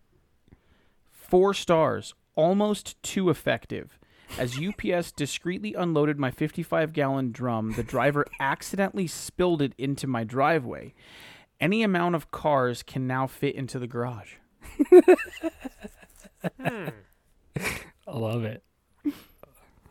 Four 1.11 1.55
stars, 1.55 2.15
almost 2.35 3.03
too 3.03 3.31
effective. 3.31 3.99
As 4.39 4.59
UPS 4.59 5.11
discreetly 5.13 5.75
unloaded 5.75 6.19
my 6.19 6.31
55 6.31 6.93
gallon 6.93 7.33
drum, 7.33 7.73
the 7.73 7.83
driver 7.83 8.27
accidentally 8.39 9.07
spilled 9.07 9.63
it 9.63 9.73
into 9.79 10.07
my 10.07 10.23
driveway. 10.23 10.93
Any 11.61 11.83
amount 11.83 12.15
of 12.15 12.31
cars 12.31 12.83
can 12.83 13.07
now 13.07 13.27
fit 13.27 13.55
into 13.55 13.79
the 13.79 13.87
garage. 13.87 14.35
I 16.63 16.93
love 18.07 18.45
it. 18.45 18.63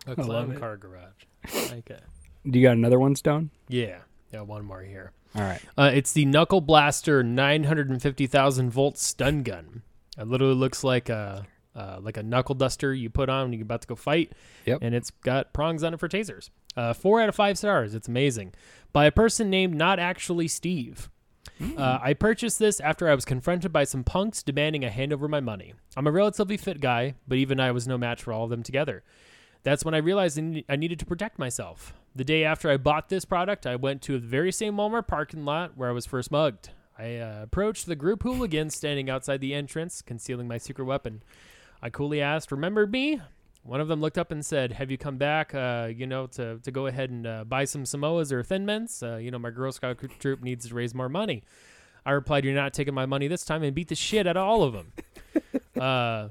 A 0.05 0.09
love 0.09 0.17
clown 0.17 0.51
it. 0.51 0.59
car 0.59 0.77
garage. 0.77 1.25
I 1.51 1.75
like 1.75 1.89
it. 1.89 2.03
Do 2.49 2.59
you 2.59 2.65
got 2.67 2.77
another 2.77 2.99
one, 2.99 3.15
Stone? 3.15 3.51
Yeah. 3.67 3.99
Yeah, 4.31 4.41
one 4.41 4.65
more 4.65 4.81
here. 4.81 5.11
All 5.35 5.41
right. 5.41 5.61
Uh, 5.77 5.91
it's 5.93 6.13
the 6.13 6.25
Knuckle 6.25 6.61
Blaster 6.61 7.23
950,000 7.23 8.69
volt 8.69 8.97
stun 8.97 9.43
gun. 9.43 9.81
It 10.17 10.27
literally 10.27 10.55
looks 10.55 10.83
like 10.83 11.09
a 11.09 11.45
uh, 11.75 11.99
like 12.01 12.17
a 12.17 12.23
knuckle 12.23 12.55
duster 12.55 12.91
you 12.91 13.07
put 13.07 13.29
on 13.29 13.43
when 13.43 13.53
you're 13.53 13.61
about 13.61 13.81
to 13.81 13.87
go 13.87 13.95
fight. 13.95 14.33
Yep. 14.65 14.79
And 14.81 14.95
it's 14.95 15.11
got 15.11 15.53
prongs 15.53 15.83
on 15.83 15.93
it 15.93 15.99
for 15.99 16.09
tasers. 16.09 16.49
Uh, 16.75 16.93
four 16.93 17.21
out 17.21 17.29
of 17.29 17.35
five 17.35 17.57
stars. 17.57 17.93
It's 17.93 18.07
amazing. 18.07 18.53
By 18.93 19.05
a 19.05 19.11
person 19.11 19.51
named 19.51 19.75
Not 19.75 19.99
Actually 19.99 20.47
Steve. 20.47 21.09
Uh, 21.77 21.97
I 22.01 22.13
purchased 22.13 22.59
this 22.59 22.79
after 22.79 23.09
I 23.09 23.15
was 23.15 23.25
confronted 23.25 23.73
by 23.73 23.83
some 23.83 24.03
punks 24.03 24.43
demanding 24.43 24.85
I 24.85 24.89
hand 24.89 25.11
over 25.11 25.27
my 25.27 25.39
money. 25.39 25.73
I'm 25.95 26.05
a 26.05 26.11
relatively 26.11 26.57
fit 26.57 26.81
guy, 26.81 27.15
but 27.27 27.37
even 27.37 27.59
I 27.59 27.71
was 27.71 27.87
no 27.87 27.97
match 27.97 28.21
for 28.23 28.33
all 28.33 28.43
of 28.43 28.49
them 28.51 28.63
together. 28.63 29.03
That's 29.63 29.83
when 29.83 29.95
I 29.95 29.97
realized 29.97 30.39
I 30.69 30.75
needed 30.75 30.99
to 30.99 31.05
protect 31.05 31.39
myself. 31.39 31.93
The 32.17 32.23
day 32.23 32.43
after 32.43 32.67
I 32.67 32.77
bought 32.77 33.09
this 33.09 33.25
product, 33.25 33.67
I 33.67 33.75
went 33.75 34.01
to 34.03 34.13
the 34.13 34.25
very 34.25 34.51
same 34.51 34.75
Walmart 34.77 35.05
parking 35.05 35.45
lot 35.45 35.77
where 35.77 35.87
I 35.87 35.91
was 35.91 36.07
first 36.07 36.31
mugged. 36.31 36.71
I 36.97 37.17
uh, 37.17 37.43
approached 37.43 37.85
the 37.85 37.95
group 37.95 38.23
hooligans 38.23 38.75
standing 38.75 39.07
outside 39.07 39.39
the 39.39 39.53
entrance, 39.53 40.01
concealing 40.01 40.47
my 40.47 40.57
secret 40.57 40.85
weapon. 40.85 41.21
I 41.79 41.91
coolly 41.91 42.19
asked, 42.19 42.51
"Remember 42.51 42.87
me?" 42.87 43.21
One 43.61 43.79
of 43.79 43.87
them 43.87 44.01
looked 44.01 44.17
up 44.17 44.31
and 44.31 44.43
said, 44.43 44.71
"Have 44.71 44.89
you 44.89 44.97
come 44.97 45.17
back? 45.17 45.53
Uh, 45.53 45.91
you 45.95 46.07
know, 46.07 46.25
to, 46.25 46.57
to 46.57 46.71
go 46.71 46.87
ahead 46.87 47.11
and 47.11 47.27
uh, 47.27 47.43
buy 47.43 47.65
some 47.65 47.83
Samoas 47.83 48.31
or 48.31 48.41
Thin 48.41 48.65
Mints? 48.65 49.03
Uh, 49.03 49.17
you 49.17 49.29
know, 49.29 49.37
my 49.37 49.51
Girl 49.51 49.71
Scout 49.71 49.99
troop 50.17 50.41
needs 50.41 50.67
to 50.67 50.73
raise 50.73 50.95
more 50.95 51.09
money." 51.09 51.43
I 52.03 52.13
replied, 52.13 52.45
"You're 52.45 52.55
not 52.55 52.73
taking 52.73 52.95
my 52.95 53.05
money 53.05 53.27
this 53.27 53.45
time," 53.45 53.61
and 53.61 53.75
beat 53.75 53.89
the 53.89 53.95
shit 53.95 54.25
out 54.25 54.37
of 54.37 54.43
all 54.43 54.63
of 54.63 54.73
them. 54.73 54.91
uh, 55.79 56.29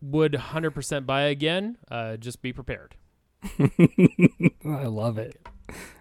would 0.00 0.34
100% 0.34 1.04
buy 1.04 1.22
again. 1.22 1.78
Uh, 1.90 2.16
just 2.16 2.42
be 2.42 2.52
prepared. 2.52 2.94
I 4.64 4.86
love 4.86 5.18
it. 5.18 5.40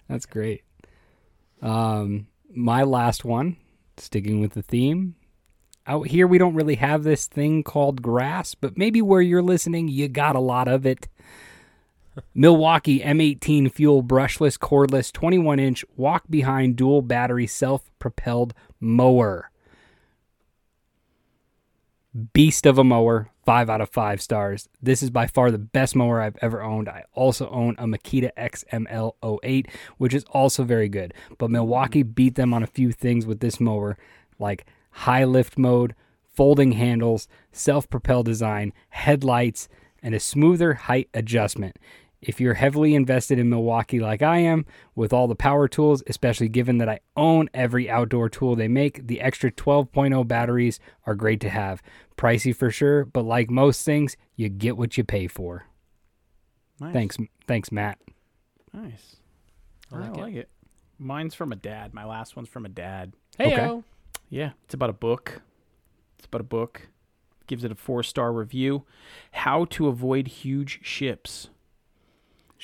That's 0.08 0.26
great. 0.26 0.64
Um, 1.62 2.28
my 2.54 2.84
last 2.84 3.26
one, 3.26 3.58
sticking 3.98 4.40
with 4.40 4.54
the 4.54 4.62
theme. 4.62 5.16
Out 5.86 6.08
here, 6.08 6.28
we 6.28 6.38
don't 6.38 6.56
really 6.56 6.76
have 6.76 7.04
this 7.04 7.28
thing 7.28 7.64
called 7.64 8.02
grass, 8.02 8.56
but 8.56 8.78
maybe 8.78 9.02
where 9.02 9.22
you're 9.22 9.42
listening, 9.42 9.90
you 9.90 10.08
got 10.08 10.36
a 10.36 10.40
lot 10.40 10.68
of 10.68 10.86
it. 10.86 11.08
Milwaukee 12.34 13.00
M18 13.00 13.72
fuel 13.72 14.04
brushless, 14.04 14.58
cordless, 14.58 15.12
21 15.12 15.60
inch 15.60 15.84
walk 15.96 16.24
behind 16.30 16.76
dual 16.76 17.02
battery 17.02 17.48
self 17.48 17.90
propelled 18.00 18.54
mower. 18.80 19.50
Beast 22.34 22.66
of 22.66 22.78
a 22.78 22.84
mower, 22.84 23.30
five 23.46 23.70
out 23.70 23.82
of 23.82 23.90
five 23.90 24.22
stars. 24.22 24.70
This 24.82 25.04
is 25.04 25.10
by 25.10 25.28
far 25.28 25.52
the 25.52 25.58
best 25.58 25.96
mower 25.96 26.22
I've 26.22 26.38
ever 26.42 26.62
owned. 26.62 26.88
I 26.90 27.04
also 27.14 27.50
own 27.50 27.76
a 27.78 27.86
Makita 27.86 28.32
XML08, 28.38 29.68
which 29.98 30.14
is 30.14 30.24
also 30.26 30.64
very 30.64 30.90
good. 30.90 31.14
But 31.38 31.52
Milwaukee 31.52 32.04
beat 32.04 32.36
them 32.36 32.54
on 32.54 32.64
a 32.64 32.68
few 32.68 32.92
things 32.92 33.26
with 33.26 33.40
this 33.40 33.60
mower, 33.60 33.98
like 34.40 34.66
high 34.92 35.26
lift 35.26 35.58
mode, 35.58 35.96
folding 36.34 36.74
handles, 36.74 37.28
self 37.52 37.90
propelled 37.90 38.26
design, 38.26 38.74
headlights, 38.90 39.68
and 40.02 40.14
a 40.14 40.20
smoother 40.20 40.74
height 40.74 41.10
adjustment. 41.14 41.78
If 42.28 42.40
you're 42.42 42.54
heavily 42.56 42.96
invested 42.96 43.38
in 43.40 43.50
Milwaukee 43.50 44.00
like 44.00 44.22
I 44.22 44.38
am, 44.40 44.66
with 44.96 45.14
all 45.14 45.28
the 45.28 45.36
power 45.36 45.68
tools, 45.68 46.04
especially 46.08 46.50
given 46.50 46.78
that 46.80 46.90
I 46.90 47.00
own 47.16 47.50
every 47.54 47.90
outdoor 47.90 48.30
tool 48.30 48.56
they 48.56 48.68
make, 48.68 49.08
the 49.08 49.22
extra 49.22 49.52
12.0 49.52 50.28
batteries 50.28 50.80
are 51.06 51.16
great 51.16 51.40
to 51.42 51.50
have. 51.50 51.82
Pricey 52.18 52.56
for 52.56 52.72
sure, 52.72 53.06
but 53.06 53.24
like 53.24 53.50
most 53.50 53.84
things, 53.86 54.16
you 54.36 54.50
get 54.50 54.78
what 54.78 54.98
you 54.98 55.04
pay 55.04 55.28
for. 55.28 55.66
Nice. 56.80 56.94
Thanks, 56.94 57.18
thanks, 57.48 57.72
Matt. 57.72 58.00
Nice. 58.74 59.18
I 59.92 59.96
I 59.96 60.00
like 60.00 60.18
like, 60.18 60.34
it. 60.36 60.40
it. 60.40 60.50
Mine's 61.00 61.36
from 61.36 61.52
a 61.52 61.56
dad. 61.56 61.94
My 61.94 62.06
last 62.06 62.36
one's 62.36 62.50
from 62.50 62.66
a 62.66 62.70
dad. 62.70 63.14
Hey, 63.38 63.54
Okay. 63.54 63.84
Yeah, 64.30 64.52
it's 64.64 64.74
about 64.74 64.90
a 64.90 64.94
book. 64.94 65.42
It's 66.18 66.26
about 66.26 66.42
a 66.42 66.46
book. 66.46 66.88
gives 67.46 67.64
it 67.64 67.72
a 67.72 67.76
four 67.76 68.02
star 68.04 68.32
review. 68.34 68.86
How 69.32 69.66
to 69.66 69.88
avoid 69.88 70.28
huge 70.28 70.80
ships. 70.84 71.50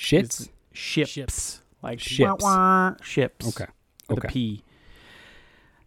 Shits. 0.00 0.48
Ships. 0.72 1.10
Ships. 1.10 1.62
Like 1.82 2.00
Ships. 2.00 2.42
wah, 2.42 2.90
wah, 2.90 2.94
ships. 3.02 3.48
Okay. 3.48 3.70
With 4.08 4.18
Okay. 4.18 4.28
a 4.28 4.30
P. 4.30 4.64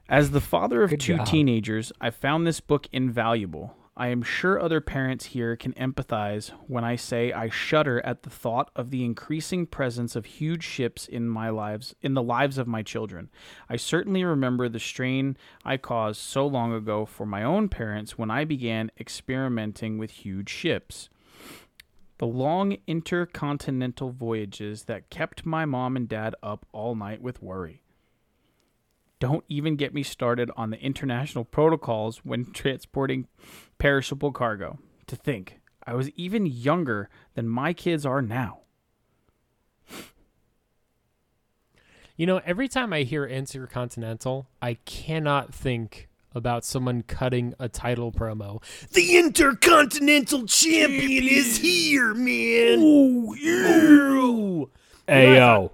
As 0.10 0.32
the 0.32 0.42
father 0.42 0.84
of 0.84 0.92
Good 0.92 1.00
two 1.00 1.18
job. 1.18 1.26
teenagers, 1.28 1.92
I 2.00 2.10
found 2.10 2.46
this 2.46 2.60
book 2.60 2.88
invaluable. 2.92 3.76
I 3.96 4.08
am 4.08 4.24
sure 4.24 4.60
other 4.60 4.82
parents 4.82 5.26
here 5.26 5.56
can 5.56 5.74
empathize 5.74 6.50
when 6.68 6.84
I 6.84 6.96
say 6.96 7.32
I 7.32 7.50
shudder 7.50 8.02
at 8.04 8.24
the 8.24 8.30
thought 8.32 8.72
of 8.76 8.90
the 8.90 9.06
increasing 9.06 9.68
presence 9.68 10.16
of 10.16 10.26
huge 10.26 10.64
ships 10.64 11.08
in 11.08 11.30
my 11.30 11.50
lives 11.52 11.94
in 12.02 12.16
the 12.16 12.24
lives 12.24 12.58
of 12.58 12.68
my 12.68 12.82
children. 12.82 13.30
I 13.70 13.76
certainly 13.78 14.24
remember 14.24 14.68
the 14.68 14.80
strain 14.80 15.38
I 15.64 15.78
caused 15.78 16.22
so 16.22 16.46
long 16.48 16.74
ago 16.74 17.06
for 17.06 17.26
my 17.28 17.44
own 17.44 17.70
parents 17.70 18.18
when 18.18 18.32
I 18.32 18.46
began 18.46 18.90
experimenting 19.00 20.00
with 20.00 20.10
huge 20.12 20.50
ships. 20.50 21.10
The 22.18 22.28
long 22.28 22.78
intercontinental 22.88 24.12
voyages 24.12 24.84
that 24.84 25.10
kept 25.10 25.46
my 25.46 25.66
mom 25.66 25.96
and 25.96 26.08
dad 26.08 26.36
up 26.44 26.66
all 26.72 26.96
night 26.96 27.22
with 27.22 27.42
worry. 27.42 27.84
Don't 29.20 29.46
even 29.48 29.76
get 29.76 29.94
me 29.94 30.04
started 30.04 30.52
on 30.56 30.70
the 30.70 30.82
international 30.82 31.46
protocols 31.46 32.20
when 32.20 32.46
transporting 32.54 33.28
perishable 33.78 34.32
cargo. 34.32 34.80
To 35.08 35.16
think, 35.16 35.60
I 35.86 35.96
was 35.96 36.10
even 36.12 36.46
younger 36.46 37.10
than 37.34 37.48
my 37.48 37.74
kids 37.74 38.06
are 38.06 38.22
now. 38.22 38.60
You 42.16 42.28
know, 42.28 42.42
every 42.46 42.68
time 42.68 42.94
I 42.94 43.04
hear 43.04 43.26
Intercontinental, 43.26 44.48
I 44.62 44.76
cannot 44.86 45.54
think 45.54 46.10
about 46.36 46.66
someone 46.66 47.04
cutting 47.04 47.54
a 47.60 47.70
title 47.70 48.12
promo. 48.12 48.62
The 48.92 49.18
Intercontinental 49.18 50.46
Champion 50.48 51.28
is 51.28 51.58
here, 51.58 52.14
man. 52.14 52.80
Oh, 52.82 53.34
yeah. 53.34 54.66
Ayo. 55.08 55.72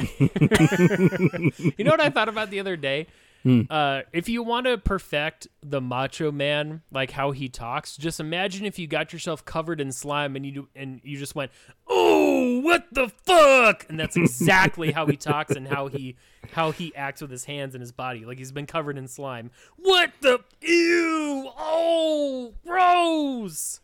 You 1.76 1.84
know 1.84 1.90
what 1.90 2.00
I 2.00 2.08
thought 2.10 2.28
about 2.28 2.50
the 2.50 2.60
other 2.60 2.76
day? 2.76 3.06
Hmm. 3.42 3.62
Uh, 3.70 4.02
if 4.12 4.28
you 4.28 4.42
want 4.42 4.66
to 4.66 4.76
perfect 4.76 5.48
the 5.62 5.80
Macho 5.80 6.30
Man, 6.30 6.82
like 6.92 7.10
how 7.12 7.30
he 7.30 7.48
talks, 7.48 7.96
just 7.96 8.20
imagine 8.20 8.66
if 8.66 8.78
you 8.78 8.86
got 8.86 9.12
yourself 9.12 9.44
covered 9.44 9.80
in 9.80 9.92
slime 9.92 10.36
and 10.36 10.44
you 10.44 10.52
do, 10.52 10.68
and 10.76 11.00
you 11.02 11.18
just 11.18 11.34
went, 11.34 11.50
"Oh, 11.86 12.60
what 12.60 12.86
the 12.92 13.08
fuck!" 13.08 13.86
And 13.88 13.98
that's 13.98 14.16
exactly 14.16 14.92
how 14.92 15.06
he 15.06 15.16
talks 15.16 15.52
and 15.52 15.66
how 15.66 15.88
he 15.88 16.16
how 16.52 16.70
he 16.70 16.94
acts 16.94 17.22
with 17.22 17.30
his 17.30 17.44
hands 17.46 17.74
and 17.74 17.80
his 17.80 17.92
body, 17.92 18.24
like 18.24 18.38
he's 18.38 18.52
been 18.52 18.66
covered 18.66 18.98
in 18.98 19.08
slime. 19.08 19.50
What 19.76 20.12
the 20.20 20.40
ew? 20.60 21.50
Oh, 21.56 22.54
gross. 22.66 23.80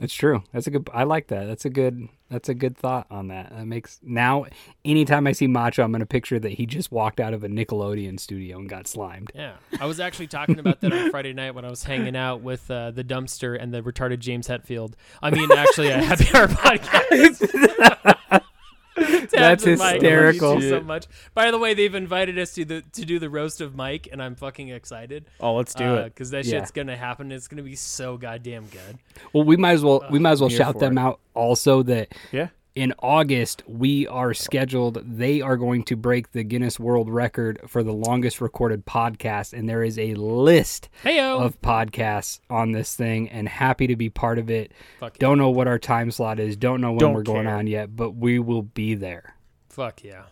It's 0.00 0.14
true. 0.14 0.42
That's 0.52 0.66
a 0.66 0.70
good. 0.70 0.88
I 0.92 1.04
like 1.04 1.28
that. 1.28 1.46
That's 1.46 1.64
a 1.64 1.70
good. 1.70 2.08
That's 2.30 2.48
a 2.48 2.54
good 2.54 2.76
thought 2.76 3.06
on 3.10 3.28
that. 3.28 3.50
That 3.50 3.66
makes 3.66 4.00
now. 4.02 4.46
Anytime 4.84 5.26
I 5.26 5.32
see 5.32 5.46
Macho, 5.46 5.82
I'm 5.82 5.92
gonna 5.92 6.06
picture 6.06 6.38
that 6.38 6.52
he 6.52 6.64
just 6.64 6.90
walked 6.90 7.20
out 7.20 7.34
of 7.34 7.44
a 7.44 7.48
Nickelodeon 7.48 8.18
studio 8.18 8.58
and 8.58 8.68
got 8.68 8.86
slimed. 8.86 9.30
Yeah, 9.34 9.54
I 9.78 9.86
was 9.86 10.00
actually 10.00 10.28
talking 10.28 10.58
about 10.58 10.80
that 10.80 10.92
on 10.92 11.10
Friday 11.10 11.32
night 11.34 11.54
when 11.54 11.64
I 11.64 11.70
was 11.70 11.84
hanging 11.84 12.16
out 12.16 12.40
with 12.40 12.70
uh, 12.70 12.92
the 12.92 13.04
dumpster 13.04 13.60
and 13.60 13.74
the 13.74 13.82
retarded 13.82 14.20
James 14.20 14.48
Hetfield. 14.48 14.94
I 15.22 15.30
mean, 15.30 15.50
actually, 15.52 15.88
a 15.90 16.02
happy 16.02 16.26
hour 16.34 16.48
podcast. 16.48 18.42
Tabs 19.30 19.30
That's 19.32 19.66
and 19.66 19.78
Mike, 19.78 19.86
I 19.86 19.92
love 19.94 20.02
you 20.02 20.08
hysterical. 20.26 20.60
so 20.60 20.80
much. 20.82 21.06
By 21.34 21.50
the 21.50 21.58
way, 21.58 21.74
they've 21.74 21.94
invited 21.94 22.38
us 22.38 22.52
to 22.54 22.64
the 22.64 22.82
to 22.92 23.04
do 23.04 23.18
the 23.18 23.30
roast 23.30 23.60
of 23.60 23.74
Mike, 23.74 24.08
and 24.12 24.22
I'm 24.22 24.34
fucking 24.34 24.68
excited. 24.68 25.26
Oh, 25.40 25.54
let's 25.56 25.74
do 25.74 25.84
it. 25.84 25.98
Uh, 25.98 26.04
because 26.04 26.30
that 26.30 26.44
Yeah. 26.44 26.58
shit's 26.58 26.70
gonna 26.70 26.96
happen. 26.96 27.32
It's 27.32 27.48
gonna 27.48 27.62
be 27.62 27.76
so 27.76 28.16
goddamn 28.16 28.66
good. 28.66 28.98
Well, 29.32 29.44
we 29.44 29.56
might 29.56 29.72
as 29.72 29.82
well. 29.84 30.04
We 30.10 30.18
might 30.18 30.32
as 30.32 30.40
well 30.40 30.52
uh, 30.52 30.56
shout 30.56 30.78
them 30.78 30.98
it. 30.98 31.00
out 31.00 31.20
also 31.34 31.82
that 31.84 32.14
Yeah. 32.32 32.48
In 32.80 32.94
August 33.00 33.62
we 33.66 34.06
are 34.06 34.32
scheduled. 34.32 35.02
They 35.04 35.42
are 35.42 35.58
going 35.58 35.82
to 35.84 35.96
break 35.96 36.32
the 36.32 36.42
Guinness 36.42 36.80
World 36.80 37.10
Record 37.10 37.60
for 37.68 37.82
the 37.82 37.92
longest 37.92 38.40
recorded 38.40 38.86
podcast, 38.86 39.52
and 39.52 39.68
there 39.68 39.82
is 39.82 39.98
a 39.98 40.14
list 40.14 40.88
Heyo. 41.04 41.42
of 41.42 41.60
podcasts 41.60 42.40
on 42.48 42.72
this 42.72 42.96
thing. 42.96 43.28
And 43.28 43.46
happy 43.50 43.86
to 43.86 43.96
be 43.96 44.08
part 44.08 44.38
of 44.38 44.48
it. 44.48 44.72
Fuck 44.98 45.18
Don't 45.18 45.36
know 45.36 45.50
what 45.50 45.68
our 45.68 45.78
time 45.78 46.10
slot 46.10 46.40
is. 46.40 46.56
Don't 46.56 46.80
know 46.80 46.92
when 46.92 47.00
Don't 47.00 47.12
we're 47.12 47.22
going 47.22 47.44
care. 47.44 47.56
on 47.56 47.66
yet, 47.66 47.94
but 47.94 48.12
we 48.12 48.38
will 48.38 48.62
be 48.62 48.94
there. 48.94 49.34
Fuck 49.68 50.02
yeah. 50.02 50.22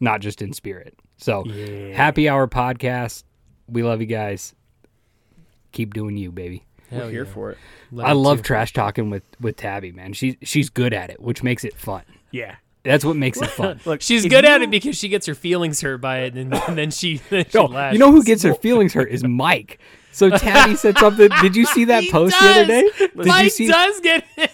not 0.00 0.22
just 0.22 0.40
in 0.40 0.54
spirit. 0.54 0.98
So, 1.18 1.44
happy 1.92 2.30
hour 2.30 2.48
podcast. 2.48 3.24
We 3.68 3.82
love 3.82 4.00
you 4.00 4.06
guys. 4.06 4.54
Keep 5.72 5.92
doing 5.92 6.16
you, 6.16 6.32
baby. 6.32 6.64
We're 6.90 7.10
here 7.10 7.24
yeah. 7.24 7.32
for 7.32 7.50
it. 7.52 7.58
Love 7.92 8.06
I 8.06 8.10
you 8.12 8.18
love 8.18 8.36
too. 8.38 8.42
trash 8.44 8.72
talking 8.72 9.10
with 9.10 9.22
with 9.40 9.56
Tabby, 9.56 9.92
man. 9.92 10.12
She's 10.12 10.36
she's 10.42 10.70
good 10.70 10.92
at 10.92 11.10
it, 11.10 11.20
which 11.20 11.42
makes 11.42 11.64
it 11.64 11.74
fun. 11.74 12.02
Yeah. 12.30 12.56
That's 12.82 13.04
what 13.04 13.16
makes 13.16 13.40
it 13.40 13.48
fun. 13.50 13.80
Look, 13.86 14.02
She's 14.02 14.24
if 14.26 14.30
good 14.30 14.44
at 14.44 14.60
it 14.60 14.70
because 14.70 14.96
she 14.98 15.08
gets 15.08 15.26
her 15.26 15.34
feelings 15.34 15.80
hurt 15.80 16.02
by 16.02 16.18
it, 16.24 16.34
and, 16.34 16.52
and 16.52 16.76
then 16.76 16.90
she, 16.90 17.16
then 17.30 17.46
she 17.48 17.56
No, 17.56 17.64
lashes. 17.64 17.94
you 17.94 17.98
know 17.98 18.12
who 18.12 18.22
gets 18.22 18.42
her 18.42 18.54
feelings 18.54 18.92
hurt 18.92 19.08
is 19.10 19.24
Mike. 19.28 19.78
So 20.12 20.28
Tabby 20.28 20.76
said 20.76 20.98
something. 20.98 21.30
Did 21.40 21.56
you 21.56 21.64
see 21.64 21.86
that 21.86 22.02
He 22.04 22.10
post 22.10 22.38
the 22.38 22.46
other 22.46 22.66
day? 22.66 22.90
Did 22.98 23.14
Mike 23.16 23.44
you 23.44 23.50
see? 23.50 23.66
does 23.68 24.00
get 24.00 24.24
it. 24.36 24.50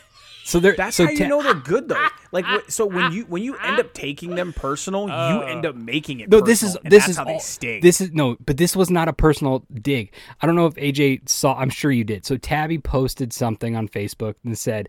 So 0.50 0.58
there. 0.58 0.74
That's 0.76 0.96
so 0.96 1.04
how 1.04 1.12
you 1.12 1.28
know 1.28 1.42
they're 1.42 1.54
good 1.54 1.88
though. 1.88 2.08
Like 2.32 2.44
so 2.68 2.84
when 2.86 3.12
you 3.12 3.24
when 3.24 3.42
you 3.42 3.56
end 3.56 3.78
up 3.78 3.92
taking 3.94 4.34
them 4.34 4.52
personal, 4.52 5.06
you 5.08 5.42
end 5.42 5.64
up 5.64 5.76
making 5.76 6.20
it. 6.20 6.28
No, 6.28 6.40
this 6.40 6.62
is 6.62 6.74
this 6.82 7.04
that's 7.04 7.08
is 7.10 7.16
how 7.16 7.24
they 7.24 7.34
all- 7.34 7.40
sting. 7.40 7.80
This 7.82 8.00
is 8.00 8.10
no, 8.12 8.36
but 8.44 8.56
this 8.56 8.74
was 8.74 8.90
not 8.90 9.08
a 9.08 9.12
personal 9.12 9.64
dig. 9.80 10.12
I 10.40 10.46
don't 10.46 10.56
know 10.56 10.66
if 10.66 10.74
AJ 10.74 11.28
saw. 11.28 11.54
I'm 11.56 11.70
sure 11.70 11.92
you 11.92 12.02
did. 12.04 12.26
So 12.26 12.36
Tabby 12.36 12.78
posted 12.78 13.32
something 13.32 13.76
on 13.76 13.88
Facebook 13.88 14.34
and 14.44 14.58
said, 14.58 14.88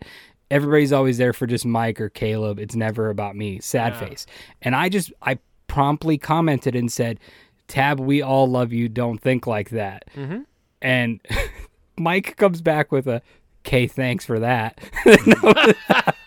"Everybody's 0.50 0.92
always 0.92 1.18
there 1.18 1.32
for 1.32 1.46
just 1.46 1.64
Mike 1.64 2.00
or 2.00 2.08
Caleb. 2.08 2.58
It's 2.58 2.74
never 2.74 3.08
about 3.10 3.36
me." 3.36 3.60
Sad 3.60 3.96
face. 3.96 4.26
And 4.62 4.74
I 4.74 4.88
just 4.88 5.12
I 5.22 5.38
promptly 5.68 6.18
commented 6.18 6.74
and 6.74 6.90
said, 6.90 7.20
"Tab, 7.68 8.00
we 8.00 8.20
all 8.20 8.48
love 8.48 8.72
you. 8.72 8.88
Don't 8.88 9.18
think 9.18 9.46
like 9.46 9.70
that." 9.70 10.04
Mm-hmm. 10.16 10.40
And 10.80 11.20
Mike 11.98 12.36
comes 12.36 12.60
back 12.60 12.90
with 12.90 13.06
a. 13.06 13.22
Okay, 13.64 13.86
thanks 13.86 14.24
for 14.24 14.40
that. 14.40 14.80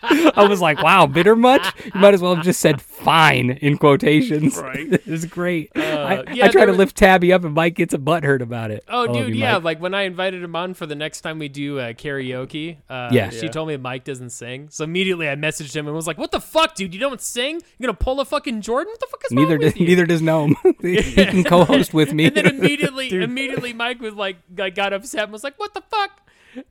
I 0.08 0.46
was 0.48 0.60
like, 0.60 0.82
wow, 0.82 1.06
bitter 1.06 1.36
much? 1.36 1.66
You 1.84 2.00
might 2.00 2.14
as 2.14 2.22
well 2.22 2.34
have 2.34 2.44
just 2.44 2.60
said 2.60 2.80
fine 2.80 3.50
in 3.50 3.76
quotations. 3.76 4.56
Right. 4.56 4.92
it 4.92 5.06
was 5.06 5.26
great. 5.26 5.70
I, 5.76 5.80
Uh, 5.80 6.24
I 6.26 6.32
yeah, 6.32 6.48
try 6.48 6.64
to 6.64 6.70
was- 6.72 6.78
lift 6.78 6.96
Tabby 6.96 7.32
up 7.32 7.44
and 7.44 7.52
Mike 7.54 7.74
gets 7.74 7.92
a 7.92 7.98
butt 7.98 8.24
hurt 8.24 8.40
about 8.40 8.70
it. 8.70 8.84
Oh, 8.88 9.08
I 9.08 9.12
dude, 9.12 9.28
you, 9.34 9.34
yeah. 9.42 9.54
Mike. 9.54 9.64
Like 9.64 9.80
when 9.80 9.94
I 9.94 10.02
invited 10.02 10.42
him 10.42 10.56
on 10.56 10.72
for 10.74 10.86
the 10.86 10.94
next 10.94 11.20
time 11.22 11.38
we 11.38 11.48
do 11.48 11.78
uh, 11.78 11.92
karaoke, 11.92 12.78
uh, 12.88 13.10
Yeah. 13.12 13.30
she 13.30 13.46
Yeah. 13.46 13.50
told 13.50 13.68
me 13.68 13.76
Mike 13.76 14.04
doesn't 14.04 14.30
sing. 14.30 14.68
So 14.70 14.84
immediately 14.84 15.28
I 15.28 15.34
messaged 15.34 15.74
him 15.76 15.86
and 15.86 15.94
was 15.94 16.06
like, 16.06 16.18
"What 16.18 16.30
the 16.32 16.40
fuck, 16.40 16.74
dude? 16.74 16.94
You 16.94 17.00
don't 17.00 17.20
sing? 17.20 17.60
You're 17.78 17.86
gonna 17.88 17.98
pull 17.98 18.20
a 18.20 18.24
fucking 18.24 18.62
Jordan? 18.62 18.92
What 18.92 19.00
the 19.00 19.06
fuck 19.10 19.24
is 19.26 19.32
Neither 19.32 19.50
wrong 19.50 19.58
does 19.60 19.72
with 19.74 19.80
you?" 19.80 19.86
neither 19.88 20.06
does 20.06 20.22
Gnome. 20.22 20.56
he 20.80 21.02
can 21.02 21.44
co-host 21.44 21.92
with 21.92 22.12
me. 22.14 22.26
And 22.26 22.36
then 22.36 22.46
immediately, 22.46 23.10
immediately, 23.12 23.72
Mike 23.74 24.00
was 24.00 24.14
like, 24.14 24.36
like, 24.56 24.74
got 24.74 24.92
upset 24.94 25.24
and 25.24 25.32
was 25.32 25.44
like, 25.44 25.58
"What 25.58 25.74
the 25.74 25.82
fuck?" 25.90 26.22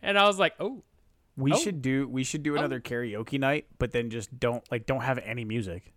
And 0.01 0.17
I 0.17 0.25
was 0.27 0.37
like, 0.39 0.53
"Oh, 0.59 0.83
we 1.37 1.51
Oh. 1.53 1.57
should 1.57 1.81
do 1.81 2.07
we 2.07 2.23
should 2.23 2.43
do 2.43 2.55
another 2.55 2.79
karaoke 2.79 3.39
night, 3.39 3.67
but 3.77 3.91
then 3.91 4.09
just 4.09 4.39
don't 4.39 4.63
like 4.71 4.85
don't 4.85 5.01
have 5.01 5.17
any 5.19 5.43
music. 5.45 5.93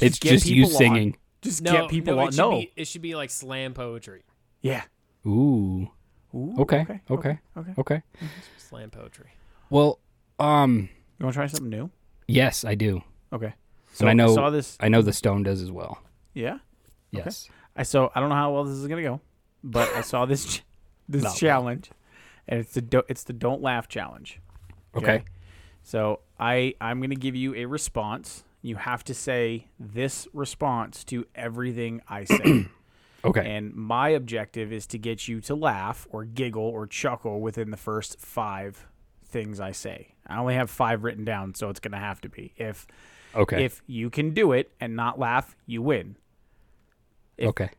it's 0.00 0.18
just 0.18 0.46
you 0.46 0.64
people 0.64 0.70
on. 0.70 0.76
singing. 0.78 1.16
Just 1.42 1.62
no, 1.62 1.72
get 1.72 1.88
people 1.90 2.14
no, 2.14 2.20
on. 2.22 2.28
it 2.28 2.32
should 2.32 2.38
No, 2.38 2.50
be, 2.52 2.72
it 2.76 2.86
should 2.86 3.02
be 3.02 3.14
like 3.14 3.30
slam 3.30 3.72
poetry, 3.74 4.22
yeah. 4.60 4.82
Ooh. 5.26 5.88
Ooh, 6.34 6.54
Okay. 6.60 6.80
okay, 6.82 7.00
Okay. 7.10 7.38
okay. 7.56 7.72
Okay. 7.78 8.02
slam 8.58 8.90
poetry." 8.90 9.30
Well, 9.68 9.98
um, 10.38 10.88
You 11.18 11.24
want 11.26 11.34
to 11.34 11.38
try 11.38 11.46
something 11.46 11.68
new? 11.70 11.90
yes, 12.28 12.64
I 12.64 12.74
do. 12.74 13.02
Okay. 13.32 13.54
And 14.00 14.08
I 14.08 14.12
know 14.14 14.30
I, 14.30 14.34
saw 14.34 14.50
this. 14.50 14.76
I 14.80 14.88
know 14.88 15.02
the 15.02 15.12
stone 15.12 15.42
does 15.42 15.60
as 15.62 15.70
well. 15.70 16.00
Yeah. 16.34 16.58
Yes. 17.10 17.48
I 17.76 17.82
so 17.82 18.10
I 18.14 18.20
don't 18.20 18.28
know 18.28 18.34
how 18.36 18.52
well 18.52 18.64
this 18.64 18.76
is 18.76 18.86
gonna 18.86 19.02
go, 19.02 19.20
but 19.64 19.88
I 19.94 20.00
saw 20.02 20.24
this 20.26 20.44
ch- 20.56 20.62
this 21.08 21.22
Not 21.24 21.30
well. 21.30 21.36
challenge, 21.36 21.90
and 22.50 22.60
it's 22.60 22.74
the 22.74 22.82
do- 22.82 23.04
it's 23.08 23.22
the 23.24 23.32
don't 23.32 23.62
laugh 23.62 23.88
challenge. 23.88 24.40
Okay. 24.94 25.24
So 25.82 26.20
I 26.38 26.74
I'm 26.80 27.00
gonna 27.00 27.14
give 27.14 27.34
you 27.34 27.54
a 27.54 27.64
response. 27.64 28.44
You 28.60 28.76
have 28.76 29.02
to 29.04 29.14
say 29.14 29.68
this 29.78 30.28
response 30.34 31.04
to 31.04 31.24
everything 31.34 32.02
I 32.08 32.24
say. 32.24 32.66
Okay. 33.22 33.54
And 33.54 33.74
my 33.74 34.08
objective 34.08 34.72
is 34.72 34.86
to 34.86 34.98
get 34.98 35.28
you 35.28 35.42
to 35.42 35.54
laugh 35.54 36.06
or 36.10 36.24
giggle 36.24 36.62
or 36.62 36.86
chuckle 36.86 37.42
within 37.42 37.70
the 37.70 37.76
first 37.76 38.18
five 38.18 38.86
things 39.26 39.60
I 39.60 39.72
say. 39.72 40.14
I 40.26 40.38
only 40.38 40.54
have 40.54 40.70
five 40.70 41.04
written 41.04 41.24
down, 41.26 41.54
so 41.54 41.68
it's 41.68 41.80
gonna 41.80 41.98
have 41.98 42.22
to 42.22 42.30
be. 42.30 42.54
If 42.56 42.86
okay. 43.34 43.62
if 43.62 43.82
you 43.86 44.08
can 44.08 44.32
do 44.32 44.52
it 44.52 44.72
and 44.80 44.96
not 44.96 45.18
laugh, 45.18 45.54
you 45.66 45.82
win. 45.82 46.16
if- 47.36 47.48
okay. 47.48 47.70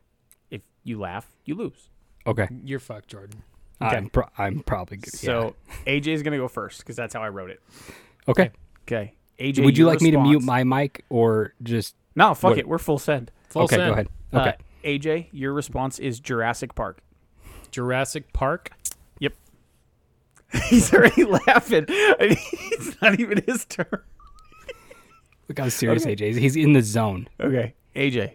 If 0.48 0.62
you 0.84 1.00
laugh, 1.00 1.28
you 1.44 1.56
lose. 1.56 1.88
Okay. 2.24 2.46
You're 2.64 2.78
fucked, 2.78 3.08
Jordan. 3.08 3.42
I'm 3.84 4.08
pro- 4.10 4.28
I'm 4.38 4.60
probably 4.60 4.98
good. 4.98 5.12
So 5.14 5.54
AJ 5.86 6.08
is 6.08 6.22
gonna 6.22 6.36
go 6.38 6.48
first 6.48 6.78
because 6.78 6.96
that's 6.96 7.14
how 7.14 7.22
I 7.22 7.28
wrote 7.28 7.50
it. 7.50 7.60
okay. 8.28 8.50
Okay. 8.86 9.14
AJ, 9.38 9.64
Would 9.64 9.76
you 9.78 9.84
your 9.84 9.92
like 9.92 10.00
me 10.02 10.10
to 10.12 10.20
mute 10.20 10.42
my 10.42 10.62
mic 10.64 11.04
or 11.08 11.54
just 11.62 11.96
No, 12.14 12.34
fuck 12.34 12.50
what- 12.50 12.58
it. 12.58 12.68
We're 12.68 12.78
full 12.78 12.98
send. 12.98 13.30
Full 13.48 13.62
Okay, 13.62 13.76
go 13.76 13.82
send. 13.82 13.92
ahead. 13.92 14.08
Uh, 14.32 14.40
Okay. 14.40 14.56
AJ, 14.98 15.28
your 15.32 15.52
response 15.52 15.98
is 15.98 16.18
Jurassic 16.20 16.74
Park. 16.74 17.00
Jurassic 17.70 18.32
Park. 18.32 18.70
Yep. 19.20 19.34
He's 20.68 20.92
already 20.92 21.24
laughing. 21.24 21.84
and 21.88 22.36
It's 22.38 23.00
not 23.00 23.18
even 23.20 23.42
his 23.46 23.64
turn. 23.64 23.86
Look 25.48 25.58
how 25.58 25.68
serious 25.68 26.04
Okay. 26.04 26.14
AJ 26.16 26.20
is. 26.30 26.36
He's 26.36 26.56
in 26.56 26.72
the 26.72 26.82
zone. 26.82 27.28
Okay, 27.40 27.74
AJ. 27.96 28.34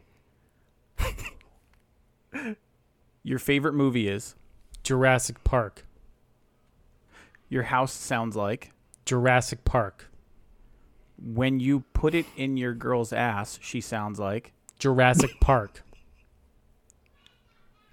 Your 3.23 3.39
favorite 3.39 3.73
movie 3.73 4.07
is 4.07 4.35
Jurassic 4.87 5.43
Park. 5.43 5.85
Your 7.49 7.63
house 7.63 7.91
sounds 7.91 8.37
like 8.37 8.71
Jurassic 9.03 9.65
Park. 9.65 10.09
when 11.21 11.59
you 11.59 11.81
put 11.91 12.15
it 12.15 12.25
in 12.37 12.55
your 12.55 12.73
girl's 12.73 13.11
ass, 13.11 13.59
she 13.61 13.81
sounds 13.81 14.17
like 14.17 14.53
Jurassic 14.79 15.31
Park. 15.41 15.83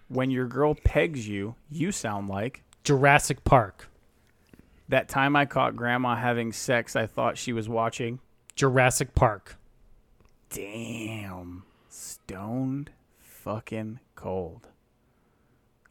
when 0.07 0.31
your 0.31 0.47
girl 0.47 0.77
pegs 0.85 1.27
you, 1.27 1.57
you 1.69 1.91
sound 1.91 2.29
like 2.29 2.63
Jurassic 2.85 3.43
Park. 3.43 3.89
that 4.89 5.09
time 5.09 5.35
I 5.35 5.47
caught 5.47 5.75
grandma 5.75 6.15
having 6.15 6.53
sex, 6.53 6.95
I 6.95 7.09
thought 7.09 7.37
she 7.37 7.53
was 7.53 7.69
watching. 7.69 8.21
Jurassic 8.55 9.17
Park. 9.17 9.57
Damn. 10.49 11.65
Stoned 11.89 12.93
fucking 13.19 13.99
cold. 14.15 14.69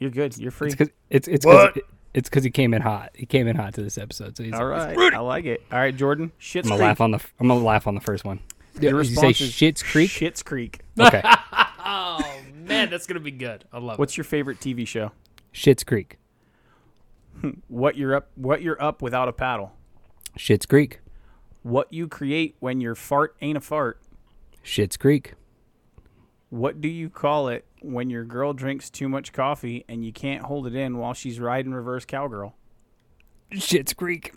You're 0.04 0.12
good. 0.12 0.38
You're 0.38 0.52
free. 0.52 0.68
It's 0.68 0.76
cause, 0.76 0.90
it's 1.10 1.28
it's 1.30 1.46
What? 1.46 1.76
cause, 1.76 1.84
it's 2.14 2.30
because 2.30 2.44
he 2.44 2.52
came 2.52 2.74
in 2.74 2.82
hot. 2.82 3.12
He 3.16 3.26
came 3.26 3.48
in 3.48 3.56
hot 3.56 3.74
to 3.76 3.82
this 3.82 3.98
episode. 3.98 4.36
So 4.36 4.44
he's 4.44 4.54
All 4.54 4.66
right. 4.66 4.98
he's- 4.98 5.14
I 5.14 5.20
like 5.20 5.46
it. 5.46 5.64
All 5.72 5.80
right, 5.80 5.96
Jordan. 5.96 6.34
Shit's 6.38 6.68
I'm 6.68 6.72
gonna 6.72 6.80
Creek. 6.80 6.88
laugh 6.88 7.02
on 7.02 7.12
the 7.12 7.20
I'm 7.40 7.48
gonna 7.48 7.64
laugh 7.64 7.88
on 7.88 7.96
the 7.96 8.02
first 8.02 8.26
one. 8.26 8.40
Your 8.82 9.02
Did 9.02 9.12
you 9.12 9.16
say 9.16 9.30
is 9.30 9.38
Shit's 9.38 9.82
Creek? 9.82 10.10
Shit's 10.10 10.44
Creek. 10.44 10.82
Okay. 11.00 11.22
Oh 11.86 12.22
man, 12.54 12.90
that's 12.90 13.08
gonna 13.08 13.20
be 13.20 13.32
good. 13.32 13.66
I 13.74 13.78
love 13.80 13.94
it. 13.96 14.00
What's 14.00 14.16
your 14.18 14.24
favorite 14.24 14.60
TV 14.60 14.86
show? 14.88 15.12
Shit's 15.54 15.84
Creek. 15.84 16.18
What 17.68 17.98
you're 17.98 18.16
up 18.16 18.30
what 18.36 18.62
you're 18.62 18.82
up 18.82 19.02
without 19.02 19.28
a 19.28 19.34
paddle. 19.34 19.72
Shit's 20.38 20.66
Creek. 20.66 21.00
What 21.62 21.92
you 21.94 22.08
create 22.08 22.56
when 22.60 22.82
your 22.82 22.96
fart 22.96 23.36
ain't 23.42 23.58
a 23.58 23.62
fart. 23.62 24.00
Shit's 24.62 24.98
Creek. 24.98 25.34
What 26.54 26.82
do 26.82 26.88
you 26.88 27.10
call 27.10 27.48
it 27.48 27.66
when 27.82 28.12
your 28.12 28.24
girl 28.24 28.54
drinks 28.54 28.92
too 28.92 29.10
much 29.10 29.34
coffee 29.34 29.86
and 29.90 30.06
you 30.06 30.14
can't 30.14 30.44
hold 30.44 30.68
it 30.68 30.76
in 30.76 31.00
while 31.00 31.16
she's 31.16 31.40
riding 31.40 31.74
reverse 31.74 32.06
cowgirl? 32.06 32.56
Shit's 33.54 33.94
Creek. 33.94 34.34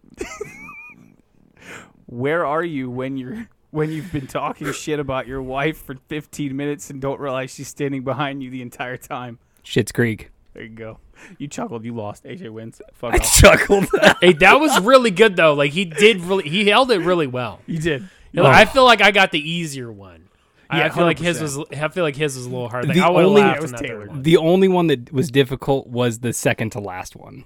Where 2.07 2.47
are 2.47 2.65
you 2.65 2.89
when 2.89 3.19
you're 3.19 3.51
when 3.71 3.93
you've 3.93 4.11
been 4.13 4.27
talking 4.27 4.73
shit 4.73 4.99
about 4.99 5.27
your 5.27 5.43
wife 5.43 5.77
for 5.77 5.97
15 6.09 6.57
minutes 6.57 6.89
and 6.89 7.03
don't 7.03 7.21
realize 7.21 7.51
she's 7.55 7.69
standing 7.69 8.03
behind 8.03 8.43
you 8.43 8.49
the 8.49 8.63
entire 8.63 8.97
time? 8.97 9.39
Shit's 9.63 9.93
Creek. 9.93 10.31
There 10.55 10.63
you 10.63 10.71
go. 10.71 10.99
You 11.37 11.49
chuckled. 11.49 11.85
You 11.85 11.95
lost. 11.95 12.25
AJ 12.25 12.49
wins. 12.49 12.81
Fuck 12.95 13.13
I 13.13 13.19
off. 13.19 13.31
chuckled. 13.31 13.89
hey, 14.23 14.33
that 14.33 14.59
was 14.59 14.81
really 14.81 15.11
good 15.11 15.37
though. 15.37 15.53
Like 15.53 15.73
he 15.73 15.85
did 15.85 16.23
really, 16.23 16.49
he 16.49 16.67
held 16.67 16.91
it 16.91 17.01
really 17.01 17.27
well. 17.27 17.61
You 17.67 17.79
did. 17.79 18.09
You 18.33 18.43
know, 18.43 18.49
oh. 18.49 18.53
I 18.53 18.65
feel 18.65 18.87
like 18.87 19.03
I 19.03 19.11
got 19.11 19.33
the 19.33 19.51
easier 19.51 19.93
one. 19.93 20.26
I- 20.71 20.77
I 20.77 20.79
Yeah, 20.85 20.89
feel 20.91 21.05
like 21.05 21.19
his 21.19 21.41
was. 21.41 21.59
I 21.73 21.89
feel 21.89 22.03
like 22.05 22.17
his 22.17 22.37
was 22.37 22.47
a 22.47 22.49
little 22.51 22.69
hard. 22.69 22.87
Like, 22.87 22.97
The 22.97 23.03
I 23.03 23.11
would 23.11 23.25
only- 23.25 23.41
laughed 23.43 23.59
It 23.59 23.63
was 23.63 23.73
on 23.75 23.83
that 23.83 24.09
one. 24.09 24.23
The 24.23 24.37
only 24.37 24.69
one 24.69 24.87
that 24.89 25.13
was 25.13 25.31
difficult 25.31 25.87
was 25.87 26.21
the 26.21 26.33
second 26.33 26.71
to 26.73 26.81
last 26.81 27.15
one. 27.17 27.45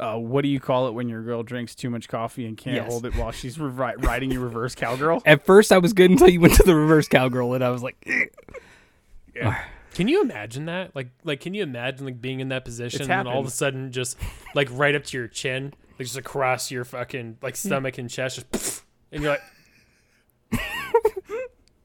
Uh, 0.00 0.14
what 0.16 0.42
do 0.42 0.48
you 0.48 0.60
call 0.60 0.86
it 0.86 0.92
when 0.94 1.08
your 1.08 1.22
girl 1.22 1.42
drinks 1.42 1.74
too 1.74 1.90
much 1.90 2.08
coffee 2.08 2.46
and 2.46 2.56
can't 2.56 2.76
Yes. 2.76 2.88
hold 2.88 3.04
it 3.04 3.16
while 3.16 3.32
she's 3.32 3.58
re- 3.58 3.94
riding 3.98 4.30
your 4.30 4.42
reverse 4.42 4.74
cowgirl? 4.76 5.20
At 5.26 5.44
first, 5.44 5.72
I 5.72 5.78
was 5.78 5.92
good 5.92 6.10
until 6.10 6.28
you 6.28 6.40
went 6.40 6.54
to 6.54 6.62
the 6.62 6.74
reverse 6.76 7.08
cowgirl, 7.08 7.54
and 7.54 7.64
I 7.64 7.70
was 7.70 7.82
like, 7.82 7.96
"Eh." 8.06 9.54
Can 9.94 10.06
you 10.06 10.20
imagine 10.22 10.66
that? 10.66 10.94
Like, 10.94 11.08
like, 11.24 11.40
can 11.40 11.54
you 11.54 11.64
imagine 11.64 12.04
like 12.04 12.20
being 12.20 12.38
in 12.38 12.50
that 12.50 12.64
position 12.64 13.10
and 13.10 13.26
all 13.26 13.40
of 13.40 13.46
a 13.46 13.50
sudden 13.50 13.90
just 13.90 14.16
like 14.54 14.68
right 14.70 14.94
up 14.94 15.02
to 15.04 15.16
your 15.18 15.26
chin, 15.26 15.74
like 15.98 16.06
just 16.06 16.16
across 16.16 16.70
your 16.70 16.84
fucking 16.84 17.38
like 17.42 17.56
stomach 17.56 17.98
and 17.98 18.08
chest, 18.08 18.36
just 18.52 18.84
and 19.12 19.22
you're 19.22 19.32
like, 19.32 20.60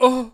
oh. 0.04 0.34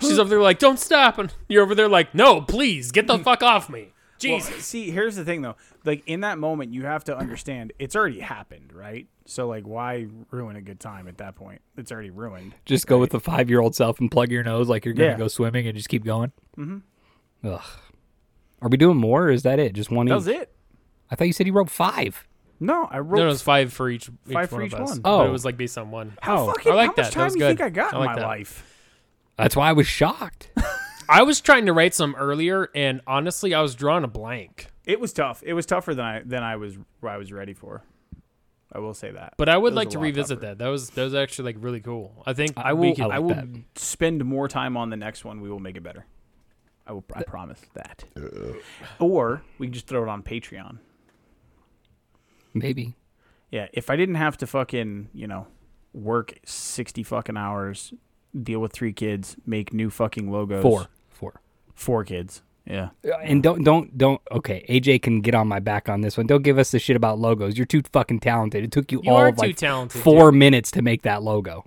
She's 0.00 0.18
over 0.18 0.30
there 0.30 0.40
like, 0.40 0.58
don't 0.58 0.78
stop, 0.78 1.18
and 1.18 1.30
you're 1.48 1.62
over 1.62 1.74
there 1.74 1.88
like, 1.88 2.14
no, 2.14 2.40
please 2.40 2.90
get 2.90 3.06
the 3.06 3.18
fuck 3.18 3.42
off 3.42 3.68
me, 3.68 3.92
Well, 4.24 4.40
see, 4.40 4.90
here's 4.90 5.14
the 5.16 5.24
thing 5.26 5.42
though. 5.42 5.56
Like 5.84 6.02
in 6.06 6.20
that 6.20 6.38
moment, 6.38 6.72
you 6.72 6.84
have 6.86 7.04
to 7.04 7.16
understand 7.16 7.74
it's 7.78 7.94
already 7.94 8.20
happened, 8.20 8.72
right? 8.72 9.08
So 9.26 9.46
like, 9.46 9.66
why 9.66 10.06
ruin 10.30 10.56
a 10.56 10.62
good 10.62 10.80
time 10.80 11.06
at 11.06 11.18
that 11.18 11.36
point? 11.36 11.60
It's 11.76 11.92
already 11.92 12.08
ruined. 12.10 12.54
just 12.64 12.86
go 12.86 12.96
with 12.98 13.10
the 13.10 13.20
five 13.20 13.50
year 13.50 13.60
old 13.60 13.74
self 13.74 14.00
and 14.00 14.10
plug 14.10 14.30
your 14.30 14.42
nose 14.42 14.68
like 14.70 14.84
you're 14.86 14.94
going 14.94 15.08
to 15.10 15.12
Yeah. 15.12 15.18
go 15.18 15.28
swimming 15.28 15.66
and 15.66 15.76
just 15.76 15.88
keep 15.90 16.04
going. 16.04 16.32
Mhm. 16.58 16.80
Ugh. 17.44 17.60
Are 18.62 18.68
we 18.70 18.76
doing 18.78 18.96
more 18.96 19.24
or 19.24 19.30
is 19.30 19.42
that 19.42 19.58
it? 19.58 19.74
Just 19.74 19.90
one 19.90 20.06
That 20.06 20.12
each? 20.14 20.16
was 20.16 20.26
it. 20.28 20.52
I 21.10 21.14
thought 21.14 21.26
you 21.26 21.32
said 21.34 21.46
you 21.46 21.52
wrote 21.52 21.70
five. 21.70 22.26
No, 22.58 22.88
I 22.90 22.98
wrote. 22.98 23.18
no, 23.18 23.24
no, 23.26 23.30
it's 23.32 23.40
five 23.42 23.72
for 23.72 23.88
each. 23.90 24.08
each 24.26 24.32
Five 24.32 24.48
for 24.50 24.56
one 24.56 24.64
each 24.66 24.72
of 24.74 24.80
us. 24.80 24.88
one. 24.90 25.00
but 25.00 25.10
Oh. 25.10 25.26
it 25.26 25.30
was 25.30 25.44
like 25.44 25.56
based 25.58 25.76
on 25.78 25.90
one. 25.90 26.12
how 26.22 26.42
oh, 26.42 26.46
fucking 26.52 26.72
I 26.72 26.74
like 26.74 26.86
how 26.86 26.88
much 26.88 26.96
that. 26.96 27.04
That 27.04 27.12
time 27.12 27.24
was 27.24 27.32
do 27.34 27.38
you 27.40 27.44
good. 27.46 27.58
think 27.58 27.60
I 27.66 27.68
got 27.70 27.94
I 27.94 27.98
in 28.00 28.04
my 28.06 28.14
that. 28.16 28.22
life? 28.26 28.66
That's 29.42 29.56
why 29.56 29.68
I 29.68 29.72
was 29.72 29.86
shocked. 29.86 30.50
I 31.08 31.22
was 31.22 31.40
trying 31.40 31.66
to 31.66 31.72
write 31.72 31.94
some 31.94 32.14
earlier, 32.16 32.68
and 32.74 33.00
honestly, 33.06 33.52
I 33.54 33.60
was 33.62 33.74
drawing 33.74 34.04
a 34.04 34.08
blank. 34.08 34.68
It 34.86 35.00
was 35.00 35.12
tough. 35.12 35.42
It 35.44 35.54
was 35.54 35.66
tougher 35.66 35.94
than 35.94 36.04
I 36.04 36.22
than 36.24 36.42
I 36.42 36.56
was 36.56 36.78
I 37.02 37.16
was 37.16 37.32
ready 37.32 37.52
for. 37.54 37.82
I 38.72 38.78
will 38.78 38.94
say 38.94 39.10
that. 39.10 39.34
But 39.36 39.48
I 39.48 39.56
would 39.58 39.72
It 39.72 39.76
like 39.76 39.90
to 39.90 39.98
revisit 39.98 40.36
tougher. 40.38 40.46
that. 40.54 40.58
That 40.58 40.68
was 40.68 40.90
that 40.90 41.02
was 41.02 41.14
actually 41.14 41.52
like 41.54 41.62
really 41.64 41.80
cool. 41.80 42.22
I 42.26 42.32
think 42.34 42.52
I 42.56 42.72
will. 42.72 42.94
could- 42.94 43.04
I, 43.04 43.18
like 43.18 43.20
will 43.20 43.34
that. 43.34 43.46
spend 43.74 44.24
more 44.24 44.46
time 44.46 44.76
on 44.76 44.90
the 44.90 44.96
next 44.96 45.24
one. 45.24 45.40
We 45.40 45.50
will 45.50 45.58
make 45.58 45.76
it 45.76 45.82
better. 45.82 46.06
I 46.86 46.92
will. 46.92 47.04
I 47.14 47.22
promise 47.24 47.60
that. 47.74 48.04
Uh. 48.16 48.52
Or 49.00 49.42
we 49.58 49.66
can 49.66 49.74
just 49.74 49.86
throw 49.88 50.02
it 50.04 50.08
on 50.08 50.22
Patreon. 50.22 50.78
Maybe. 52.54 52.94
Yeah, 53.50 53.66
if 53.72 53.90
I 53.90 53.96
didn't 53.96 54.14
have 54.16 54.36
to 54.38 54.46
fucking, 54.46 55.08
you 55.12 55.26
know, 55.26 55.46
work 55.92 56.34
60 56.44 57.02
fucking 57.02 57.36
hours, 57.36 57.92
deal 58.42 58.60
with 58.60 58.72
three 58.72 58.92
kids, 58.92 59.36
make 59.46 59.72
new 59.72 59.90
fucking 59.90 60.30
logos. 60.30 60.62
Four. 60.62 60.86
Four. 61.08 61.40
Four 61.74 62.04
kids. 62.04 62.42
Yeah. 62.66 62.90
Uh, 63.04 63.16
and 63.22 63.42
don't 63.42 63.64
don't 63.64 63.96
don't. 63.96 64.20
Okay, 64.30 64.64
AJ 64.68 65.02
can 65.02 65.20
get 65.22 65.34
on 65.34 65.48
my 65.48 65.58
back 65.58 65.88
on 65.88 66.02
this 66.02 66.16
one. 66.16 66.26
Don't 66.26 66.42
give 66.42 66.58
us 66.58 66.70
the 66.70 66.78
shit 66.78 66.94
about 66.94 67.18
logos. 67.18 67.56
You're 67.56 67.66
too 67.66 67.82
fucking 67.92 68.20
talented. 68.20 68.62
It 68.62 68.70
took 68.70 68.92
you, 68.92 69.00
You 69.02 69.10
all 69.10 69.24
of 69.26 69.38
like 69.38 69.56
talented, 69.56 70.02
four 70.02 70.30
minutes 70.30 70.70
to 70.72 70.82
make 70.82 71.02
that 71.02 71.22
logo. 71.22 71.64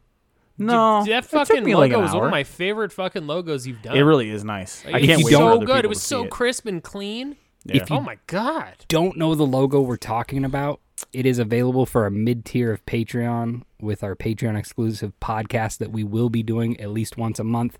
No. 0.57 1.03
that 1.03 1.24
it 1.24 1.26
fucking 1.26 1.64
logo 1.66 1.78
like 1.80 1.91
an 1.93 2.01
was 2.01 2.14
one 2.14 2.26
of 2.26 2.32
my 2.32 2.43
favorite 2.43 2.91
fucking 2.93 3.26
logos 3.26 3.66
you've 3.66 3.82
done. 3.82 3.97
It 3.97 4.01
really 4.01 4.30
is 4.30 4.43
nice. 4.43 4.86
Like, 4.86 4.95
I 4.95 4.99
can't 4.99 5.24
wait 5.24 5.32
you 5.32 5.38
for 5.38 5.43
don't- 5.43 5.51
so 5.51 5.57
other 5.57 5.66
good. 5.66 5.86
It 5.86 5.88
was 5.88 6.01
so 6.01 6.22
see 6.22 6.26
it. 6.26 6.32
crisp 6.32 6.66
and 6.68 6.84
clean. 6.84 7.38
Yeah. 7.66 7.82
If 7.82 7.89
you 7.89 7.95
Oh 7.97 8.01
my 8.01 8.18
god. 8.28 8.86
don't 8.88 9.18
know 9.18 9.34
the 9.36 9.45
logo 9.47 9.82
we're 9.82 9.95
talking 9.97 10.45
about, 10.45 10.80
it 11.14 11.26
is 11.28 11.39
available 11.39 11.86
for 11.86 12.05
a 12.05 12.11
mid 12.11 12.43
tier 12.43 12.72
of 12.72 12.86
Patreon 12.86 13.61
with 13.80 14.03
our 14.03 14.16
Patreon 14.16 14.57
exclusive 14.57 15.14
podcast 15.22 15.78
that 15.78 15.91
we 15.91 16.03
will 16.03 16.30
be 16.30 16.43
doing 16.43 16.80
at 16.80 16.89
least 16.89 17.18
once 17.18 17.39
a 17.39 17.43
month 17.43 17.78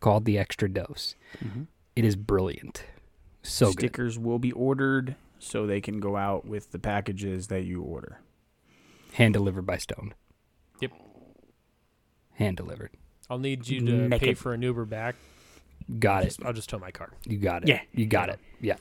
called 0.00 0.26
The 0.26 0.38
Extra 0.38 0.68
Dose. 0.68 1.14
Mm-hmm. 1.42 1.62
It 1.96 2.04
is 2.04 2.14
brilliant. 2.16 2.84
So 3.42 3.66
good. 3.66 3.78
Stickers 3.80 4.18
will 4.18 4.38
be 4.38 4.52
ordered 4.52 5.16
so 5.38 5.66
they 5.66 5.80
can 5.80 6.00
go 6.00 6.16
out 6.16 6.46
with 6.46 6.72
the 6.72 6.78
packages 6.78 7.46
that 7.48 7.62
you 7.62 7.82
order. 7.82 8.20
Hand 9.14 9.32
delivered 9.32 9.64
by 9.64 9.78
Stone. 9.78 10.14
Yep. 10.80 10.92
Hand 12.34 12.56
delivered. 12.58 12.90
I'll 13.30 13.38
need 13.38 13.66
you 13.66 13.80
to 13.80 13.92
pay 14.02 14.08
Naked. 14.08 14.38
for 14.38 14.52
an 14.52 14.62
Uber 14.62 14.84
back. 14.84 15.16
Got 15.98 16.24
it. 16.24 16.26
Just, 16.26 16.44
I'll 16.44 16.52
just 16.52 16.68
tow 16.68 16.78
my 16.78 16.90
car. 16.90 17.12
You 17.24 17.38
got 17.38 17.62
it. 17.62 17.68
Yeah. 17.68 17.80
You 17.92 18.06
got 18.06 18.28
it. 18.28 18.38
Yeah. 18.60 18.76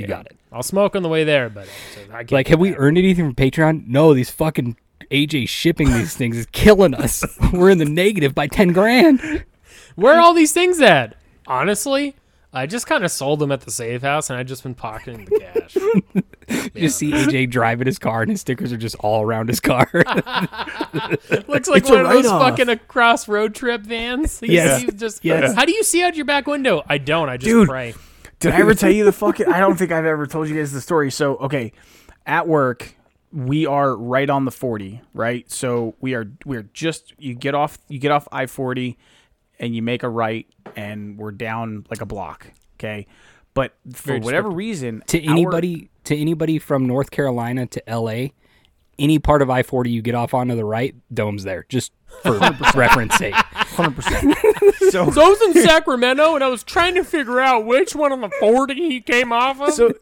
You 0.00 0.06
got 0.06 0.26
it. 0.26 0.36
I'll 0.52 0.62
smoke 0.62 0.96
on 0.96 1.02
the 1.02 1.08
way 1.08 1.24
there, 1.24 1.48
but 1.50 1.68
uh, 2.12 2.22
Like, 2.30 2.48
have 2.48 2.58
we 2.60 2.70
that. 2.70 2.76
earned 2.78 2.98
anything 2.98 3.26
from 3.26 3.34
Patreon? 3.34 3.86
No, 3.86 4.14
these 4.14 4.30
fucking 4.30 4.76
AJ 5.10 5.48
shipping 5.48 5.92
these 5.92 6.14
things 6.16 6.36
is 6.36 6.46
killing 6.52 6.94
us. 6.94 7.24
We're 7.52 7.70
in 7.70 7.78
the 7.78 7.84
negative 7.84 8.34
by 8.34 8.46
10 8.46 8.72
grand. 8.72 9.44
Where 9.96 10.14
are 10.14 10.20
all 10.20 10.34
these 10.34 10.52
things 10.52 10.80
at? 10.80 11.16
Honestly, 11.46 12.14
I 12.52 12.66
just 12.66 12.86
kind 12.86 13.04
of 13.04 13.10
sold 13.10 13.40
them 13.40 13.50
at 13.52 13.62
the 13.62 13.70
safe 13.70 14.02
house, 14.02 14.30
and 14.30 14.38
I 14.38 14.42
just 14.42 14.62
been 14.62 14.74
pocketing 14.74 15.24
the 15.26 15.38
cash. 15.40 15.76
You 16.74 16.82
just 16.88 16.96
see 16.98 17.10
AJ 17.12 17.50
driving 17.50 17.86
his 17.86 17.98
car 17.98 18.22
and 18.22 18.30
his 18.30 18.40
stickers 18.40 18.72
are 18.72 18.78
just 18.78 18.96
all 19.00 19.22
around 19.22 19.48
his 19.48 19.60
car. 19.60 19.86
Looks 19.92 21.68
like 21.68 21.82
It's 21.82 21.90
one 21.90 22.00
of 22.00 22.08
those 22.10 22.24
fucking 22.26 22.68
across 22.70 23.28
road 23.28 23.54
trip 23.54 23.82
vans. 23.82 24.40
You 24.42 24.52
Yes. 24.54 24.80
see 24.80 24.90
Just 24.92 25.24
Yes. 25.24 25.54
How 25.54 25.64
do 25.66 25.72
you 25.72 25.82
see 25.84 26.02
out 26.02 26.16
your 26.16 26.24
back 26.24 26.46
window? 26.46 26.82
I 26.88 26.96
don't. 26.98 27.28
I 27.28 27.36
just 27.36 27.50
Dude. 27.50 27.68
pray. 27.68 27.94
Did 28.40 28.52
I 28.52 28.60
ever 28.60 28.74
tell 28.74 28.90
you 28.90 29.04
the 29.04 29.12
fucking? 29.12 29.46
I 29.48 29.58
don't 29.60 29.76
think 29.76 29.90
I've 29.92 30.04
ever 30.04 30.26
told 30.26 30.48
you 30.48 30.56
guys 30.56 30.72
the 30.72 30.80
story. 30.80 31.10
So 31.10 31.36
okay, 31.36 31.72
at 32.26 32.46
work 32.46 32.94
we 33.32 33.66
are 33.66 33.94
right 33.96 34.30
on 34.30 34.44
the 34.44 34.50
forty, 34.50 35.02
right? 35.12 35.50
So 35.50 35.94
we 36.00 36.14
are 36.14 36.30
we're 36.46 36.68
just 36.72 37.14
you 37.18 37.34
get 37.34 37.54
off 37.54 37.78
you 37.88 37.98
get 37.98 38.10
off 38.10 38.28
I 38.32 38.46
forty, 38.46 38.96
and 39.58 39.74
you 39.74 39.82
make 39.82 40.02
a 40.02 40.08
right, 40.08 40.46
and 40.76 41.18
we're 41.18 41.32
down 41.32 41.84
like 41.90 42.00
a 42.00 42.06
block. 42.06 42.52
Okay, 42.76 43.06
but 43.54 43.74
for 43.92 44.06
Very 44.08 44.20
whatever 44.20 44.50
reason, 44.50 45.02
to 45.08 45.24
our- 45.26 45.32
anybody 45.32 45.90
to 46.04 46.16
anybody 46.16 46.58
from 46.58 46.86
North 46.86 47.10
Carolina 47.10 47.66
to 47.66 47.82
LA, 47.88 48.28
any 48.98 49.18
part 49.18 49.42
of 49.42 49.50
I 49.50 49.62
forty 49.62 49.90
you 49.90 50.00
get 50.00 50.14
off 50.14 50.32
onto 50.32 50.54
the 50.54 50.64
right, 50.64 50.94
dome's 51.12 51.44
there. 51.44 51.66
Just 51.68 51.92
for 52.22 52.38
reference 52.74 53.16
sake. 53.16 53.34
hundred 53.34 53.96
percent. 53.96 54.36
So 54.90 55.10
So 55.10 55.22
I 55.22 55.28
was 55.28 55.42
in 55.42 55.62
Sacramento, 55.62 56.34
and 56.34 56.42
I 56.42 56.48
was 56.48 56.62
trying 56.64 56.94
to 56.94 57.04
figure 57.04 57.40
out 57.40 57.66
which 57.66 57.94
one 57.94 58.10
on 58.10 58.20
the 58.22 58.30
40 58.40 58.74
he 58.74 59.00
came 59.00 59.32
off 59.32 59.60
of. 59.60 59.74
so 59.74 59.92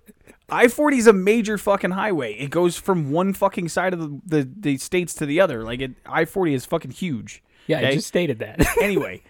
I 0.48 0.68
forty 0.68 0.98
is 0.98 1.06
a 1.08 1.12
major 1.12 1.58
fucking 1.58 1.90
highway. 1.90 2.34
It 2.34 2.50
goes 2.50 2.76
from 2.76 3.10
one 3.10 3.32
fucking 3.32 3.68
side 3.68 3.92
of 3.92 3.98
the 4.00 4.20
the, 4.24 4.50
the 4.60 4.78
states 4.78 5.12
to 5.14 5.26
the 5.26 5.40
other. 5.40 5.64
Like 5.64 5.80
it, 5.80 5.92
I 6.06 6.24
forty 6.24 6.54
is 6.54 6.64
fucking 6.64 6.92
huge. 6.92 7.42
Yeah, 7.66 7.80
I 7.80 7.94
just 7.94 8.06
stated 8.06 8.38
that. 8.38 8.64
anyway, 8.80 9.22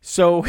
so 0.00 0.44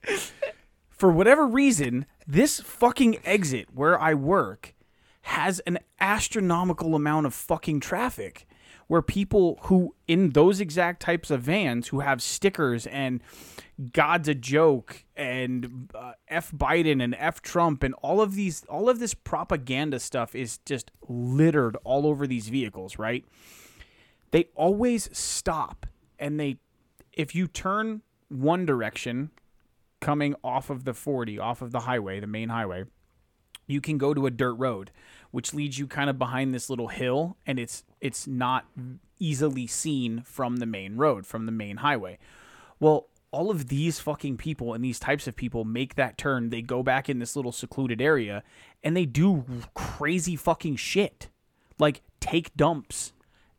for 0.88 1.10
whatever 1.10 1.46
reason, 1.46 2.06
this 2.26 2.60
fucking 2.60 3.18
exit 3.24 3.68
where 3.74 4.00
I 4.00 4.14
work 4.14 4.74
has 5.22 5.60
an 5.60 5.78
astronomical 6.00 6.94
amount 6.94 7.26
of 7.26 7.34
fucking 7.34 7.80
traffic 7.80 8.46
where 8.92 9.00
people 9.00 9.58
who 9.62 9.94
in 10.06 10.32
those 10.32 10.60
exact 10.60 11.00
types 11.00 11.30
of 11.30 11.40
vans 11.40 11.88
who 11.88 12.00
have 12.00 12.20
stickers 12.20 12.86
and 12.88 13.22
God's 13.94 14.28
a 14.28 14.34
joke 14.34 15.06
and 15.16 15.90
uh, 15.94 16.12
F 16.28 16.52
Biden 16.52 17.02
and 17.02 17.14
F 17.18 17.40
Trump 17.40 17.82
and 17.82 17.94
all 18.02 18.20
of 18.20 18.34
these 18.34 18.64
all 18.64 18.90
of 18.90 18.98
this 18.98 19.14
propaganda 19.14 19.98
stuff 19.98 20.34
is 20.34 20.58
just 20.66 20.90
littered 21.08 21.74
all 21.84 22.06
over 22.06 22.26
these 22.26 22.50
vehicles, 22.50 22.98
right? 22.98 23.24
They 24.30 24.48
always 24.54 25.08
stop 25.16 25.86
and 26.18 26.38
they 26.38 26.58
if 27.14 27.34
you 27.34 27.48
turn 27.48 28.02
one 28.28 28.66
direction 28.66 29.30
coming 30.00 30.34
off 30.44 30.68
of 30.68 30.84
the 30.84 30.92
40, 30.92 31.38
off 31.38 31.62
of 31.62 31.72
the 31.72 31.80
highway, 31.80 32.20
the 32.20 32.26
main 32.26 32.50
highway, 32.50 32.84
you 33.66 33.80
can 33.80 33.96
go 33.96 34.12
to 34.12 34.26
a 34.26 34.30
dirt 34.30 34.52
road 34.52 34.90
which 35.30 35.54
leads 35.54 35.78
you 35.78 35.86
kind 35.86 36.10
of 36.10 36.18
behind 36.18 36.54
this 36.54 36.68
little 36.68 36.88
hill 36.88 37.38
and 37.46 37.58
it's 37.58 37.84
it's 38.02 38.26
not 38.26 38.66
easily 39.20 39.66
seen 39.66 40.22
from 40.22 40.56
the 40.56 40.66
main 40.66 40.96
road, 40.96 41.24
from 41.24 41.46
the 41.46 41.52
main 41.52 41.78
highway. 41.78 42.18
Well, 42.80 43.06
all 43.30 43.50
of 43.50 43.68
these 43.68 44.00
fucking 44.00 44.36
people 44.36 44.74
and 44.74 44.84
these 44.84 44.98
types 44.98 45.26
of 45.26 45.36
people 45.36 45.64
make 45.64 45.94
that 45.94 46.18
turn. 46.18 46.50
They 46.50 46.60
go 46.60 46.82
back 46.82 47.08
in 47.08 47.20
this 47.20 47.36
little 47.36 47.52
secluded 47.52 48.02
area 48.02 48.42
and 48.82 48.96
they 48.96 49.06
do 49.06 49.44
crazy 49.72 50.36
fucking 50.36 50.76
shit. 50.76 51.28
Like 51.78 52.02
take 52.20 52.54
dumps 52.56 53.12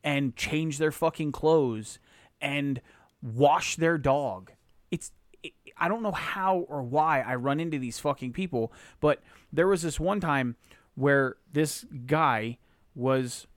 and 0.03 0.35
change 0.35 0.77
their 0.77 0.91
fucking 0.91 1.31
clothes 1.31 1.97
and 2.41 2.81
wash 3.21 3.77
their 3.77 3.97
dog. 3.97 4.51
It's 4.91 5.11
it, 5.41 5.53
I 5.77 5.87
don't 5.87 6.03
know 6.03 6.11
how 6.11 6.57
or 6.67 6.83
why 6.83 7.21
I 7.21 7.35
run 7.35 7.61
into 7.61 7.79
these 7.79 7.97
fucking 7.97 8.33
people, 8.33 8.73
but 8.99 9.23
there 9.51 9.67
was 9.67 9.81
this 9.81 9.99
one 10.01 10.19
time 10.19 10.57
where 10.95 11.37
this 11.51 11.85
guy 12.05 12.57
was 12.93 13.47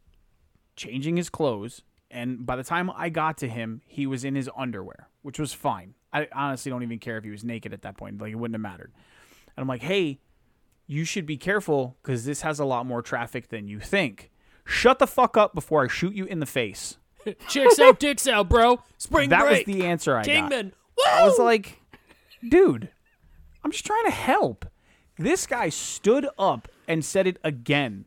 changing 0.77 1.17
his 1.17 1.31
clothes 1.31 1.83
and 2.11 2.47
by 2.47 2.57
the 2.57 2.65
time 2.65 2.91
I 2.95 3.09
got 3.09 3.39
to 3.39 3.49
him, 3.49 3.83
he 3.87 4.07
was 4.07 4.25
in 4.25 4.35
his 4.35 4.49
underwear, 4.57 5.09
which 5.23 5.39
was 5.39 5.53
fine. 5.53 5.95
I 6.13 6.29
honestly 6.33 6.71
don't 6.71 6.83
even 6.83 6.99
care 6.99 7.19
if 7.19 7.25
he 7.25 7.31
was 7.31 7.45
naked 7.45 7.73
at 7.73 7.83
that 7.83 7.97
point. 7.97 8.21
Like 8.21 8.33
it 8.33 8.37
wouldn't 8.37 8.55
have 8.55 8.61
mattered. 8.73 8.93
And 9.57 9.63
I'm 9.63 9.69
like, 9.69 9.83
"Hey, 9.83 10.21
you 10.87 11.05
should 11.05 11.27
be 11.27 11.37
careful 11.37 11.97
cuz 12.03 12.25
this 12.25 12.43
has 12.43 12.61
a 12.61 12.65
lot 12.65 12.87
more 12.87 13.03
traffic 13.03 13.49
than 13.49 13.67
you 13.69 13.81
think. 13.81 14.31
Shut 14.65 14.99
the 14.99 15.07
fuck 15.07 15.37
up 15.37 15.55
before 15.55 15.85
I 15.85 15.89
shoot 15.89 16.15
you 16.15 16.25
in 16.27 16.41
the 16.41 16.47
face." 16.47 16.99
Chicks 17.49 17.79
out, 17.81 17.99
dicks 17.99 18.29
out, 18.29 18.49
bro. 18.49 18.81
Spring 18.99 19.31
that 19.31 19.41
break. 19.41 19.67
was 19.67 19.75
the 19.77 19.85
answer 19.85 20.17
I 20.17 20.23
Kingman. 20.25 20.73
got. 20.97 21.13
I 21.13 21.27
was 21.27 21.39
like, 21.39 21.81
"Dude, 22.49 22.89
I'm 23.65 23.73
just 23.73 23.85
trying 23.85 24.05
to 24.05 24.11
help." 24.13 24.65
This 25.19 25.47
guy 25.47 25.71
stood 25.71 26.29
up 26.39 26.69
and 26.87 27.05
said 27.05 27.27
it 27.27 27.39
again. 27.43 28.05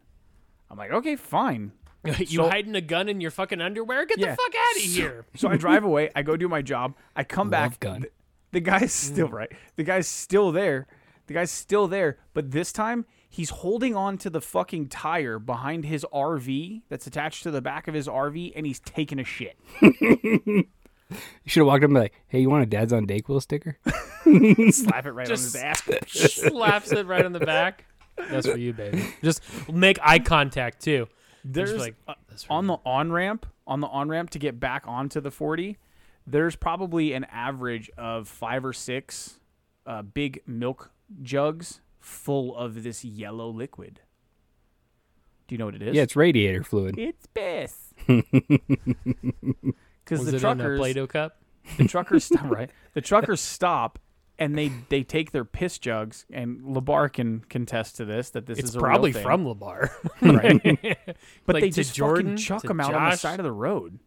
I'm 0.72 0.78
like, 0.78 0.91
"Okay, 0.91 1.15
fine." 1.17 1.74
you 2.20 2.26
So- 2.26 2.50
hiding 2.50 2.76
a 2.76 2.82
gun 2.82 3.10
in 3.10 3.22
your 3.22 3.32
fucking 3.32 3.62
underwear? 3.62 4.06
Get 4.06 4.20
Yeah. 4.20 4.32
the 4.32 4.38
fuck 4.38 4.56
out 4.56 4.76
of 4.78 4.82
here. 4.82 5.26
So 5.36 5.50
I 5.50 5.58
drive 5.58 5.84
away. 5.84 6.10
I 6.16 6.24
go 6.24 6.38
do 6.38 6.47
my 6.47 6.62
job. 6.62 6.95
I 7.16 7.24
come 7.24 7.50
back. 7.50 7.80
Gun. 7.80 8.02
The, 8.02 8.10
the 8.52 8.60
guy's 8.62 8.93
mm. 8.93 9.14
still 9.14 9.30
right. 9.30 9.52
The 9.76 9.84
guy's 9.84 10.08
still 10.08 10.52
there. 10.52 10.88
The 11.28 11.34
guy's 11.34 11.52
still 11.52 11.88
there. 11.88 12.18
But 12.34 12.52
this 12.52 12.72
time 12.72 13.06
he's 13.30 13.52
holding 13.52 13.95
on 13.95 14.18
to 14.20 14.30
the 14.30 14.41
fucking 14.41 14.88
tire 14.88 15.38
behind 15.38 15.86
his 15.86 16.06
RV 16.12 16.82
that's 16.89 17.06
attached 17.06 17.43
to 17.43 17.52
the 17.52 17.62
back 17.62 17.88
of 17.88 17.93
his 17.93 18.08
RV, 18.08 18.54
and 18.56 18.66
he's 18.66 18.80
taking 18.80 19.20
a 19.20 19.24
shit. 19.24 19.56
you 19.82 20.66
should 21.45 21.60
have 21.60 21.68
walked 21.68 21.84
up 21.84 21.89
and 21.89 21.93
be 21.93 22.00
like, 22.00 22.14
"Hey, 22.28 22.39
you 22.39 22.50
want 22.50 22.64
a 22.64 22.66
Dad's 22.66 22.91
on 22.91 23.06
Dayquil 23.06 23.41
sticker?" 23.41 23.78
Slap 24.72 25.06
it 25.06 25.12
right 25.12 25.28
Just- 25.28 25.56
on 25.56 25.62
his 25.62 25.88
ass. 26.10 26.32
Slaps 26.32 26.91
it 26.91 27.06
right 27.06 27.24
on 27.24 27.34
the 27.34 27.39
back. 27.39 27.86
That's 28.18 28.47
for 28.47 28.58
you, 28.58 28.74
baby. 28.74 29.06
Just 29.24 29.41
make 29.72 29.97
eye 30.02 30.20
contact 30.20 30.82
too. 30.82 31.08
There's 31.44 31.76
like, 31.76 31.96
uh, 32.08 32.16
on 32.50 32.68
the 32.68 32.78
on 32.86 33.12
ramp 33.12 33.46
on 33.66 33.80
the 33.80 33.88
on 33.88 34.10
ramp 34.10 34.32
to 34.32 34.40
get 34.40 34.60
back 34.60 34.84
onto 34.88 35.22
the 35.22 35.32
40 35.32 35.78
there's 36.28 36.56
probably 36.56 37.14
an 37.14 37.24
average 37.26 37.90
of 37.98 38.28
five 38.28 38.66
or 38.66 38.74
six 38.74 39.40
uh, 39.86 40.02
big 40.02 40.42
milk 40.46 40.92
jugs 41.22 41.82
full 42.00 42.56
of 42.56 42.84
this 42.84 43.04
yellow 43.06 43.50
liquid 43.50 44.02
do 45.48 45.56
you 45.56 45.60
know 45.60 45.66
what 45.66 45.76
it 45.76 45.82
is 45.82 45.96
yeah, 45.96 46.04
it's 46.04 46.16
radiator 46.16 46.64
fluid. 46.64 46.98
it's 46.98 47.28
piss 47.28 47.94
because 48.08 48.24
was 50.10 50.26
the 50.26 50.28
it 50.28 50.30
in 50.30 50.36
a 50.36 50.40
truckers 50.40 50.80
Play-Doh 50.80 51.08
cup? 51.08 51.38
the 51.78 51.88
truckers 51.88 52.24
stop 52.24 52.46
right 52.50 52.70
the 52.94 53.02
truckers 53.02 53.42
stop 53.42 54.00
and 54.40 54.58
they 54.58 54.72
they 54.88 55.04
take 55.04 55.32
their 55.32 55.46
piss 55.46 55.78
jugs 55.78 56.26
and 56.32 56.62
Labar 56.62 57.12
can 57.12 57.42
contest 57.50 57.98
to 57.98 58.06
this 58.06 58.32
that 58.32 58.46
this 58.48 58.58
It's 58.58 58.70
is 58.70 58.76
a 58.76 58.80
probably 58.80 59.12
from 59.14 59.46
Labar. 59.46 59.92
Right. 60.22 60.98
But 61.46 61.56
Like 61.56 61.64
they 61.64 61.70
just 61.70 61.94
Jordan, 61.94 62.32
fucking 62.32 62.38
chuck 62.38 62.62
them 62.64 62.80
out 62.80 62.94
on 62.94 63.04
the 63.06 63.10
Josh. 63.12 63.20
side 63.20 63.40
of 63.40 63.44
the 63.44 63.52
road. 63.52 64.00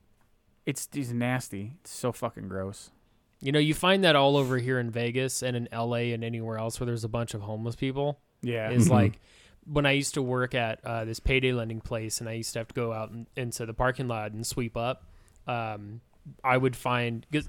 It's, 0.65 0.89
it's 0.95 1.11
nasty. 1.11 1.73
It's 1.81 1.91
so 1.91 2.13
fucking 2.13 2.49
gross. 2.49 2.91
You 3.41 3.51
know, 3.53 3.59
you 3.59 3.75
find 3.75 4.05
that 4.05 4.15
all 4.17 4.37
over 4.37 4.59
here 4.59 4.79
in 4.79 4.91
Vegas 4.91 5.43
and 5.43 5.57
in 5.57 5.69
LA 5.73 6.13
and 6.15 6.23
anywhere 6.25 6.57
else 6.59 6.79
where 6.81 6.87
there's 6.87 7.05
a 7.05 7.09
bunch 7.09 7.35
of 7.35 7.43
homeless 7.43 7.75
people. 7.77 8.21
Yeah. 8.43 8.71
Is 8.71 8.89
like 8.89 9.19
when 9.65 9.85
I 9.87 9.93
used 9.93 10.15
to 10.15 10.23
work 10.23 10.55
at 10.55 10.85
uh, 10.85 11.05
this 11.05 11.21
payday 11.21 11.53
lending 11.53 11.81
place 11.81 12.21
and 12.21 12.29
I 12.29 12.33
used 12.35 12.53
to 12.55 12.61
have 12.61 12.69
to 12.69 12.75
go 12.75 12.93
out 12.93 13.11
and, 13.11 13.27
into 13.37 13.67
the 13.67 13.75
parking 13.75 14.09
lot 14.09 14.33
and 14.33 14.47
sweep 14.47 14.77
up. 14.77 15.05
Um, 15.47 16.01
I 16.45 16.57
would 16.57 16.77
find 16.77 17.27
because 17.31 17.49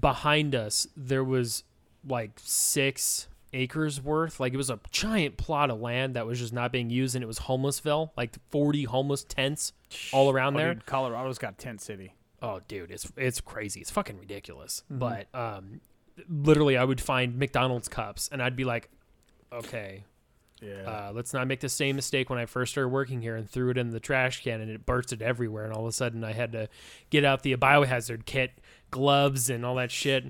behind 0.00 0.54
us 0.54 0.88
there 0.96 1.22
was 1.24 1.62
like 2.06 2.32
six 2.36 3.28
acres 3.52 4.00
worth. 4.00 4.38
Like 4.40 4.52
it 4.52 4.56
was 4.56 4.70
a 4.70 4.80
giant 4.90 5.36
plot 5.36 5.70
of 5.70 5.80
land 5.80 6.14
that 6.14 6.26
was 6.26 6.38
just 6.38 6.52
not 6.52 6.72
being 6.72 6.90
used, 6.90 7.14
and 7.14 7.22
it 7.22 7.26
was 7.26 7.40
homelessville, 7.40 8.10
like 8.16 8.36
forty 8.50 8.84
homeless 8.84 9.24
tents 9.24 9.72
all 10.12 10.30
around 10.30 10.56
Oh, 10.56 10.58
there. 10.58 10.74
dude, 10.74 10.86
Colorado's 10.86 11.38
got 11.38 11.58
tent 11.58 11.80
city. 11.80 12.14
Oh, 12.42 12.60
dude, 12.68 12.90
it's 12.90 13.10
it's 13.16 13.40
crazy. 13.40 13.80
It's 13.80 13.90
fucking 13.90 14.18
ridiculous. 14.18 14.82
Mm-hmm. 14.90 14.98
But 14.98 15.26
um, 15.34 15.80
literally, 16.28 16.76
I 16.76 16.84
would 16.84 17.00
find 17.00 17.38
McDonald's 17.38 17.88
cups, 17.88 18.28
and 18.30 18.42
I'd 18.42 18.56
be 18.56 18.64
like, 18.64 18.90
okay, 19.52 20.04
Yeah. 20.60 20.82
uh, 21.08 21.12
let's 21.14 21.32
not 21.32 21.46
make 21.46 21.60
the 21.60 21.68
same 21.68 21.96
mistake 21.96 22.28
when 22.28 22.38
I 22.38 22.44
first 22.46 22.72
started 22.72 22.88
working 22.88 23.22
here 23.22 23.36
and 23.36 23.48
threw 23.48 23.70
it 23.70 23.78
in 23.78 23.90
the 23.90 24.00
trash 24.00 24.42
can, 24.42 24.60
and 24.60 24.70
it 24.70 24.84
bursted 24.84 25.22
everywhere. 25.22 25.64
And 25.64 25.72
all 25.72 25.82
of 25.82 25.88
a 25.88 25.92
sudden, 25.92 26.24
I 26.24 26.32
had 26.32 26.52
to 26.52 26.68
get 27.10 27.24
out 27.24 27.42
the 27.42 27.56
biohazard 27.56 28.26
kit, 28.26 28.52
gloves, 28.90 29.48
and 29.48 29.64
all 29.64 29.76
that 29.76 29.90
shit. 29.90 30.26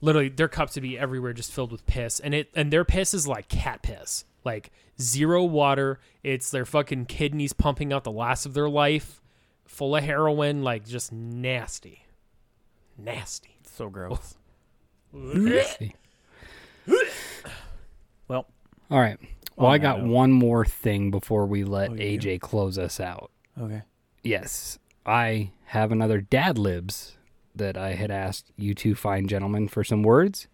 Literally, 0.00 0.28
their 0.28 0.48
cups 0.48 0.74
would 0.76 0.82
be 0.82 0.98
everywhere, 0.98 1.32
just 1.32 1.50
filled 1.52 1.72
with 1.72 1.84
piss, 1.86 2.20
and 2.20 2.34
it 2.34 2.50
and 2.54 2.72
their 2.72 2.84
piss 2.84 3.12
is 3.14 3.26
like 3.26 3.48
cat 3.48 3.82
piss, 3.82 4.24
like 4.44 4.70
zero 5.00 5.42
water. 5.44 5.98
It's 6.22 6.50
their 6.50 6.64
fucking 6.64 7.06
kidneys 7.06 7.52
pumping 7.52 7.92
out 7.92 8.04
the 8.04 8.12
last 8.12 8.46
of 8.46 8.54
their 8.54 8.68
life, 8.68 9.20
full 9.66 9.96
of 9.96 10.04
heroin, 10.04 10.62
like 10.62 10.86
just 10.86 11.10
nasty, 11.12 12.04
nasty. 12.96 13.56
so 13.64 13.88
gross. 13.88 14.36
well, 18.28 18.46
All 18.90 19.00
right. 19.00 19.18
Well, 19.56 19.68
On 19.68 19.74
I 19.74 19.78
got 19.78 20.00
note. 20.02 20.08
one 20.10 20.32
more 20.32 20.64
thing 20.64 21.10
before 21.10 21.46
we 21.46 21.64
let 21.64 21.90
Oh, 21.90 21.94
you 21.94 22.18
do? 22.18 22.28
AJ 22.28 22.40
close 22.40 22.78
us 22.78 23.00
out. 23.00 23.30
okay. 23.60 23.82
Yes, 24.22 24.78
I 25.06 25.50
have 25.66 25.90
another 25.92 26.20
dad 26.20 26.58
libs 26.58 27.16
that 27.58 27.76
I 27.76 27.94
had 27.94 28.10
asked 28.10 28.50
you 28.56 28.74
two 28.74 28.94
fine 28.94 29.28
gentlemen 29.28 29.68
for 29.68 29.84
some 29.84 30.02
words. 30.02 30.48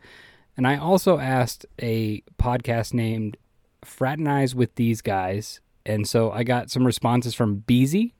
And 0.56 0.66
I 0.66 0.76
also 0.76 1.18
asked 1.18 1.66
a 1.80 2.22
podcast 2.38 2.94
named 2.94 3.36
Fraternize 3.84 4.54
with 4.54 4.74
These 4.74 5.00
Guys. 5.00 5.60
And 5.86 6.08
so 6.08 6.30
I 6.32 6.44
got 6.44 6.70
some 6.70 6.84
responses 6.86 7.34
from 7.34 7.56
Beezy. 7.56 8.14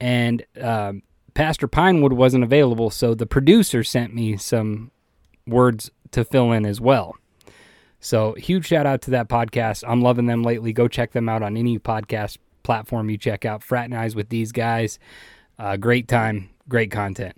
And 0.00 0.44
um, 0.60 1.02
Pastor 1.34 1.68
Pinewood 1.68 2.12
wasn't 2.12 2.44
available. 2.44 2.90
So 2.90 3.14
the 3.14 3.26
producer 3.26 3.84
sent 3.84 4.14
me 4.14 4.36
some 4.36 4.90
words 5.46 5.90
to 6.12 6.24
fill 6.24 6.52
in 6.52 6.64
as 6.64 6.80
well. 6.80 7.16
So 8.00 8.34
huge 8.34 8.66
shout 8.66 8.86
out 8.86 9.02
to 9.02 9.10
that 9.12 9.28
podcast. 9.28 9.84
I'm 9.86 10.00
loving 10.00 10.26
them 10.26 10.42
lately. 10.42 10.72
Go 10.72 10.88
check 10.88 11.12
them 11.12 11.28
out 11.28 11.42
on 11.42 11.56
any 11.56 11.78
podcast 11.78 12.38
platform 12.62 13.10
you 13.10 13.16
check 13.18 13.44
out. 13.44 13.62
Fraternize 13.62 14.14
with 14.14 14.28
these 14.28 14.52
guys. 14.52 14.98
Uh, 15.58 15.76
great 15.76 16.08
time, 16.08 16.50
great 16.68 16.90
content. 16.90 17.36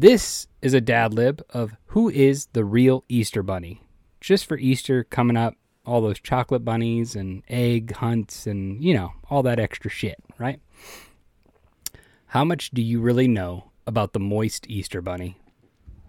This 0.00 0.46
is 0.62 0.74
a 0.74 0.80
dad 0.80 1.12
lib 1.12 1.42
of 1.50 1.74
who 1.86 2.08
is 2.08 2.46
the 2.52 2.64
real 2.64 3.02
Easter 3.08 3.42
bunny. 3.42 3.82
Just 4.20 4.46
for 4.46 4.56
Easter 4.56 5.02
coming 5.02 5.36
up, 5.36 5.54
all 5.84 6.00
those 6.00 6.20
chocolate 6.20 6.64
bunnies 6.64 7.16
and 7.16 7.42
egg 7.48 7.96
hunts 7.96 8.46
and, 8.46 8.80
you 8.80 8.94
know, 8.94 9.14
all 9.28 9.42
that 9.42 9.58
extra 9.58 9.90
shit, 9.90 10.22
right? 10.38 10.60
How 12.26 12.44
much 12.44 12.70
do 12.70 12.80
you 12.80 13.00
really 13.00 13.26
know 13.26 13.72
about 13.88 14.12
the 14.12 14.20
moist 14.20 14.70
Easter 14.70 15.02
bunny? 15.02 15.36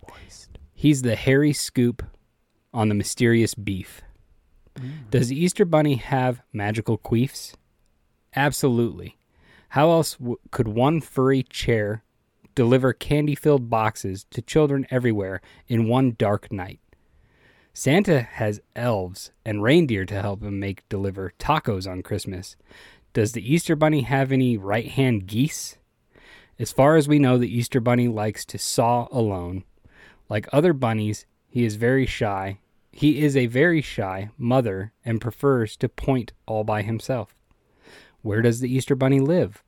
Moist. 0.07 0.59
He's 0.75 1.01
the 1.01 1.15
hairy 1.15 1.51
scoop 1.51 2.03
on 2.71 2.89
the 2.89 2.95
mysterious 2.95 3.55
beef. 3.55 4.03
Mm. 4.75 5.09
Does 5.09 5.29
the 5.29 5.43
Easter 5.43 5.65
Bunny 5.65 5.95
have 5.95 6.43
magical 6.53 6.99
queefs? 6.99 7.55
Absolutely. 8.35 9.17
How 9.69 9.89
else 9.89 10.13
w- 10.13 10.37
could 10.51 10.67
one 10.67 11.01
furry 11.01 11.41
chair 11.41 12.03
deliver 12.60 12.91
candy 12.91 13.36
filled 13.36 13.70
boxes 13.70 14.26
to 14.32 14.41
children 14.41 14.86
everywhere 14.91 15.39
in 15.70 15.88
one 15.88 16.14
dark 16.18 16.51
night? 16.51 16.82
Santa 17.74 18.24
has 18.24 18.60
elves 18.76 19.32
and 19.45 19.64
reindeer 19.64 20.03
to 20.03 20.22
help 20.22 20.43
him 20.43 20.60
make 20.60 20.84
deliver 20.89 21.32
tacos 21.39 21.89
on 21.89 22.03
Christmas. 22.03 22.57
Does 23.14 23.32
the 23.32 23.53
Easter 23.53 23.78
Bunny 23.78 24.01
have 24.01 24.34
any 24.34 24.57
right 24.57 24.89
hand 24.89 25.26
geese? 25.26 25.78
As 26.60 26.74
far 26.74 26.97
as 26.97 27.07
we 27.07 27.18
know, 27.18 27.38
the 27.38 27.47
Easter 27.47 27.80
Bunny 27.80 28.10
likes 28.10 28.43
to 28.47 28.57
saw 28.57 29.07
alone. 29.10 29.64
Like 30.28 30.49
other 30.51 30.74
bunnies, 30.74 31.26
he 31.47 31.64
is 31.64 31.78
very 31.78 32.05
shy. 32.05 32.60
He 32.91 33.22
is 33.22 33.38
a 33.38 33.45
very 33.45 33.82
shy 33.82 34.32
mother 34.38 34.91
and 35.05 35.22
prefers 35.22 35.78
to 35.78 35.88
point 35.88 36.34
all 36.45 36.66
by 36.66 36.82
himself. 36.82 37.34
Where 38.22 38.41
does 38.41 38.60
the 38.60 38.70
Easter 38.70 38.95
Bunny 38.95 39.22
live? 39.22 39.64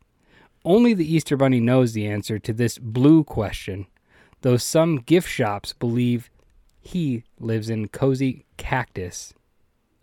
Only 0.64 0.94
the 0.94 1.12
Easter 1.12 1.36
Bunny 1.38 1.60
knows 1.60 1.94
the 1.94 2.06
answer 2.08 2.38
to 2.40 2.54
this 2.54 2.78
blue 2.78 3.24
question, 3.24 3.88
though 4.42 4.58
some 4.58 4.98
gift 4.98 5.28
shops 5.30 5.74
believe 5.74 6.30
he 6.82 7.24
lives 7.40 7.70
in 7.70 7.88
cozy 7.88 8.46
cactus 8.58 9.34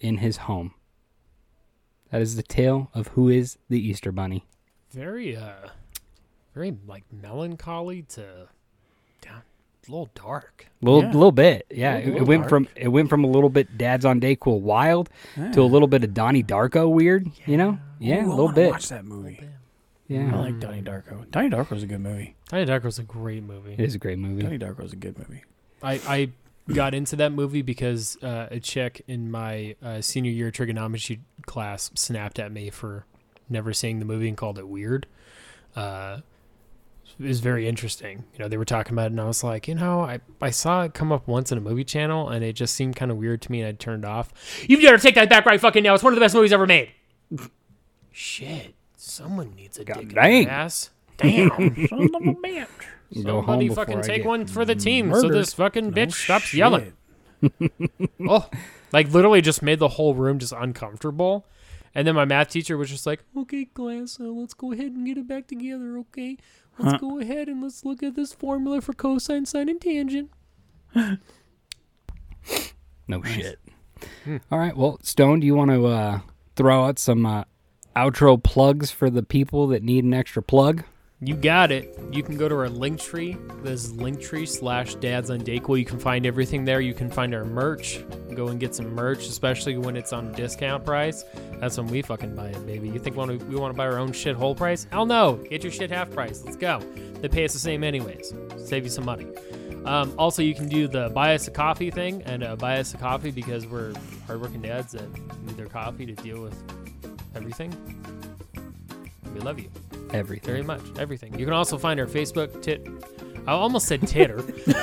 in 0.00 0.18
his 0.18 0.38
home. 0.38 0.74
That 2.10 2.22
is 2.22 2.36
the 2.36 2.42
tale 2.42 2.90
of 2.94 3.08
who 3.08 3.28
is 3.28 3.58
the 3.68 3.78
Easter 3.80 4.10
Bunny. 4.12 4.46
Very 4.90 5.36
uh 5.36 5.68
very 6.54 6.74
like 6.86 7.04
melancholy 7.12 8.02
to 8.10 8.48
down 9.20 9.42
a 9.86 9.90
little 9.90 10.08
dark. 10.14 10.66
Little 10.80 11.02
Yeah. 11.02 11.12
little 11.12 11.32
bit, 11.32 11.66
yeah. 11.70 11.96
Little- 11.98 12.14
it, 12.16 12.16
it 12.22 12.26
went 12.26 12.42
dark. 12.42 12.48
from 12.50 12.68
it 12.74 12.88
went 12.88 13.10
from 13.10 13.24
a 13.24 13.28
little 13.28 13.50
bit 13.50 13.76
Dad's 13.76 14.04
on 14.04 14.20
Dayquil 14.20 14.60
wild 14.60 15.10
to 15.52 15.60
a 15.60 15.64
little 15.64 15.88
bit 15.88 16.02
of 16.04 16.14
Donnie 16.14 16.42
Darko 16.42 16.90
weird. 16.90 17.28
You 17.46 17.56
know, 17.58 17.78
yeah, 18.00 18.16
Ooh, 18.16 18.18
a 18.20 18.22
I 18.22 18.26
little 18.28 18.44
wanna 18.46 18.54
bit. 18.54 18.70
Watch 18.70 18.88
that 18.88 19.04
movie. 19.04 19.40
Yeah, 20.08 20.34
I 20.34 20.38
like 20.38 20.58
Donnie 20.58 20.82
Darko. 20.82 21.30
Donnie 21.30 21.50
Darko's 21.50 21.82
a 21.82 21.86
good 21.86 22.00
movie. 22.00 22.34
Donnie 22.48 22.64
Darko's 22.64 22.98
a 22.98 23.02
great 23.02 23.42
movie. 23.42 23.74
it 23.74 23.80
is 23.80 23.94
a 23.94 23.98
great 23.98 24.18
movie. 24.18 24.42
Donnie 24.42 24.58
Darko's 24.58 24.92
a 24.92 24.96
good 24.96 25.18
movie. 25.18 25.44
I, 25.82 26.00
I 26.08 26.30
got 26.72 26.94
into 26.94 27.14
that 27.16 27.30
movie 27.32 27.62
because 27.62 28.16
uh, 28.22 28.48
a 28.50 28.58
chick 28.58 29.02
in 29.06 29.30
my 29.30 29.76
uh, 29.82 30.00
senior 30.00 30.32
year 30.32 30.50
trigonometry 30.50 31.20
class 31.46 31.90
snapped 31.94 32.38
at 32.38 32.50
me 32.50 32.70
for 32.70 33.04
never 33.50 33.72
seeing 33.74 33.98
the 33.98 34.04
movie 34.06 34.28
and 34.28 34.36
called 34.36 34.58
it 34.58 34.66
weird. 34.66 35.06
Uh, 35.76 36.20
it 37.20 37.26
was 37.26 37.40
very 37.40 37.68
interesting. 37.68 38.24
You 38.32 38.38
know, 38.38 38.48
they 38.48 38.56
were 38.56 38.64
talking 38.64 38.92
about 38.94 39.06
it, 39.06 39.12
and 39.12 39.20
I 39.20 39.24
was 39.24 39.42
like, 39.44 39.68
you 39.68 39.74
know, 39.74 40.00
I, 40.00 40.20
I 40.40 40.50
saw 40.50 40.84
it 40.84 40.94
come 40.94 41.10
up 41.12 41.26
once 41.26 41.50
in 41.52 41.58
a 41.58 41.60
movie 41.60 41.84
channel, 41.84 42.28
and 42.28 42.44
it 42.44 42.54
just 42.54 42.74
seemed 42.74 42.96
kind 42.96 43.10
of 43.10 43.16
weird 43.16 43.42
to 43.42 43.52
me, 43.52 43.60
and 43.60 43.68
I 43.68 43.72
turned 43.72 44.04
it 44.04 44.08
off. 44.08 44.32
You 44.68 44.80
better 44.80 44.98
take 44.98 45.16
that 45.16 45.28
back 45.28 45.44
right 45.44 45.60
fucking 45.60 45.82
now. 45.82 45.94
It's 45.94 46.02
one 46.02 46.12
of 46.12 46.16
the 46.16 46.20
best 46.24 46.34
movies 46.34 46.52
ever 46.52 46.66
made. 46.66 46.90
Shit. 48.12 48.74
Someone 49.08 49.54
needs 49.54 49.78
a 49.78 49.84
God 49.84 49.94
dick 49.94 50.08
in 50.10 50.14
dang. 50.14 50.44
their 50.44 50.52
ass. 50.52 50.90
Damn. 51.16 51.48
Son 51.88 52.10
of 52.14 52.22
a 52.26 52.34
bitch. 52.34 52.66
Go 53.24 53.40
home 53.40 53.44
Somebody 53.46 53.68
before 53.68 53.86
fucking 53.86 54.02
take 54.02 54.24
one 54.24 54.46
for 54.46 54.64
the 54.64 54.74
team 54.74 55.12
so 55.14 55.28
this 55.28 55.54
fucking 55.54 55.92
bitch 55.92 56.06
No 56.08 56.10
stops 56.10 56.44
shit. 56.46 56.58
yelling. 56.58 56.92
oh, 58.28 58.48
like 58.92 59.08
literally 59.12 59.40
just 59.40 59.62
made 59.62 59.78
the 59.78 59.88
whole 59.88 60.14
room 60.14 60.38
just 60.38 60.52
uncomfortable. 60.52 61.46
And 61.94 62.06
then 62.06 62.14
my 62.14 62.26
math 62.26 62.50
teacher 62.50 62.76
was 62.76 62.90
just 62.90 63.06
like, 63.06 63.24
"Okay, 63.36 63.64
class, 63.64 64.18
uh, 64.20 64.24
let's 64.24 64.52
go 64.54 64.72
ahead 64.72 64.92
and 64.92 65.06
get 65.06 65.16
it 65.16 65.26
back 65.26 65.46
together. 65.46 65.96
Okay, 65.98 66.36
let's 66.78 66.92
Huh. 66.92 66.98
go 66.98 67.18
ahead 67.18 67.48
and 67.48 67.62
let's 67.62 67.84
look 67.84 68.02
at 68.02 68.14
this 68.14 68.32
formula 68.34 68.80
for 68.82 68.92
cosine, 68.92 69.46
sine, 69.46 69.68
and 69.70 69.80
tangent." 69.80 70.30
No 73.06 73.22
shit. 73.22 73.58
Hmm. 74.24 74.36
All 74.50 74.58
right. 74.58 74.76
Well, 74.76 74.98
Stone, 75.02 75.40
do 75.40 75.46
you 75.46 75.54
want 75.54 75.70
to 75.70 75.86
uh, 75.86 76.20
throw 76.56 76.84
out 76.84 76.98
some 76.98 77.24
uh, 77.24 77.44
outro 77.98 78.40
plugs 78.40 78.92
for 78.92 79.10
the 79.10 79.24
people 79.24 79.66
that 79.68 79.82
need 79.82 80.04
an 80.04 80.14
extra 80.14 80.40
plug? 80.40 80.84
You 81.20 81.34
got 81.34 81.72
it. 81.72 81.98
You 82.12 82.22
can 82.22 82.36
go 82.36 82.48
to 82.48 82.54
our 82.54 82.68
link 82.68 83.00
tree. 83.00 83.36
This 83.64 83.86
is 83.86 83.92
linktree 83.94 84.46
slash 84.46 84.94
dads 84.94 85.30
on 85.30 85.40
Dayquil. 85.40 85.76
You 85.76 85.84
can 85.84 85.98
find 85.98 86.24
everything 86.24 86.64
there. 86.64 86.80
You 86.80 86.94
can 86.94 87.10
find 87.10 87.34
our 87.34 87.44
merch. 87.44 88.04
Go 88.36 88.48
and 88.48 88.60
get 88.60 88.72
some 88.76 88.94
merch, 88.94 89.26
especially 89.26 89.76
when 89.76 89.96
it's 89.96 90.12
on 90.12 90.30
discount 90.30 90.84
price. 90.84 91.24
That's 91.58 91.76
when 91.76 91.88
we 91.88 92.02
fucking 92.02 92.36
buy 92.36 92.50
it, 92.50 92.64
baby. 92.64 92.88
You 92.88 93.00
think 93.00 93.16
we 93.16 93.24
want 93.56 93.72
to, 93.72 93.76
buy 93.76 93.86
our 93.86 93.98
own 93.98 94.12
shit 94.12 94.36
whole 94.36 94.54
price? 94.54 94.86
Hell 94.92 95.06
no. 95.06 95.44
Get 95.50 95.64
your 95.64 95.72
shit 95.72 95.90
half 95.90 96.08
price. 96.12 96.44
Let's 96.44 96.56
go. 96.56 96.78
They 97.20 97.26
pay 97.26 97.44
us 97.44 97.52
the 97.52 97.58
same 97.58 97.82
anyways. 97.82 98.32
Save 98.58 98.84
you 98.84 98.90
some 98.90 99.04
money. 99.04 99.26
Um, 99.86 100.14
also, 100.16 100.40
you 100.40 100.54
can 100.54 100.68
do 100.68 100.86
the 100.86 101.08
buy 101.08 101.34
us 101.34 101.48
a 101.48 101.50
coffee 101.50 101.90
thing 101.90 102.22
and 102.26 102.44
uh, 102.44 102.54
buy 102.54 102.78
us 102.78 102.94
a 102.94 102.96
coffee 102.96 103.32
because 103.32 103.66
we're 103.66 103.92
hardworking 104.28 104.62
dads 104.62 104.92
that 104.92 105.12
need 105.42 105.56
their 105.56 105.66
coffee 105.66 106.06
to 106.06 106.14
deal 106.14 106.40
with 106.40 106.54
everything. 107.34 107.72
We 109.34 109.40
love 109.40 109.58
you 109.58 109.70
Everything. 110.12 110.46
very 110.46 110.62
much. 110.62 110.80
Everything. 110.98 111.38
You 111.38 111.44
can 111.44 111.54
also 111.54 111.78
find 111.78 112.00
our 112.00 112.06
Facebook 112.06 112.62
tit. 112.62 112.86
I 113.46 113.52
almost 113.52 113.86
said 113.86 114.06
titter. 114.06 114.40
find 114.42 114.76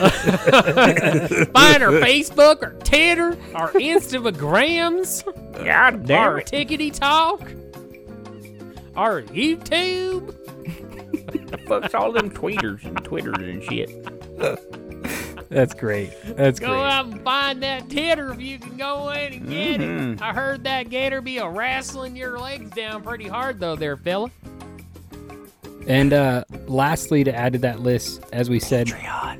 our 1.84 1.92
Facebook, 2.02 2.64
our 2.64 2.74
Titter, 2.82 3.38
our 3.54 3.72
Instagrams, 3.74 5.24
God 5.64 6.06
damn 6.08 6.24
our 6.24 6.42
Tickety 6.42 6.92
Talk, 6.92 7.42
our 8.96 9.22
YouTube. 9.24 10.34
Fuck's 11.68 11.94
all 11.94 12.12
them 12.12 12.32
tweeters 12.32 12.84
and 12.86 13.04
twitters 13.04 13.38
and 13.38 13.64
shit. 13.64 13.90
That's 15.50 15.74
great. 15.74 16.12
That's 16.36 16.60
Go 16.60 16.68
great. 16.68 16.78
Go 16.78 16.84
out 16.84 17.06
and 17.06 17.22
find 17.22 17.64
that 17.64 17.90
titter 17.90 18.32
if 18.32 18.42
you 18.42 18.60
can 18.60 18.78
go 18.78 19.10
in 19.12 19.34
and 19.34 19.50
get 19.50 19.82
it. 19.82 20.22
I 20.22 20.34
heard 20.34 20.64
that 20.64 20.90
gator 20.90 21.22
be 21.22 21.38
a 21.38 21.48
wrestling 21.48 22.16
your 22.16 22.40
legs 22.40 22.72
down 22.72 23.04
pretty 23.04 23.28
hard 23.28 23.60
though, 23.60 23.76
there, 23.76 23.98
fella. 23.98 24.32
And 25.88 26.14
uh, 26.14 26.46
lastly, 26.68 27.24
to 27.24 27.36
add 27.36 27.54
to 27.54 27.60
that 27.60 27.80
list, 27.82 28.24
as 28.34 28.50
we 28.50 28.60
said 28.60 28.90
a 28.90 29.38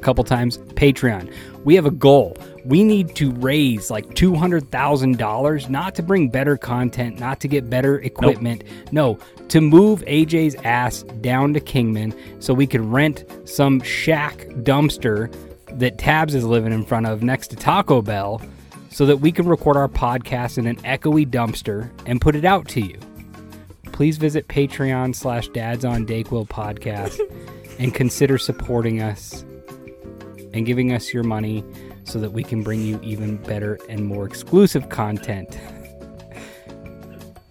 couple 0.00 0.24
times, 0.24 0.58
Patreon. 0.58 1.32
We 1.64 1.74
have 1.76 1.86
a 1.86 1.90
goal. 1.90 2.36
We 2.64 2.82
need 2.82 3.14
to 3.16 3.30
raise 3.32 3.90
like 3.90 4.06
$200,000, 4.14 5.68
not 5.68 5.94
to 5.94 6.02
bring 6.02 6.28
better 6.28 6.56
content, 6.56 7.20
not 7.20 7.40
to 7.40 7.48
get 7.48 7.68
better 7.68 8.00
equipment. 8.00 8.64
No, 8.90 9.18
to 9.52 9.60
move 9.60 10.00
AJ's 10.06 10.54
ass 10.64 11.02
down 11.20 11.52
to 11.52 11.60
Kingman 11.60 12.14
so 12.40 12.54
we 12.54 12.66
can 12.66 12.90
rent 12.90 13.26
some 13.44 13.82
shack 13.82 14.46
dumpster 14.62 15.30
that 15.78 15.98
Tabs 15.98 16.34
is 16.34 16.42
living 16.42 16.72
in 16.72 16.86
front 16.86 17.04
of 17.04 17.22
next 17.22 17.48
to 17.48 17.56
Taco 17.56 18.00
Bell 18.00 18.40
so 18.88 19.04
that 19.04 19.18
we 19.18 19.30
can 19.30 19.46
record 19.46 19.76
our 19.76 19.90
podcast 19.90 20.56
in 20.56 20.66
an 20.66 20.76
echoey 20.76 21.28
dumpster 21.28 21.90
and 22.06 22.18
put 22.18 22.34
it 22.34 22.46
out 22.46 22.66
to 22.68 22.80
you. 22.80 22.98
Please 23.92 24.16
visit 24.16 24.48
patreon 24.48 25.14
slash 25.14 25.48
dads 25.48 25.84
on 25.84 26.06
dayquil 26.06 26.48
podcast 26.48 27.20
and 27.78 27.92
consider 27.92 28.38
supporting 28.38 29.02
us 29.02 29.42
and 30.54 30.64
giving 30.64 30.94
us 30.94 31.12
your 31.12 31.24
money 31.24 31.62
so 32.04 32.18
that 32.18 32.32
we 32.32 32.42
can 32.42 32.62
bring 32.62 32.80
you 32.80 32.98
even 33.02 33.36
better 33.36 33.78
and 33.90 34.06
more 34.06 34.24
exclusive 34.24 34.88
content 34.88 35.58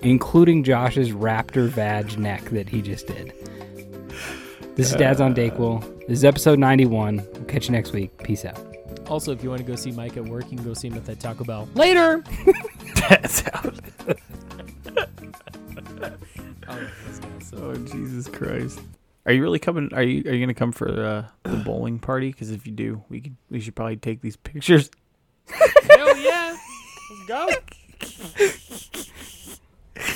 including 0.03 0.63
josh's 0.63 1.11
raptor 1.11 1.67
vag 1.67 2.17
neck 2.17 2.43
that 2.45 2.67
he 2.69 2.81
just 2.81 3.07
did 3.07 3.33
this 4.75 4.89
is 4.91 4.95
dads 4.95 5.19
on 5.21 5.33
dayquil 5.35 5.81
this 6.07 6.17
is 6.19 6.25
episode 6.25 6.57
91 6.59 7.17
we'll 7.33 7.43
catch 7.45 7.65
you 7.65 7.71
next 7.71 7.91
week 7.93 8.15
peace 8.23 8.45
out 8.45 8.57
Also, 9.07 9.31
if 9.33 9.43
you 9.43 9.49
want 9.49 9.59
to 9.59 9.67
go 9.67 9.75
see 9.75 9.91
Mike 9.91 10.15
at 10.15 10.23
work, 10.23 10.45
you 10.49 10.55
can 10.55 10.65
go 10.65 10.73
see 10.73 10.87
him 10.87 10.93
at 10.95 11.03
that 11.05 11.19
Taco 11.19 11.43
Bell. 11.43 11.67
Later! 11.75 12.23
That's 13.09 13.45
out. 13.47 13.75
Oh, 16.69 16.87
this 17.07 17.19
guy's 17.19 17.47
so- 17.49 17.57
Oh 17.57 17.75
Jesus 17.75 18.29
Christ! 18.29 18.79
Are 19.25 19.33
you 19.33 19.41
really 19.41 19.59
coming? 19.59 19.89
Are 19.93 20.01
you 20.03 20.23
are 20.29 20.33
you 20.33 20.39
gonna 20.39 20.53
come 20.53 20.71
for 20.71 20.87
uh, 21.05 21.25
the 21.43 21.57
bowling 21.65 21.99
party? 21.99 22.31
Because 22.31 22.51
if 22.51 22.65
you 22.65 22.71
do, 22.71 23.03
we 23.09 23.19
could 23.19 23.35
we 23.49 23.59
should 23.59 23.75
probably 23.75 23.97
take 23.97 24.21
these 24.21 24.37
pictures. 24.37 24.89
Hell 25.49 26.17
yeah! 26.17 26.55
Let's 27.27 27.27
go. 27.27 27.49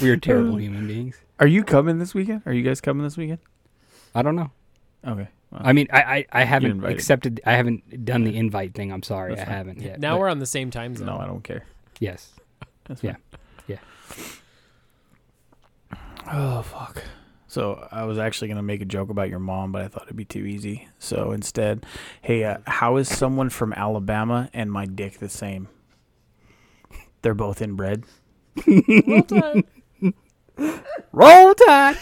we 0.02 0.10
are 0.10 0.18
terrible 0.18 0.58
human 0.60 0.88
beings 0.88 1.16
Are 1.40 1.48
you 1.48 1.64
coming 1.64 2.00
this 2.00 2.14
weekend? 2.14 2.42
Are 2.46 2.54
you 2.54 2.64
guys 2.64 2.82
coming 2.82 3.04
this 3.04 3.18
weekend? 3.18 3.40
i 4.14 4.22
don't 4.22 4.36
know 4.36 4.52
Okay. 5.06 5.28
Well, 5.52 5.62
i 5.64 5.74
mean 5.74 5.88
i 5.92 6.02
i, 6.02 6.26
I 6.32 6.44
haven't 6.44 6.84
accepted 6.86 7.42
i 7.46 7.54
haven't 7.54 8.06
done 8.06 8.24
the 8.24 8.36
invite 8.38 8.74
thing 8.74 8.92
i'm 8.92 9.04
sorry 9.04 9.36
That's 9.36 9.42
i 9.42 9.46
fine. 9.46 9.54
haven't 9.56 9.82
yet 9.82 10.00
Now 10.00 10.14
but 10.16 10.20
we're 10.22 10.30
on 10.30 10.40
the 10.40 10.46
same 10.46 10.72
time 10.72 10.96
zone. 10.96 11.08
no, 11.08 11.18
I 11.18 11.26
don't 11.26 11.44
care. 11.44 11.64
yes 12.00 12.32
That's 12.86 13.04
Yeah. 13.04 13.14
fine. 13.14 13.22
Oh 16.28 16.62
fuck. 16.64 17.04
So 17.48 17.88
I 17.92 18.04
was 18.06 18.18
actually 18.18 18.48
gonna 18.48 18.64
make 18.64 18.82
a 18.82 18.86
joke 18.86 19.10
about 19.12 19.30
your 19.30 19.38
mom, 19.40 19.72
but 19.72 19.84
I 19.84 19.88
thought 19.88 20.04
it'd 20.04 20.16
be 20.16 20.26
too 20.26 20.46
easy. 20.46 20.88
So 20.98 21.32
instead, 21.32 21.86
hey, 22.22 22.44
uh, 22.44 22.58
how 22.66 22.98
is 22.98 23.08
someone 23.08 23.50
from 23.52 23.74
Alabama 23.74 24.50
and 24.54 24.72
my 24.72 24.86
dick 24.88 25.20
the 25.20 25.30
same? 25.30 25.68
They're 27.22 27.36
both 27.36 27.62
inbred. 27.62 28.06
Roll 31.12 31.54
tide 31.56 31.98